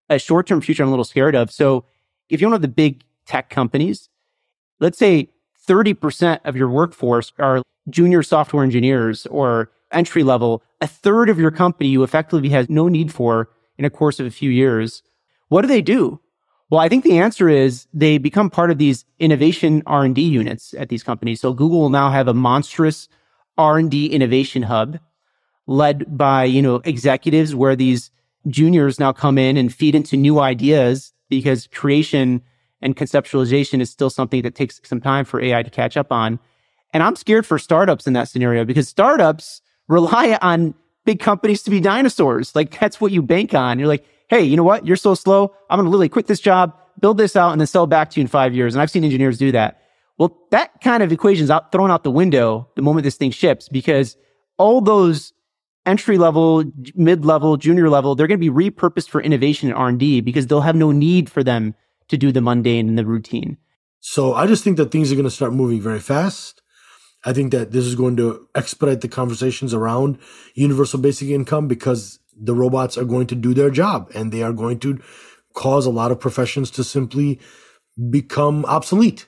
a 0.10 0.20
short 0.20 0.48
term 0.48 0.62
future 0.62 0.84
I'm 0.84 0.90
a 0.90 0.92
little 0.92 1.06
scared 1.06 1.36
of. 1.36 1.52
So 1.52 1.86
if 2.30 2.42
you're 2.42 2.50
one 2.50 2.56
of 2.56 2.62
the 2.62 2.68
big 2.68 3.04
tech 3.26 3.50
companies, 3.50 4.10
let's 4.80 4.98
say 4.98 5.30
30% 5.68 6.40
of 6.46 6.56
your 6.56 6.70
workforce 6.70 7.34
are 7.40 7.64
junior 7.90 8.24
software 8.24 8.64
engineers 8.64 9.26
or 9.28 9.72
entry 9.92 10.24
level, 10.24 10.64
a 10.82 10.88
third 10.88 11.30
of 11.30 11.40
your 11.40 11.52
company 11.52 11.90
you 11.90 12.04
effectively 12.04 12.50
has 12.50 12.70
no 12.70 12.88
need 12.88 13.12
for 13.12 13.50
in 13.78 13.86
a 13.86 13.90
course 13.90 14.20
of 14.20 14.26
a 14.26 14.32
few 14.32 14.50
years. 14.50 15.04
What 15.50 15.62
do 15.62 15.68
they 15.68 15.82
do? 15.82 16.20
Well, 16.70 16.82
I 16.82 16.90
think 16.90 17.04
the 17.04 17.20
answer 17.20 17.48
is 17.48 17.88
they 17.94 18.18
become 18.18 18.50
part 18.50 18.72
of 18.72 18.78
these 18.78 19.06
innovation 19.20 19.84
R&D 19.86 20.22
units 20.22 20.74
at 20.74 20.90
these 20.90 21.04
companies. 21.04 21.40
So 21.40 21.54
Google 21.54 21.80
will 21.80 21.90
now 21.90 22.10
have 22.10 22.28
a 22.28 22.34
monstrous 22.34 23.08
R&D 23.58 24.08
innovation 24.08 24.64
hub 24.64 25.00
led 25.68 26.18
by, 26.18 26.44
you 26.44 26.62
know, 26.62 26.76
executives 26.86 27.56
where 27.56 27.76
these 27.76 28.12
juniors 28.48 29.00
now 29.00 29.12
come 29.12 29.38
in 29.38 29.58
and 29.58 29.74
feed 29.74 29.96
into 29.96 30.18
new 30.18 30.40
ideas 30.40 31.14
because 31.30 31.68
creation 31.68 32.42
and 32.82 32.96
conceptualization 32.96 33.80
is 33.82 33.90
still 33.90 34.10
something 34.10 34.42
that 34.44 34.56
takes 34.56 34.80
some 34.84 35.02
time 35.02 35.26
for 35.26 35.42
AI 35.42 35.64
to 35.64 35.70
catch 35.70 35.98
up 35.98 36.12
on. 36.12 36.40
And 36.94 37.04
I'm 37.04 37.16
scared 37.16 37.46
for 37.46 37.58
startups 37.58 38.08
in 38.08 38.14
that 38.14 38.28
scenario 38.30 38.64
because 38.66 38.88
startups 38.88 39.62
rely 39.88 40.38
on 40.42 40.74
big 41.06 41.20
companies 41.20 41.64
to 41.64 41.72
be 41.72 41.80
dinosaurs. 41.80 42.56
Like 42.56 42.78
that's 42.80 43.00
what 43.00 43.12
you 43.12 43.22
bank 43.22 43.54
on. 43.54 43.80
You're 43.80 43.88
like, 43.88 44.06
hey, 44.30 44.44
you 44.44 44.58
know 44.58 44.64
what? 44.64 44.86
You're 44.86 44.98
so 44.98 45.16
slow. 45.16 45.56
I'm 45.70 45.78
going 45.78 45.86
to 45.86 45.90
literally 45.90 46.10
quit 46.10 46.28
this 46.28 46.40
job, 46.40 46.76
build 47.00 47.18
this 47.18 47.36
out, 47.36 47.52
and 47.52 47.62
then 47.62 47.68
sell 47.68 47.86
it 47.86 47.88
back 47.88 48.10
to 48.12 48.20
you 48.20 48.24
in 48.24 48.28
five 48.28 48.54
years. 48.54 48.76
And 48.76 48.82
I've 48.82 48.92
seen 48.92 49.04
engineers 49.04 49.38
do 49.38 49.52
that. 49.52 49.82
Well, 50.18 50.38
that 50.52 50.82
kind 50.82 51.04
of 51.04 51.12
equation 51.12 51.44
is 51.44 51.52
out, 51.52 51.72
thrown 51.72 51.92
out 51.92 52.04
the 52.04 52.12
window 52.12 52.70
the 52.76 52.82
moment 52.82 53.04
this 53.04 53.18
thing 53.18 53.32
ships 53.32 53.70
because 53.70 54.18
all 54.58 54.82
those 54.82 55.34
entry 55.86 56.18
level, 56.18 56.64
mid 56.96 57.26
level, 57.26 57.58
junior 57.58 57.90
level, 57.90 58.16
they're 58.16 58.28
going 58.28 58.40
to 58.40 58.52
be 58.52 58.72
repurposed 58.72 59.10
for 59.10 59.22
innovation 59.22 59.70
and 59.70 59.78
R&D 59.78 60.22
because 60.22 60.48
they'll 60.48 60.62
have 60.62 60.76
no 60.76 60.92
need 60.92 61.30
for 61.30 61.44
them 61.44 61.76
to 62.08 62.18
do 62.18 62.32
the 62.32 62.42
mundane 62.42 62.88
and 62.88 62.98
the 62.98 63.06
routine. 63.06 63.58
So 64.00 64.34
I 64.34 64.48
just 64.48 64.64
think 64.64 64.78
that 64.78 64.92
things 64.92 65.12
are 65.12 65.16
going 65.16 65.26
to 65.26 65.32
start 65.32 65.54
moving 65.54 65.82
very 65.82 66.00
fast. 66.00 66.62
I 67.26 67.34
think 67.34 67.52
that 67.52 67.72
this 67.72 67.86
is 67.86 67.96
going 67.96 68.16
to 68.18 68.48
expedite 68.54 69.02
the 69.02 69.08
conversations 69.08 69.74
around 69.74 70.20
universal 70.54 71.00
basic 71.00 71.30
income 71.30 71.68
because 71.68 72.20
the 72.40 72.54
robots 72.54 72.98
are 72.98 73.06
going 73.06 73.28
to 73.28 73.36
do 73.36 73.54
their 73.54 73.72
job 73.72 74.12
and 74.14 74.32
they 74.32 74.44
are 74.44 74.54
going 74.54 74.80
to 74.80 75.02
cause 75.54 75.86
a 75.86 75.92
lot 75.92 76.12
of 76.12 76.20
professions 76.20 76.70
to 76.72 76.84
simply 76.84 77.40
become 78.10 78.64
obsolete. 78.66 79.26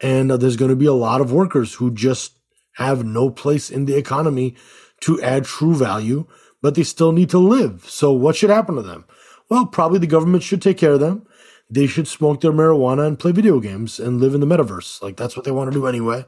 And 0.00 0.30
uh, 0.30 0.36
there's 0.36 0.56
going 0.56 0.70
to 0.70 0.76
be 0.76 0.86
a 0.86 0.92
lot 0.92 1.20
of 1.20 1.32
workers 1.32 1.74
who 1.74 1.90
just 1.90 2.38
have 2.74 3.04
no 3.04 3.30
place 3.30 3.70
in 3.70 3.86
the 3.86 3.96
economy 3.96 4.54
to 5.00 5.20
add 5.22 5.44
true 5.44 5.74
value, 5.74 6.26
but 6.60 6.74
they 6.74 6.82
still 6.82 7.12
need 7.12 7.30
to 7.30 7.38
live. 7.38 7.88
So 7.88 8.12
what 8.12 8.36
should 8.36 8.50
happen 8.50 8.74
to 8.76 8.82
them? 8.82 9.04
Well, 9.48 9.66
probably 9.66 9.98
the 9.98 10.06
government 10.06 10.42
should 10.42 10.60
take 10.60 10.76
care 10.76 10.92
of 10.92 11.00
them. 11.00 11.26
They 11.70 11.86
should 11.86 12.08
smoke 12.08 12.40
their 12.40 12.52
marijuana 12.52 13.06
and 13.06 13.18
play 13.18 13.32
video 13.32 13.60
games 13.60 13.98
and 13.98 14.20
live 14.20 14.34
in 14.34 14.40
the 14.40 14.46
metaverse. 14.46 15.02
Like 15.02 15.16
that's 15.16 15.36
what 15.36 15.44
they 15.44 15.50
want 15.50 15.72
to 15.72 15.78
do 15.78 15.86
anyway. 15.86 16.24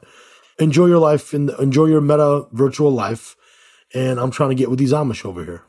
Enjoy 0.61 0.85
your 0.85 0.99
life 0.99 1.33
and 1.33 1.49
enjoy 1.57 1.85
your 1.85 2.01
meta 2.01 2.45
virtual 2.51 2.91
life. 2.91 3.35
And 3.95 4.19
I'm 4.19 4.29
trying 4.29 4.49
to 4.49 4.55
get 4.55 4.69
with 4.69 4.77
these 4.77 4.93
Amish 4.93 5.25
over 5.25 5.43
here. 5.43 5.63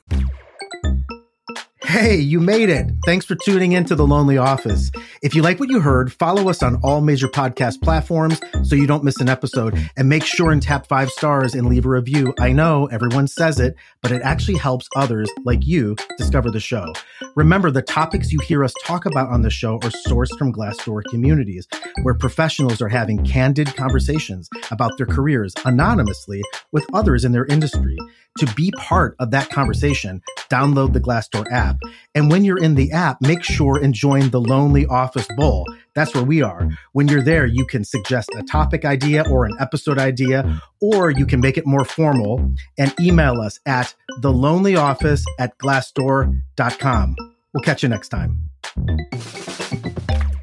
Hey, 1.92 2.16
you 2.16 2.40
made 2.40 2.70
it. 2.70 2.90
Thanks 3.04 3.26
for 3.26 3.34
tuning 3.34 3.72
in 3.72 3.84
to 3.84 3.94
The 3.94 4.06
Lonely 4.06 4.38
Office. 4.38 4.90
If 5.22 5.34
you 5.34 5.42
like 5.42 5.60
what 5.60 5.68
you 5.68 5.78
heard, 5.78 6.10
follow 6.10 6.48
us 6.48 6.62
on 6.62 6.80
all 6.82 7.02
major 7.02 7.28
podcast 7.28 7.82
platforms 7.82 8.40
so 8.62 8.74
you 8.74 8.86
don't 8.86 9.04
miss 9.04 9.20
an 9.20 9.28
episode. 9.28 9.78
And 9.94 10.08
make 10.08 10.24
sure 10.24 10.52
and 10.52 10.62
tap 10.62 10.86
five 10.86 11.10
stars 11.10 11.54
and 11.54 11.66
leave 11.66 11.84
a 11.84 11.90
review. 11.90 12.32
I 12.40 12.52
know 12.52 12.86
everyone 12.86 13.28
says 13.28 13.60
it, 13.60 13.76
but 14.00 14.10
it 14.10 14.22
actually 14.22 14.56
helps 14.56 14.88
others 14.96 15.28
like 15.44 15.66
you 15.66 15.94
discover 16.16 16.50
the 16.50 16.60
show. 16.60 16.94
Remember, 17.36 17.70
the 17.70 17.82
topics 17.82 18.32
you 18.32 18.38
hear 18.48 18.64
us 18.64 18.72
talk 18.82 19.04
about 19.04 19.28
on 19.28 19.42
the 19.42 19.50
show 19.50 19.74
are 19.74 19.92
sourced 20.08 20.36
from 20.38 20.50
Glassdoor 20.50 21.02
communities, 21.10 21.68
where 22.04 22.14
professionals 22.14 22.80
are 22.80 22.88
having 22.88 23.22
candid 23.22 23.76
conversations 23.76 24.48
about 24.70 24.92
their 24.96 25.06
careers 25.06 25.52
anonymously 25.66 26.40
with 26.72 26.86
others 26.94 27.22
in 27.26 27.32
their 27.32 27.44
industry. 27.44 27.98
To 28.38 28.46
be 28.54 28.72
part 28.78 29.14
of 29.18 29.30
that 29.32 29.50
conversation, 29.50 30.22
download 30.52 30.92
the 30.92 31.00
Glassdoor 31.00 31.50
app. 31.50 31.78
And 32.14 32.30
when 32.30 32.44
you're 32.44 32.62
in 32.62 32.74
the 32.74 32.92
app, 32.92 33.16
make 33.22 33.42
sure 33.42 33.78
and 33.82 33.94
join 33.94 34.28
the 34.30 34.40
Lonely 34.40 34.84
Office 34.86 35.26
Bowl. 35.36 35.64
That's 35.94 36.14
where 36.14 36.24
we 36.24 36.42
are. 36.42 36.68
When 36.92 37.08
you're 37.08 37.22
there, 37.22 37.46
you 37.46 37.64
can 37.66 37.84
suggest 37.84 38.30
a 38.36 38.42
topic 38.42 38.84
idea 38.84 39.24
or 39.30 39.46
an 39.46 39.52
episode 39.60 39.98
idea, 39.98 40.60
or 40.80 41.10
you 41.10 41.26
can 41.26 41.40
make 41.40 41.56
it 41.56 41.66
more 41.66 41.84
formal 41.84 42.52
and 42.78 42.94
email 43.00 43.40
us 43.40 43.60
at 43.66 43.94
thelonelyoffice 44.20 45.24
at 45.38 45.56
glassdoor.com. 45.58 47.16
We'll 47.54 47.62
catch 47.62 47.82
you 47.82 47.88
next 47.88 48.08
time. 48.08 48.50